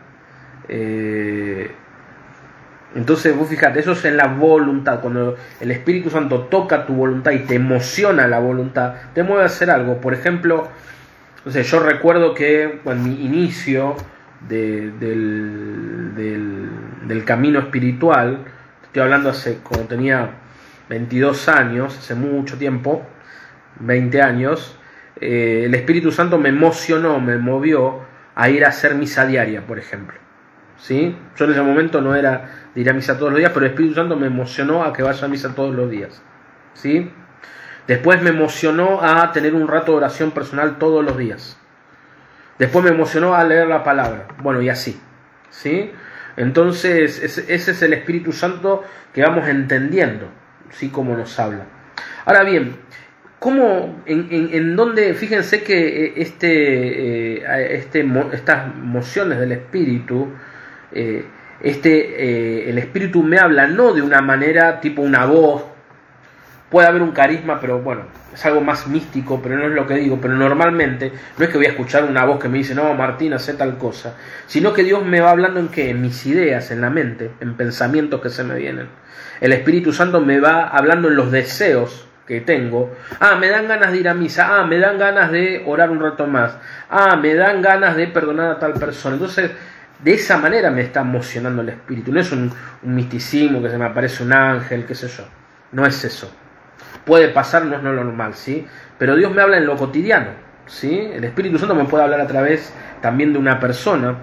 Entonces, 2.93 3.36
vos 3.36 3.47
fíjate, 3.47 3.80
eso 3.80 3.93
es 3.93 4.04
en 4.06 4.17
la 4.17 4.27
voluntad. 4.27 4.99
Cuando 4.99 5.38
el 5.60 5.71
Espíritu 5.71 6.10
Santo 6.10 6.41
toca 6.41 6.86
tu 6.86 6.93
voluntad 6.93 7.32
y 7.32 7.39
te 7.39 7.56
emociona 7.56 8.27
la 8.27 8.39
voluntad, 8.39 8.95
te 9.13 9.23
mueve 9.23 9.43
a 9.43 9.45
hacer 9.45 9.69
algo. 9.69 10.01
Por 10.01 10.13
ejemplo, 10.13 10.67
no 11.45 11.51
sé, 11.51 11.63
yo 11.63 11.80
recuerdo 11.80 12.34
que 12.34 12.82
en 12.84 13.04
mi 13.04 13.25
inicio 13.25 13.95
del, 14.47 14.99
del, 14.99 16.69
del, 17.08 17.23
camino 17.23 17.60
espiritual, 17.60 18.39
estoy 18.84 19.04
hablando 19.04 19.30
hace 19.30 19.60
cuando 19.63 19.88
tenía 19.88 20.32
22 20.89 21.47
años, 21.47 21.97
hace 21.97 22.15
mucho 22.15 22.58
tiempo, 22.58 23.04
20 23.80 24.21
años, 24.21 24.77
eh, 25.19 25.63
el 25.65 25.75
Espíritu 25.75 26.12
Santo 26.12 26.38
me 26.38 26.49
emocionó, 26.49 27.19
me 27.19 27.38
movió 27.38 28.01
a 28.36 28.49
ir 28.49 28.65
a 28.65 28.69
hacer 28.69 28.95
misa 28.95 29.25
diaria, 29.25 29.65
por 29.65 29.80
ejemplo. 29.80 30.17
¿Sí? 30.77 31.15
Yo 31.38 31.45
en 31.45 31.51
ese 31.51 31.62
momento 31.62 32.01
no 32.01 32.15
era 32.15 32.61
de 32.73 32.81
ir 32.81 32.89
a 32.89 32.93
misa 32.93 33.17
todos 33.17 33.31
los 33.31 33.39
días, 33.39 33.51
pero 33.53 33.65
el 33.65 33.71
Espíritu 33.71 33.95
Santo 33.95 34.15
me 34.15 34.27
emocionó 34.27 34.84
a 34.84 34.93
que 34.93 35.03
vaya 35.03 35.25
a 35.25 35.29
misa 35.29 35.53
todos 35.55 35.75
los 35.75 35.89
días. 35.89 36.21
¿Sí? 36.73 37.12
Después 37.88 38.21
me 38.21 38.29
emocionó 38.29 39.01
a 39.01 39.31
tener 39.31 39.53
un 39.53 39.67
rato 39.67 39.91
de 39.91 39.97
oración 39.97 40.31
personal 40.31 40.77
todos 40.77 41.03
los 41.03 41.17
días. 41.17 41.57
Después 42.60 42.86
me 42.86 42.91
emocionó 42.91 43.36
a 43.36 43.43
leer 43.43 43.67
la 43.67 43.84
palabra. 43.84 44.27
Bueno, 44.41 44.62
y 44.62 44.69
así. 44.69 44.99
¿Sí? 45.49 45.91
Entonces, 46.38 47.21
ese 47.21 47.71
es 47.71 47.81
el 47.81 47.93
Espíritu 47.93 48.31
Santo 48.31 48.84
que 49.13 49.21
vamos 49.21 49.47
entendiendo 49.47 50.27
sí 50.71 50.89
como 50.89 51.15
nos 51.15 51.38
habla. 51.39 51.65
Ahora 52.25 52.43
bien, 52.43 52.75
¿cómo, 53.39 54.01
en, 54.05 54.27
en, 54.31 54.75
dónde, 54.75 55.13
fíjense 55.13 55.63
que 55.63 56.05
eh, 56.05 56.13
este, 56.17 57.38
eh, 57.38 57.75
este, 57.75 58.05
estas 58.34 58.75
mociones 58.75 59.39
del 59.39 59.51
espíritu, 59.51 60.29
eh, 60.91 61.25
este, 61.63 62.69
el 62.69 62.78
espíritu 62.78 63.24
me 63.24 63.38
habla 63.38 63.67
no 63.67 63.93
de 63.93 64.02
una 64.02 64.21
manera 64.21 64.80
tipo 64.80 65.02
una 65.02 65.26
voz, 65.26 65.63
puede 66.69 66.88
haber 66.88 67.02
un 67.02 67.12
carisma, 67.12 67.60
pero 67.60 67.80
bueno, 67.80 68.04
es 68.34 68.45
algo 68.45 68.62
más 68.62 68.88
místico, 68.88 69.41
pero 69.41 69.58
no 69.58 69.65
es 69.65 69.71
lo 69.71 69.86
que 69.86 69.95
digo, 69.95 70.19
pero 70.21 70.36
normalmente 70.36 71.12
no 71.38 71.43
es 71.43 71.52
que 71.52 71.58
voy 71.58 71.65
a 71.65 71.71
escuchar 71.71 72.06
una 72.06 72.24
voz 72.26 72.39
que 72.39 72.47
me 72.47 72.60
dice, 72.60 72.74
no, 72.74 72.93
Martín, 72.93 73.34
hace 73.34 73.54
tal 73.54 73.78
cosa, 73.78 74.15
sino 74.47 74.74
que 74.74 74.84
Dios 74.84 75.06
me 75.06 75.19
va 75.19 75.32
hablando 75.32 75.60
en 75.60 75.67
qué, 75.67 75.89
en 75.89 76.02
mis 76.02 76.26
ideas, 76.26 76.71
en 76.71 76.82
la 76.82 76.89
mente, 76.89 77.32
en 77.41 77.56
pensamientos 77.56 78.21
que 78.21 78.30
se 78.30 78.43
me 78.43 78.56
vienen. 78.56 78.88
El 79.41 79.54
Espíritu 79.54 79.91
Santo 79.91 80.21
me 80.21 80.39
va 80.39 80.67
hablando 80.67 81.10
en 81.10 81.15
los 81.15 81.32
deseos 81.32 82.08
que 82.28 82.41
tengo. 82.41 82.95
Ah, 83.19 83.36
me 83.36 83.50
dan 83.50 83.67
ganas 83.67 83.91
de 83.91 83.97
ir 83.97 84.08
a 84.08 84.13
misa. 84.13 84.60
Ah, 84.60 84.65
me 84.65 84.78
dan 84.78 84.97
ganas 84.97 85.32
de 85.32 85.63
orar 85.65 85.89
un 85.89 86.00
rato 86.00 86.28
más. 86.28 86.56
Ah, 86.89 87.15
me 87.15 87.34
dan 87.34 87.62
ganas 87.62 87.97
de 87.97 88.08
perdonar 88.08 88.52
a 88.52 88.60
tal 88.60 88.74
persona. 88.74 89.15
Entonces, 89.15 89.52
de 90.04 90.14
esa 90.14 90.38
manera 90.38 90.72
me 90.72 90.82
está 90.82 91.02
emocionando 91.02 91.62
el 91.62 91.70
Espíritu. 91.70 92.12
No 92.12 92.20
es 92.20 92.32
un, 92.32 92.52
misticismo 92.84 93.62
que 93.62 93.70
se 93.70 93.78
me 93.78 93.86
aparece 93.86 94.24
un 94.24 94.34
ángel, 94.34 94.86
qué 94.86 94.96
sé 94.96 95.08
yo. 95.08 95.24
No 95.72 95.86
es 95.86 96.04
eso. 96.04 96.32
Puede 97.06 97.30
pasar, 97.30 97.66
no 97.66 97.76
es 97.76 97.84
lo 97.84 97.94
normal, 97.94 98.34
¿sí? 98.34 98.66
Pero 98.98 99.16
Dios 99.16 99.34
me 99.34 99.42
habla 99.42 99.58
en 99.58 99.66
lo 99.66 99.78
cotidiano, 99.78 100.32
¿sí? 100.66 101.10
El 101.14 101.24
Espíritu 101.24 101.58
Santo 101.58 101.76
me 101.76 101.86
puede 101.86 102.04
hablar 102.04 102.22
a 102.22 102.28
través 102.28 102.74
también 103.02 103.34
de 103.34 103.40
una 103.40 103.60
persona. 103.60 104.16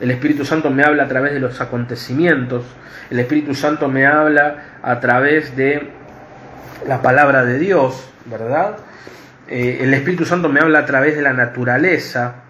El 0.00 0.10
Espíritu 0.10 0.44
Santo 0.44 0.70
me 0.70 0.82
habla 0.82 1.04
a 1.04 1.08
través 1.08 1.32
de 1.32 1.40
los 1.40 1.60
acontecimientos. 1.60 2.64
El 3.10 3.18
Espíritu 3.18 3.54
Santo 3.54 3.88
me 3.88 4.06
habla 4.06 4.78
a 4.82 5.00
través 5.00 5.56
de 5.56 5.90
la 6.86 7.00
palabra 7.00 7.44
de 7.44 7.58
Dios, 7.58 8.10
¿verdad? 8.26 8.76
Eh, 9.48 9.78
el 9.80 9.92
Espíritu 9.94 10.24
Santo 10.24 10.48
me 10.48 10.60
habla 10.60 10.80
a 10.80 10.86
través 10.86 11.16
de 11.16 11.22
la 11.22 11.32
naturaleza. 11.32 12.43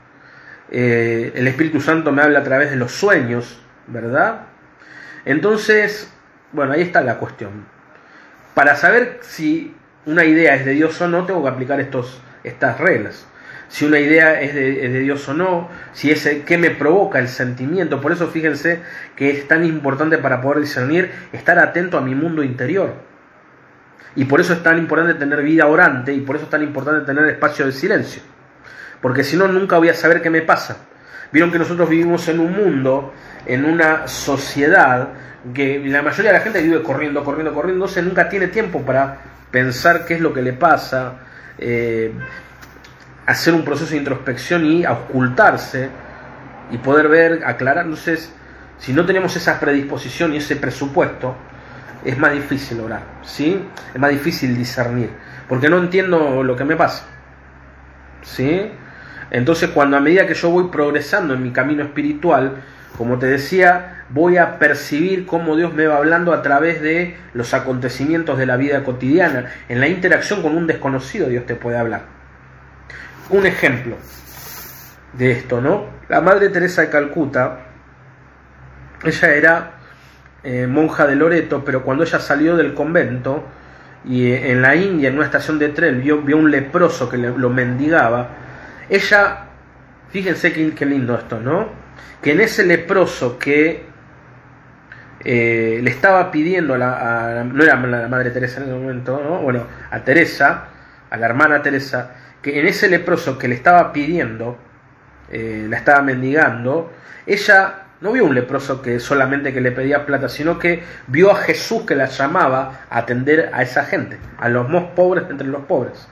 Eh, 0.71 1.33
el 1.35 1.47
Espíritu 1.47 1.81
Santo 1.81 2.13
me 2.13 2.23
habla 2.23 2.41
a 2.41 2.45
través 2.45 2.71
de 2.71 2.77
los 2.77 2.93
sueños, 2.93 3.61
¿verdad? 3.87 4.43
Entonces, 5.25 6.13
bueno, 6.53 6.73
ahí 6.73 6.83
está 6.83 7.01
la 7.03 7.19
cuestión. 7.19 7.67
Para 8.55 8.77
saber 8.77 9.19
si 9.23 9.75
una 10.07 10.25
idea 10.25 10.55
es 10.55 10.65
de 10.65 10.73
Dios 10.73 11.01
o 11.01 11.09
no, 11.09 11.27
tengo 11.27 11.43
que 11.43 11.49
aplicar 11.49 11.81
estos, 11.81 12.21
estas 12.45 12.79
reglas 12.79 13.27
si 13.75 13.85
una 13.85 13.99
idea 13.99 14.41
es 14.41 14.55
de, 14.55 15.01
Dios 15.01 15.29
o 15.29 15.35
no, 15.35 15.69
si 15.93 16.13
es 16.13 16.29
qué 16.47 16.59
me 16.59 16.71
provoca 16.71 17.19
el 17.19 17.27
sentimiento. 17.27 18.01
Por 18.01 18.13
eso 18.13 18.29
fíjense 18.29 18.83
que 19.17 19.31
es 19.31 19.49
tan 19.49 19.65
importante 19.65 20.19
para 20.19 20.41
poder 20.41 20.61
discernir 20.61 21.11
estar 21.33 21.59
atento 21.59 21.99
a 21.99 22.01
mi 22.01 22.15
mundo 22.15 22.45
interior. 22.45 22.95
Y 24.15 24.27
por 24.27 24.41
eso 24.41 24.53
es 24.53 24.63
tan 24.63 24.79
importante 24.79 25.15
tener 25.15 25.43
vida 25.43 25.67
orante 25.67 26.13
y 26.13 26.21
por 26.21 26.37
eso 26.37 26.45
es 26.45 26.51
tan 26.51 26.63
importante 26.63 27.05
tener 27.05 27.27
espacio 27.27 27.67
de 27.67 27.73
silencio. 27.73 28.23
Porque 29.05 29.23
si 29.23 29.37
no, 29.37 29.47
nunca 29.49 29.77
voy 29.77 29.91
a 29.91 29.95
saber 29.95 30.23
qué 30.23 30.31
me 30.31 30.41
pasa. 30.41 30.79
Vieron 31.31 31.53
que 31.53 31.59
nosotros 31.59 31.91
vivimos 31.91 32.27
en 32.29 32.41
un 32.41 32.53
mundo, 32.53 33.13
en 33.45 33.67
una 33.67 34.09
sociedad, 34.09 35.11
que 35.53 35.79
la 35.79 36.01
mayoría 36.01 36.33
de 36.33 36.39
la 36.39 36.43
gente 36.43 36.63
vive 36.63 36.83
corriendo, 36.83 37.23
corriendo, 37.23 37.53
corriendo, 37.53 37.85
entonces 37.85 38.03
nunca 38.03 38.31
tiene 38.31 38.49
tiempo 38.49 38.81
para 38.81 39.19
pensar 39.51 40.07
qué 40.07 40.15
es 40.15 40.23
lo 40.23 40.33
que 40.33 40.41
le 40.41 40.55
pasa. 40.55 41.17
Eh, 41.59 42.15
hacer 43.27 43.53
un 43.53 43.63
proceso 43.63 43.91
de 43.91 43.99
introspección 43.99 44.65
y 44.65 44.87
ocultarse 44.87 45.91
y 46.71 46.79
poder 46.79 47.09
ver, 47.09 47.43
aclarar. 47.45 47.85
Entonces, 47.85 48.33
si 48.79 48.95
no 48.95 49.05
tenemos 49.05 49.37
esa 49.37 49.61
predisposición 49.61 50.33
y 50.33 50.39
ese 50.39 50.57
presupuesto, 50.57 51.37
es 52.07 52.17
más 52.17 52.33
difícil 52.33 52.81
orar, 52.81 53.03
¿sí? 53.23 53.69
Es 53.93 54.01
más 54.01 54.13
difícil 54.13 54.57
discernir, 54.57 55.11
porque 55.47 55.69
no 55.69 55.77
entiendo 55.77 56.43
lo 56.43 56.57
que 56.57 56.65
me 56.65 56.75
pasa, 56.75 57.05
¿sí? 58.23 58.73
Entonces, 59.31 59.71
cuando 59.71 59.97
a 59.97 60.01
medida 60.01 60.27
que 60.27 60.35
yo 60.35 60.51
voy 60.51 60.69
progresando 60.71 61.35
en 61.35 61.43
mi 61.43 61.51
camino 61.51 61.83
espiritual, 61.83 62.63
como 62.97 63.19
te 63.19 63.27
decía, 63.27 64.05
voy 64.11 64.37
a 64.37 64.59
percibir 64.59 65.27
cómo 65.27 65.57
Dios 65.57 65.75
me 65.75 65.87
va 65.87 65.97
hablando 65.97 66.33
a 66.33 66.43
través 66.43 66.81
de 66.81 67.17
los 67.33 67.55
acontecimientos 67.55 68.39
de 68.39 68.47
la 68.47 68.57
vida 68.57 68.85
cotidiana. 68.85 69.47
En 69.69 69.81
la 69.81 69.89
interacción 69.89 70.43
con 70.43 70.57
un 70.57 70.67
desconocido 70.67 71.29
Dios 71.29 71.47
te 71.47 71.57
puede 71.57 71.79
hablar 71.79 72.15
un 73.31 73.47
ejemplo 73.47 73.97
de 75.13 75.33
esto, 75.33 75.61
¿no? 75.61 75.87
La 76.09 76.21
Madre 76.21 76.49
Teresa 76.51 76.83
de 76.83 76.91
Calcuta, 76.91 77.61
ella 79.05 79.35
era 79.35 79.71
eh, 80.43 80.67
monja 80.67 81.07
de 81.07 81.17
Loreto, 81.17 81.65
pero 81.65 81.83
cuando 81.83 82.05
ella 82.05 82.19
salió 82.19 82.57
del 82.57 82.75
convento 82.75 83.45
y 84.05 84.27
eh, 84.27 84.53
en 84.53 84.61
la 84.61 84.75
India, 84.77 85.09
en 85.09 85.17
una 85.17 85.25
estación 85.25 85.59
de 85.59 85.71
tren, 85.71 86.03
vio, 86.03 86.21
vio 86.23 86.37
un 86.37 86.51
leproso 86.51 87.09
que 87.09 87.17
lo 87.17 87.51
mendigaba, 87.51 88.29
ella 88.89 89.45
fíjense 90.15 90.53
qué, 90.53 90.87
lindo 90.87 91.17
esto, 91.17 91.41
¿no? 91.41 91.71
Que 92.23 92.35
en 92.35 92.41
ese 92.41 92.65
leproso 92.65 93.37
que 93.37 93.85
eh, 95.25 95.81
le 95.83 95.91
estaba 95.91 96.31
pidiendo 96.31 96.75
a 96.75 96.79
la, 96.79 97.45
no 97.45 97.65
era 97.65 97.75
la 97.75 98.07
madre 98.07 98.31
Teresa 98.31 98.59
en 98.59 98.69
ese 98.69 98.73
momento, 98.75 99.21
¿no? 99.21 99.39
bueno, 99.41 99.67
a 99.91 100.05
Teresa, 100.05 100.67
a 101.11 101.17
la 101.17 101.27
hermana 101.27 101.63
Teresa, 101.63 102.13
que 102.41 102.61
en 102.61 102.69
ese 102.69 102.89
leproso 102.89 103.37
que 103.37 103.49
le 103.49 103.57
estaba 103.57 103.93
pidiendo, 103.93 104.57
eh, 105.33 105.67
la 105.69 105.79
estaba 105.79 106.01
mendigando, 106.03 106.93
ella 107.27 107.87
no 108.01 108.13
vio 108.13 108.25
un 108.25 108.37
leproso 108.37 108.83
que 108.83 109.01
solamente 109.01 109.53
que 109.53 109.61
le 109.61 109.73
pedía 109.73 110.07
plata, 110.07 110.29
sino 110.29 110.61
que 110.61 110.85
vio 111.09 111.33
a 111.33 111.37
Jesús 111.37 111.83
que 111.83 111.97
la 111.97 112.07
llamaba 112.07 112.83
a 112.89 112.99
atender 112.99 113.51
a 113.53 113.63
esa 113.63 113.85
gente, 113.85 114.17
a 114.39 114.49
los 114.49 114.69
más 114.69 114.85
pobres 114.95 115.25
entre 115.29 115.49
los 115.49 115.65
pobres. 115.65 116.07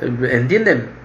¿Entienden? 0.00 0.99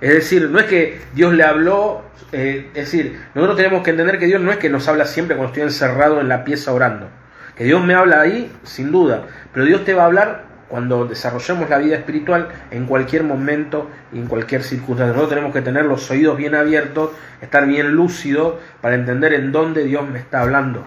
Es 0.00 0.14
decir, 0.14 0.48
no 0.50 0.58
es 0.58 0.66
que 0.66 1.00
Dios 1.14 1.32
le 1.34 1.42
habló, 1.42 2.02
eh, 2.32 2.68
es 2.74 2.84
decir, 2.84 3.20
nosotros 3.34 3.56
tenemos 3.56 3.82
que 3.82 3.90
entender 3.90 4.18
que 4.18 4.26
Dios 4.26 4.40
no 4.40 4.52
es 4.52 4.58
que 4.58 4.70
nos 4.70 4.86
habla 4.86 5.06
siempre 5.06 5.36
cuando 5.36 5.52
estoy 5.52 5.64
encerrado 5.64 6.20
en 6.20 6.28
la 6.28 6.44
pieza 6.44 6.72
orando. 6.72 7.08
Que 7.56 7.64
Dios 7.64 7.84
me 7.84 7.94
habla 7.94 8.20
ahí, 8.20 8.52
sin 8.62 8.92
duda, 8.92 9.26
pero 9.52 9.66
Dios 9.66 9.84
te 9.84 9.94
va 9.94 10.04
a 10.04 10.06
hablar 10.06 10.44
cuando 10.68 11.06
desarrollemos 11.06 11.68
la 11.68 11.78
vida 11.78 11.96
espiritual 11.96 12.48
en 12.70 12.86
cualquier 12.86 13.24
momento 13.24 13.90
y 14.12 14.18
en 14.18 14.26
cualquier 14.26 14.62
circunstancia. 14.62 15.12
Nosotros 15.12 15.30
tenemos 15.30 15.52
que 15.52 15.62
tener 15.62 15.84
los 15.86 16.08
oídos 16.10 16.36
bien 16.36 16.54
abiertos, 16.54 17.10
estar 17.40 17.66
bien 17.66 17.92
lúcido 17.92 18.60
para 18.80 18.94
entender 18.94 19.32
en 19.32 19.50
dónde 19.50 19.84
Dios 19.84 20.08
me 20.08 20.18
está 20.18 20.42
hablando. 20.42 20.86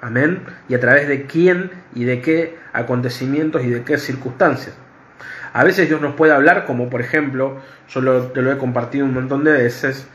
Amén. 0.00 0.42
Y 0.68 0.74
a 0.74 0.80
través 0.80 1.08
de 1.08 1.24
quién 1.24 1.72
y 1.94 2.04
de 2.04 2.20
qué 2.20 2.56
acontecimientos 2.72 3.64
y 3.64 3.70
de 3.70 3.82
qué 3.82 3.98
circunstancias. 3.98 4.76
A 5.56 5.64
veces 5.64 5.88
Dios 5.88 6.02
nos 6.02 6.12
puede 6.12 6.34
hablar, 6.34 6.66
como 6.66 6.90
por 6.90 7.00
ejemplo, 7.00 7.62
yo 7.88 8.22
te 8.24 8.42
lo 8.42 8.52
he 8.52 8.58
compartido 8.58 9.06
un 9.06 9.14
montón 9.14 9.42
de 9.42 9.52
veces, 9.52 10.06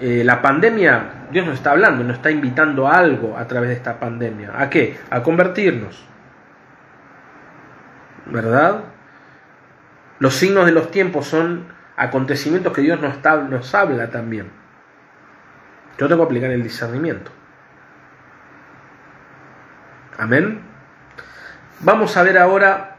eh, 0.00 0.22
la 0.24 0.42
pandemia, 0.42 1.28
Dios 1.30 1.46
nos 1.46 1.54
está 1.54 1.70
hablando, 1.70 2.02
nos 2.02 2.16
está 2.16 2.32
invitando 2.32 2.88
a 2.88 2.94
algo 2.96 3.38
a 3.38 3.46
través 3.46 3.68
de 3.68 3.76
esta 3.76 4.00
pandemia. 4.00 4.50
¿A 4.60 4.68
qué? 4.68 4.98
A 5.08 5.22
convertirnos. 5.22 6.04
¿Verdad? 8.26 8.80
Los 10.18 10.34
signos 10.34 10.66
de 10.66 10.72
los 10.72 10.90
tiempos 10.90 11.28
son 11.28 11.66
acontecimientos 11.96 12.72
que 12.72 12.80
Dios 12.80 13.00
nos, 13.00 13.22
nos 13.48 13.74
habla 13.76 14.10
también. 14.10 14.50
Yo 15.96 16.08
tengo 16.08 16.22
que 16.22 16.26
aplicar 16.26 16.50
el 16.50 16.64
discernimiento. 16.64 17.30
Amén. 20.18 20.60
Vamos 21.78 22.16
a 22.16 22.24
ver 22.24 22.36
ahora 22.36 22.91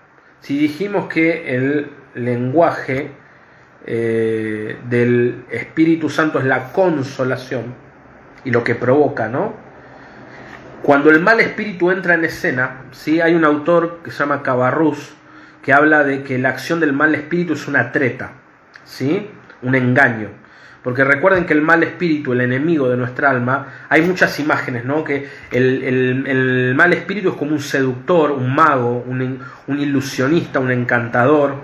si 0.44 0.58
dijimos 0.58 1.08
que 1.08 1.56
el 1.56 1.90
lenguaje 2.16 3.12
eh, 3.86 4.78
del 4.90 5.46
Espíritu 5.50 6.10
Santo 6.10 6.38
es 6.38 6.44
la 6.44 6.74
consolación 6.74 7.74
y 8.44 8.52
lo 8.52 8.62
que 8.62 8.76
provoca, 8.76 9.30
¿no? 9.30 9.54
Cuando 10.82 11.12
el 11.12 11.22
mal 11.22 11.40
espíritu 11.40 11.92
entra 11.92 12.16
en 12.16 12.26
escena, 12.26 12.82
¿sí? 12.92 13.22
hay 13.22 13.36
un 13.36 13.46
autor 13.46 14.02
que 14.04 14.12
se 14.12 14.20
llama 14.20 14.44
Cabarrús 14.44 15.14
que 15.62 15.72
habla 15.72 16.04
de 16.04 16.24
que 16.24 16.38
la 16.38 16.50
acción 16.50 16.82
del 16.82 16.92
mal 16.92 17.16
espíritu 17.16 17.54
es 17.54 17.70
una 17.70 17.94
treta, 17.94 18.32
¿sí? 18.84 19.30
un 19.62 19.76
engaño. 19.76 20.28
Porque 20.84 21.06
recuerden 21.06 21.46
que 21.46 21.54
el 21.54 21.62
mal 21.62 21.82
espíritu, 21.82 22.34
el 22.34 22.42
enemigo 22.42 22.90
de 22.90 22.98
nuestra 22.98 23.30
alma, 23.30 23.68
hay 23.88 24.02
muchas 24.02 24.38
imágenes, 24.42 24.84
¿no? 24.84 25.04
Que 25.04 25.28
el, 25.52 26.74
mal 26.76 26.92
espíritu 26.92 27.30
es 27.30 27.36
como 27.36 27.54
un 27.54 27.62
seductor, 27.62 28.32
un 28.32 28.54
mago, 28.54 29.04
un, 29.08 29.80
ilusionista, 29.80 30.60
un 30.60 30.72
encantador, 30.72 31.56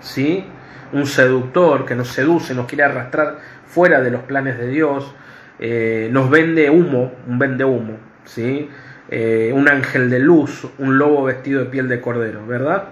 ¿sí? 0.00 0.44
Un 0.92 1.06
seductor 1.06 1.86
que 1.86 1.94
nos 1.94 2.08
seduce, 2.08 2.52
nos 2.52 2.66
quiere 2.66 2.82
arrastrar 2.82 3.38
fuera 3.64 4.00
de 4.00 4.10
los 4.10 4.22
planes 4.22 4.58
de 4.58 4.66
Dios, 4.66 5.14
eh, 5.60 6.08
nos 6.10 6.28
vende 6.28 6.68
humo, 6.68 7.12
un 7.28 7.38
vende 7.38 7.64
humo, 7.64 7.96
¿sí? 8.24 8.68
Eh, 9.08 9.52
un 9.54 9.68
ángel 9.68 10.10
de 10.10 10.18
luz, 10.18 10.66
un 10.78 10.98
lobo 10.98 11.24
vestido 11.24 11.60
de 11.60 11.66
piel 11.66 11.88
de 11.88 12.00
cordero, 12.00 12.44
¿verdad? 12.44 12.88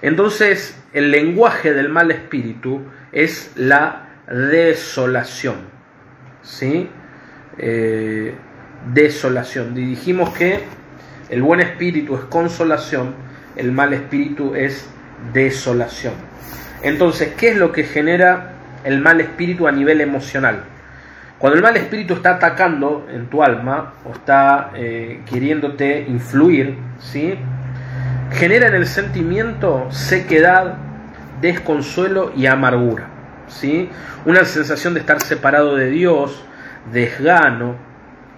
Entonces, 0.00 0.80
el 0.92 1.10
lenguaje 1.10 1.74
del 1.74 1.88
mal 1.88 2.12
espíritu 2.12 2.82
es 3.10 3.52
la 3.56 4.07
desolación. 4.28 5.56
¿Sí? 6.42 6.88
Eh, 7.58 8.34
desolación. 8.92 9.74
dijimos 9.74 10.30
que 10.30 10.60
el 11.28 11.42
buen 11.42 11.60
espíritu 11.60 12.14
es 12.14 12.22
consolación, 12.22 13.14
el 13.56 13.72
mal 13.72 13.92
espíritu 13.92 14.54
es 14.54 14.88
desolación. 15.32 16.14
Entonces, 16.82 17.34
¿qué 17.36 17.48
es 17.50 17.56
lo 17.56 17.72
que 17.72 17.82
genera 17.84 18.52
el 18.84 19.00
mal 19.00 19.20
espíritu 19.20 19.66
a 19.66 19.72
nivel 19.72 20.00
emocional? 20.00 20.62
Cuando 21.38 21.56
el 21.56 21.62
mal 21.62 21.76
espíritu 21.76 22.14
está 22.14 22.36
atacando 22.36 23.06
en 23.12 23.26
tu 23.26 23.42
alma 23.42 23.94
o 24.04 24.12
está 24.12 24.70
eh, 24.74 25.20
queriéndote 25.28 26.06
influir, 26.08 26.76
¿sí? 27.00 27.34
genera 28.32 28.68
en 28.68 28.74
el 28.74 28.86
sentimiento 28.86 29.88
sequedad, 29.90 30.74
desconsuelo 31.40 32.32
y 32.36 32.46
amargura. 32.46 33.17
¿Sí? 33.48 33.88
Una 34.24 34.44
sensación 34.44 34.94
de 34.94 35.00
estar 35.00 35.20
separado 35.20 35.76
de 35.76 35.90
Dios, 35.90 36.44
desgano, 36.92 37.76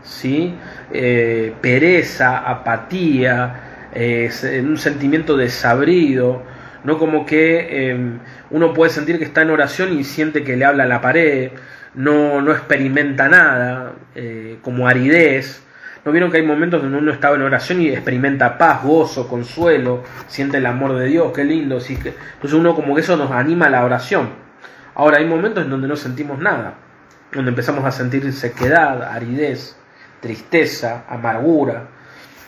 ¿sí? 0.02 0.54
Eh, 0.92 1.52
pereza, 1.60 2.38
apatía, 2.38 3.88
eh, 3.94 4.30
un 4.62 4.78
sentimiento 4.78 5.36
desabrido, 5.36 6.42
no 6.84 6.98
como 6.98 7.26
que 7.26 7.90
em, 7.90 8.18
uno 8.50 8.72
puede 8.72 8.90
sentir 8.90 9.18
que 9.18 9.24
está 9.24 9.42
en 9.42 9.50
oración 9.50 9.98
y 9.98 10.04
siente 10.04 10.44
que 10.44 10.56
le 10.56 10.64
habla 10.64 10.84
a 10.84 10.86
la 10.86 11.00
pared, 11.00 11.50
no, 11.94 12.40
no 12.40 12.52
experimenta 12.52 13.28
nada, 13.28 13.92
eh, 14.14 14.58
como 14.62 14.88
aridez. 14.88 15.64
¿No 16.04 16.12
vieron 16.12 16.30
que 16.30 16.38
hay 16.38 16.46
momentos 16.46 16.80
donde 16.80 16.96
uno 16.96 17.12
estaba 17.12 17.36
en 17.36 17.42
oración 17.42 17.82
y 17.82 17.90
experimenta 17.90 18.56
paz, 18.56 18.82
gozo, 18.82 19.28
consuelo, 19.28 20.02
siente 20.28 20.56
el 20.56 20.64
amor 20.64 20.96
de 20.96 21.06
Dios, 21.06 21.30
qué 21.34 21.44
lindo? 21.44 21.78
¿sí? 21.78 21.94
Entonces 21.94 22.54
uno 22.54 22.74
como 22.74 22.94
que 22.94 23.02
eso 23.02 23.18
nos 23.18 23.30
anima 23.30 23.66
a 23.66 23.70
la 23.70 23.84
oración. 23.84 24.30
Ahora 24.94 25.18
hay 25.18 25.26
momentos 25.26 25.64
en 25.64 25.70
donde 25.70 25.88
no 25.88 25.96
sentimos 25.96 26.38
nada, 26.38 26.74
donde 27.32 27.50
empezamos 27.50 27.84
a 27.84 27.92
sentir 27.92 28.32
sequedad, 28.32 29.02
aridez, 29.02 29.76
tristeza, 30.20 31.04
amargura, 31.08 31.88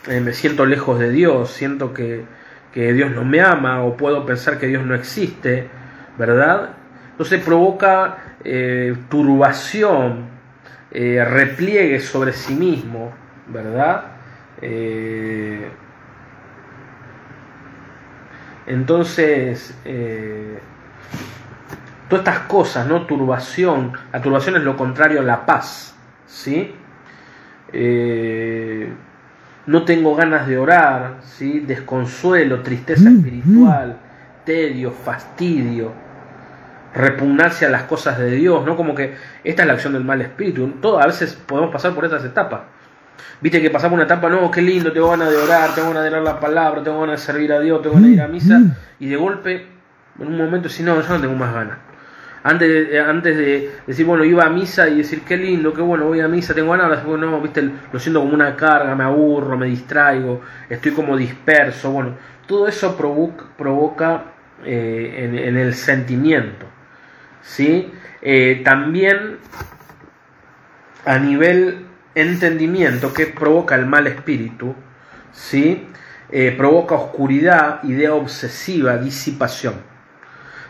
eh, 0.09 0.21
me 0.21 0.33
siento 0.33 0.67
lejos 0.67 0.99
de 0.99 1.11
Dios, 1.11 1.51
siento 1.51 1.95
que, 1.95 2.25
Dios 2.75 3.11
no 3.11 3.23
me 3.23 3.41
ama 3.43 3.85
o 3.85 3.99
puedo 3.99 4.25
pensar 4.25 4.59
que 4.59 4.67
Dios 4.67 4.85
no 4.87 4.95
existe, 4.95 5.69
¿verdad? 6.17 6.71
Entonces 7.11 7.43
provoca 7.45 8.17
eh, 8.45 8.97
turbación, 9.11 10.31
eh, 10.91 11.23
repliegue 11.23 12.01
sobre 12.01 12.33
sí 12.33 12.55
mismo, 12.55 13.13
¿verdad? 13.47 14.07
entonces, 18.67 19.75
Todas 22.13 22.27
estas 22.27 22.47
cosas, 22.47 22.87
¿no? 22.87 23.07
Turbación. 23.07 23.95
La 24.13 24.21
turbación 24.21 24.57
es 24.57 24.63
lo 24.63 24.77
contrario 24.77 25.21
a 25.21 25.23
la 25.23 25.47
paz, 25.47 25.95
¿sí? 26.27 26.75
Eh, 27.73 28.93
no 29.65 29.87
tengo 29.87 30.15
ganas 30.15 30.47
de 30.47 30.59
orar, 30.59 31.21
¿sí? 31.23 31.61
Desconsuelo, 31.61 32.61
tristeza 32.61 33.09
mm, 33.09 33.17
espiritual, 33.17 33.89
mm. 33.89 34.45
tedio, 34.45 34.91
fastidio, 34.91 35.91
repugnancia 36.95 37.69
a 37.69 37.71
las 37.71 37.85
cosas 37.85 38.19
de 38.19 38.33
Dios, 38.33 38.63
¿no? 38.67 38.77
Como 38.77 38.95
que 38.95 39.15
esta 39.43 39.63
es 39.63 39.67
la 39.67 39.73
acción 39.73 39.95
del 39.95 40.05
mal 40.05 40.21
espíritu. 40.21 40.69
Todo, 40.83 41.01
a 41.01 41.07
veces 41.07 41.33
podemos 41.33 41.73
pasar 41.73 41.95
por 41.95 42.05
estas 42.05 42.23
etapas. 42.27 42.61
Viste 43.41 43.63
que 43.63 43.71
pasamos 43.71 43.95
una 43.95 44.05
etapa, 44.05 44.29
no, 44.29 44.51
qué 44.51 44.61
lindo, 44.61 44.93
tengo 44.93 45.09
ganas 45.09 45.31
de 45.31 45.37
orar, 45.39 45.75
tengo 45.75 45.89
ganas 45.89 46.05
de 46.05 46.11
leer 46.11 46.23
la 46.23 46.39
palabra, 46.39 46.83
tengo 46.83 47.01
ganas 47.01 47.21
de 47.23 47.33
servir 47.33 47.55
a 47.55 47.61
Dios, 47.61 47.81
tengo 47.81 47.95
ganas 47.95 48.11
de 48.11 48.15
ir 48.17 48.21
a 48.21 48.29
misa, 48.29 48.59
mm, 48.59 48.75
y 49.01 49.09
de 49.09 49.17
golpe, 49.17 49.67
en 50.21 50.27
un 50.27 50.37
momento, 50.37 50.69
si 50.69 50.83
no, 50.83 51.01
yo 51.01 51.09
no 51.09 51.19
tengo 51.19 51.37
más 51.37 51.55
ganas. 51.55 51.79
Antes 52.45 52.91
de, 52.91 53.01
antes 53.01 53.37
de 53.37 53.71
decir, 53.87 54.05
bueno, 54.05 54.25
iba 54.25 54.45
a 54.45 54.51
misa 54.51 54.89
y 54.89 54.99
decir, 54.99 55.23
qué 55.23 55.37
lindo, 55.37 55.73
qué 55.73 55.81
bueno, 55.81 56.07
voy 56.07 56.21
a 56.21 56.27
misa, 56.27 56.55
tengo 56.55 56.73
ganas, 56.73 57.05
bueno, 57.05 57.31
no, 57.31 57.41
viste, 57.41 57.63
lo 57.93 57.99
siento 58.01 58.21
como 58.21 58.35
una 58.35 58.57
carga, 58.57 58.97
me 58.97 59.05
aburro, 59.05 59.57
me 59.57 59.67
distraigo, 59.67 60.41
estoy 60.69 60.91
como 60.91 61.17
disperso, 61.17 61.93
bueno, 61.93 62.17
todo 62.47 62.67
eso 62.67 62.97
provoca, 62.97 63.45
provoca 63.57 64.25
eh, 64.65 65.45
en, 65.47 65.57
el 65.57 65.75
sentimiento, 65.75 66.67
¿sí? 67.43 67.93
Eh, 68.21 68.63
también 68.65 69.39
a 71.05 71.19
nivel 71.19 71.87
entendimiento 72.17 73.15
que 73.15 73.27
provoca 73.27 73.77
el 73.77 73.87
mal 73.87 74.09
espíritu, 74.09 74.75
¿sí? 75.31 75.87
Eh, 76.29 76.53
provoca 76.57 76.97
oscuridad, 76.97 77.85
idea 77.85 78.15
obsesiva, 78.15 78.97
disipación 78.97 79.92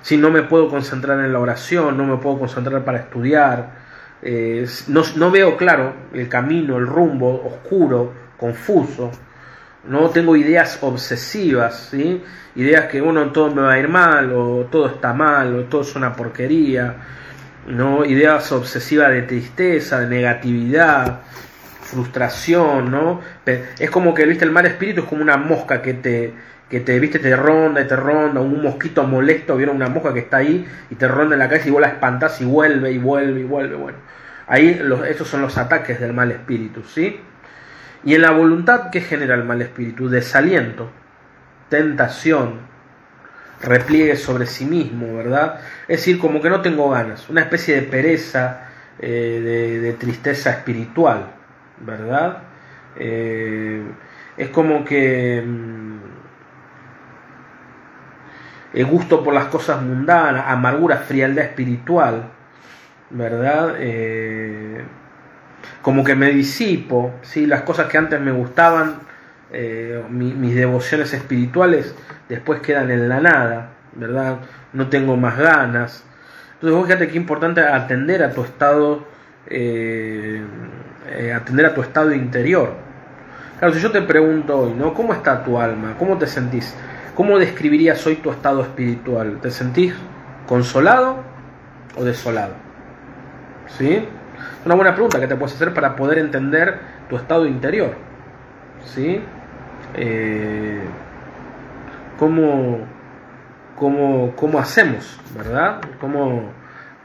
si 0.03 0.17
no 0.17 0.31
me 0.31 0.43
puedo 0.43 0.69
concentrar 0.69 1.19
en 1.21 1.33
la 1.33 1.39
oración, 1.39 1.97
no 1.97 2.05
me 2.05 2.17
puedo 2.19 2.41
concentrar 2.41 2.85
para 2.85 2.99
estudiar, 2.99 3.71
eh, 4.23 4.67
no, 4.89 5.31
veo 5.31 5.57
claro 5.57 5.95
el 6.13 6.29
camino, 6.29 6.77
el 6.77 6.87
rumbo, 6.87 7.43
oscuro, 7.47 8.13
confuso, 8.37 9.11
no 9.85 10.11
tengo 10.11 10.37
ideas 10.37 10.79
obsesivas, 10.83 11.89
¿sí? 11.91 12.23
ideas 12.55 12.87
que 12.87 13.01
bueno, 13.01 13.33
todo 13.33 13.55
me 13.55 13.63
va 13.63 13.73
a 13.73 13.79
ir 13.79 13.89
mal, 13.89 14.33
o 14.33 14.67
todo 14.71 14.87
está 14.89 15.13
mal, 15.13 15.55
o 15.57 15.65
todo 15.65 15.81
es 15.81 15.97
una 15.97 16.15
porquería. 16.15 16.97
¿no? 17.67 18.05
Ideas 18.05 18.51
obsesivas 18.53 19.11
de 19.11 19.23
tristeza, 19.23 20.01
de 20.01 20.09
negatividad, 20.09 21.21
frustración, 21.81 22.91
¿no? 22.91 23.21
Es 23.79 23.91
como 23.91 24.15
que, 24.15 24.25
viste, 24.25 24.45
el 24.45 24.51
mal 24.51 24.67
espíritu 24.67 25.03
es 25.03 25.07
como 25.07 25.23
una 25.23 25.37
mosca 25.37 25.83
que 25.83 25.95
te, 25.95 26.35
que 26.73 26.81
te, 26.81 26.99
viste, 26.99 27.21
te 27.21 27.37
ronda 27.37 27.81
y 27.83 27.87
te 27.87 27.95
ronda, 27.95 28.41
un 28.41 28.63
mosquito 28.63 29.05
molesto, 29.05 29.57
vieron 29.57 29.77
una 29.77 29.89
mosca 29.89 30.13
que 30.13 30.21
está 30.21 30.39
ahí 30.39 30.67
y 30.91 30.95
te 30.97 31.07
ronda 31.07 31.35
en 31.35 31.39
la 31.39 31.49
cabeza 31.49 31.69
y 31.69 31.71
vos 31.71 31.81
la 31.81 31.87
espantás 31.87 32.41
y 32.41 32.45
vuelve 32.45 32.91
y 32.91 32.99
vuelve 32.99 33.41
y 33.41 33.45
vuelve, 33.45 33.77
bueno. 33.77 33.99
Ahí 34.49 34.81
los, 34.83 35.07
esos 35.07 35.29
son 35.29 35.43
los 35.43 35.57
ataques 35.57 36.01
del 36.01 36.13
mal 36.13 36.33
espíritu, 36.33 36.83
¿sí? 36.83 37.21
Y 38.05 38.15
en 38.15 38.23
la 38.23 38.33
voluntad, 38.33 38.91
¿qué 38.91 39.01
genera 39.03 39.37
el 39.37 39.45
mal 39.45 39.63
espíritu? 39.63 40.09
Desaliento, 40.09 40.91
tentación, 41.69 42.61
repliegue 43.63 44.17
sobre 44.17 44.47
sí 44.47 44.65
mismo, 44.65 45.15
¿verdad? 45.15 45.61
Es 45.87 46.01
decir, 46.01 46.19
como 46.19 46.43
que 46.43 46.51
no 46.51 46.61
tengo 46.63 46.91
ganas, 46.91 47.29
una 47.31 47.43
especie 47.43 47.77
de 47.77 47.83
pereza, 47.83 48.71
eh, 48.99 49.79
de 49.81 49.93
tristeza 49.93 50.51
espiritual. 50.51 51.43
¿verdad? 51.85 52.39
Eh, 52.97 53.83
es 54.37 54.49
como 54.49 54.85
que 54.85 55.43
mm, 55.45 55.99
el 58.75 58.87
gusto 58.87 59.23
por 59.23 59.35
las 59.35 59.47
cosas 59.47 59.83
mundanas, 59.83 60.45
amargura, 60.49 60.99
frialdad 60.99 61.45
espiritual, 61.45 62.25
¿verdad? 63.11 63.75
Eh, 63.79 64.83
como 65.83 66.05
que 66.05 66.15
me 66.15 66.31
disipo, 66.31 67.13
¿sí? 67.23 67.47
las 67.47 67.63
cosas 67.63 67.89
que 67.89 67.99
antes 67.99 68.21
me 68.21 68.33
gustaban, 68.33 69.01
eh, 69.53 70.03
mis 70.09 70.55
devociones 70.55 71.13
espirituales, 71.13 71.95
después 72.29 72.61
quedan 72.61 72.91
en 72.91 73.09
la 73.09 73.21
nada, 73.21 73.69
¿verdad? 73.95 74.39
No 74.73 74.89
tengo 74.89 75.17
más 75.17 75.37
ganas. 75.37 76.05
Entonces, 76.55 76.87
fíjate 76.87 77.09
qué 77.09 77.17
importante 77.17 77.61
atender 77.61 78.23
a 78.23 78.33
tu 78.33 78.43
estado 78.43 79.07
eh, 79.47 80.43
atender 81.35 81.67
a 81.67 81.75
tu 81.75 81.83
estado 81.83 82.13
interior. 82.13 82.75
Claro, 83.59 83.75
si 83.75 83.81
yo 83.81 83.91
te 83.91 84.03
pregunto 84.03 84.59
hoy, 84.59 84.73
¿no? 84.73 84.95
¿Cómo 84.95 85.13
está 85.13 85.45
tu 85.45 85.59
alma? 85.61 85.95
¿Cómo 85.99 86.17
te 86.19 86.27
sentís? 86.27 86.75
¿Cómo 87.15 87.39
describirías 87.39 88.07
hoy 88.07 88.17
tu 88.17 88.31
estado 88.31 88.63
espiritual? 88.63 89.39
¿Te 89.43 89.51
sentís 89.51 89.93
consolado 90.47 91.19
o 91.95 92.05
desolado? 92.05 92.55
¿Sí? 93.67 94.09
Una 94.65 94.75
buena 94.75 94.95
pregunta 94.95 95.21
que 95.21 95.27
te 95.27 95.37
puedes 95.37 95.55
hacer 95.55 95.75
para 95.75 95.95
poder 95.95 96.17
entender 96.17 96.81
tu 97.11 97.17
estado 97.17 97.47
interior. 97.47 97.95
¿Sí? 98.87 99.21
Eh, 99.95 100.81
¿cómo, 102.19 102.79
cómo, 103.77 104.35
cómo, 104.35 104.59
hacemos? 104.59 105.21
¿Verdad? 105.37 105.83
¿Cómo, 106.01 106.51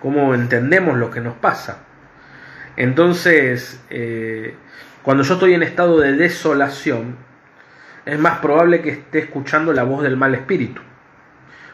¿Cómo 0.02 0.34
entendemos 0.34 0.98
lo 0.98 1.12
que 1.12 1.20
nos 1.20 1.36
pasa? 1.36 1.80
Entonces, 2.78 3.84
eh, 3.90 4.56
cuando 5.04 5.24
yo 5.24 5.34
estoy 5.34 5.54
en 5.54 5.64
estado 5.64 6.00
de 6.00 6.14
desolación, 6.14 7.18
es 8.08 8.18
más 8.18 8.40
probable 8.40 8.82
que 8.82 8.90
esté 8.90 9.20
escuchando 9.20 9.74
la 9.74 9.84
voz 9.84 10.02
del 10.02 10.16
mal 10.16 10.34
espíritu. 10.34 10.82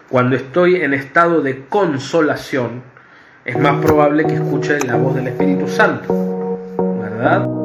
Cuando 0.09 0.35
estoy 0.35 0.75
en 0.77 0.93
estado 0.93 1.41
de 1.41 1.65
consolación, 1.67 2.81
es 3.45 3.57
más 3.57 3.83
probable 3.83 4.25
que 4.25 4.35
escuche 4.35 4.79
la 4.79 4.95
voz 4.95 5.15
del 5.15 5.27
Espíritu 5.27 5.67
Santo. 5.67 6.59
¿Verdad? 7.01 7.62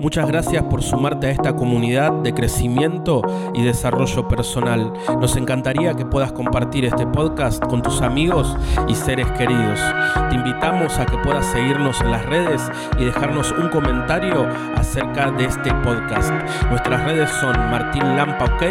Muchas 0.00 0.28
gracias 0.28 0.62
por 0.64 0.82
sumarte 0.82 1.26
a 1.26 1.30
esta 1.30 1.56
comunidad 1.56 2.12
de 2.22 2.32
crecimiento 2.32 3.20
y 3.52 3.64
desarrollo 3.64 4.28
personal. 4.28 4.92
Nos 5.20 5.36
encantaría 5.36 5.94
que 5.94 6.06
puedas 6.06 6.30
compartir 6.30 6.84
este 6.84 7.04
podcast 7.06 7.64
con 7.66 7.82
tus 7.82 8.00
amigos 8.00 8.56
y 8.86 8.94
seres 8.94 9.26
queridos. 9.32 9.80
Te 10.30 10.36
invitamos 10.36 10.96
a 10.98 11.06
que 11.06 11.18
puedas 11.18 11.46
seguirnos 11.46 12.00
en 12.00 12.12
las 12.12 12.24
redes 12.26 12.62
y 12.98 13.06
dejarnos 13.06 13.50
un 13.50 13.68
comentario 13.70 14.46
acerca 14.76 15.32
de 15.32 15.46
este 15.46 15.74
podcast. 15.82 16.32
Nuestras 16.70 17.04
redes 17.04 17.30
son 17.40 17.56
Martín 17.70 18.16
Lampa 18.16 18.44
OK 18.44 18.62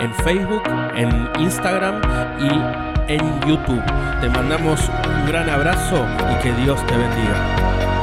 en 0.00 0.14
Facebook, 0.14 0.62
en 0.94 1.28
Instagram 1.42 2.00
y 2.38 3.12
en 3.12 3.40
YouTube. 3.48 3.82
Te 4.20 4.28
mandamos 4.28 4.88
un 4.88 5.26
gran 5.26 5.50
abrazo 5.50 6.06
y 6.32 6.42
que 6.42 6.52
Dios 6.62 6.80
te 6.86 6.96
bendiga. 6.96 7.97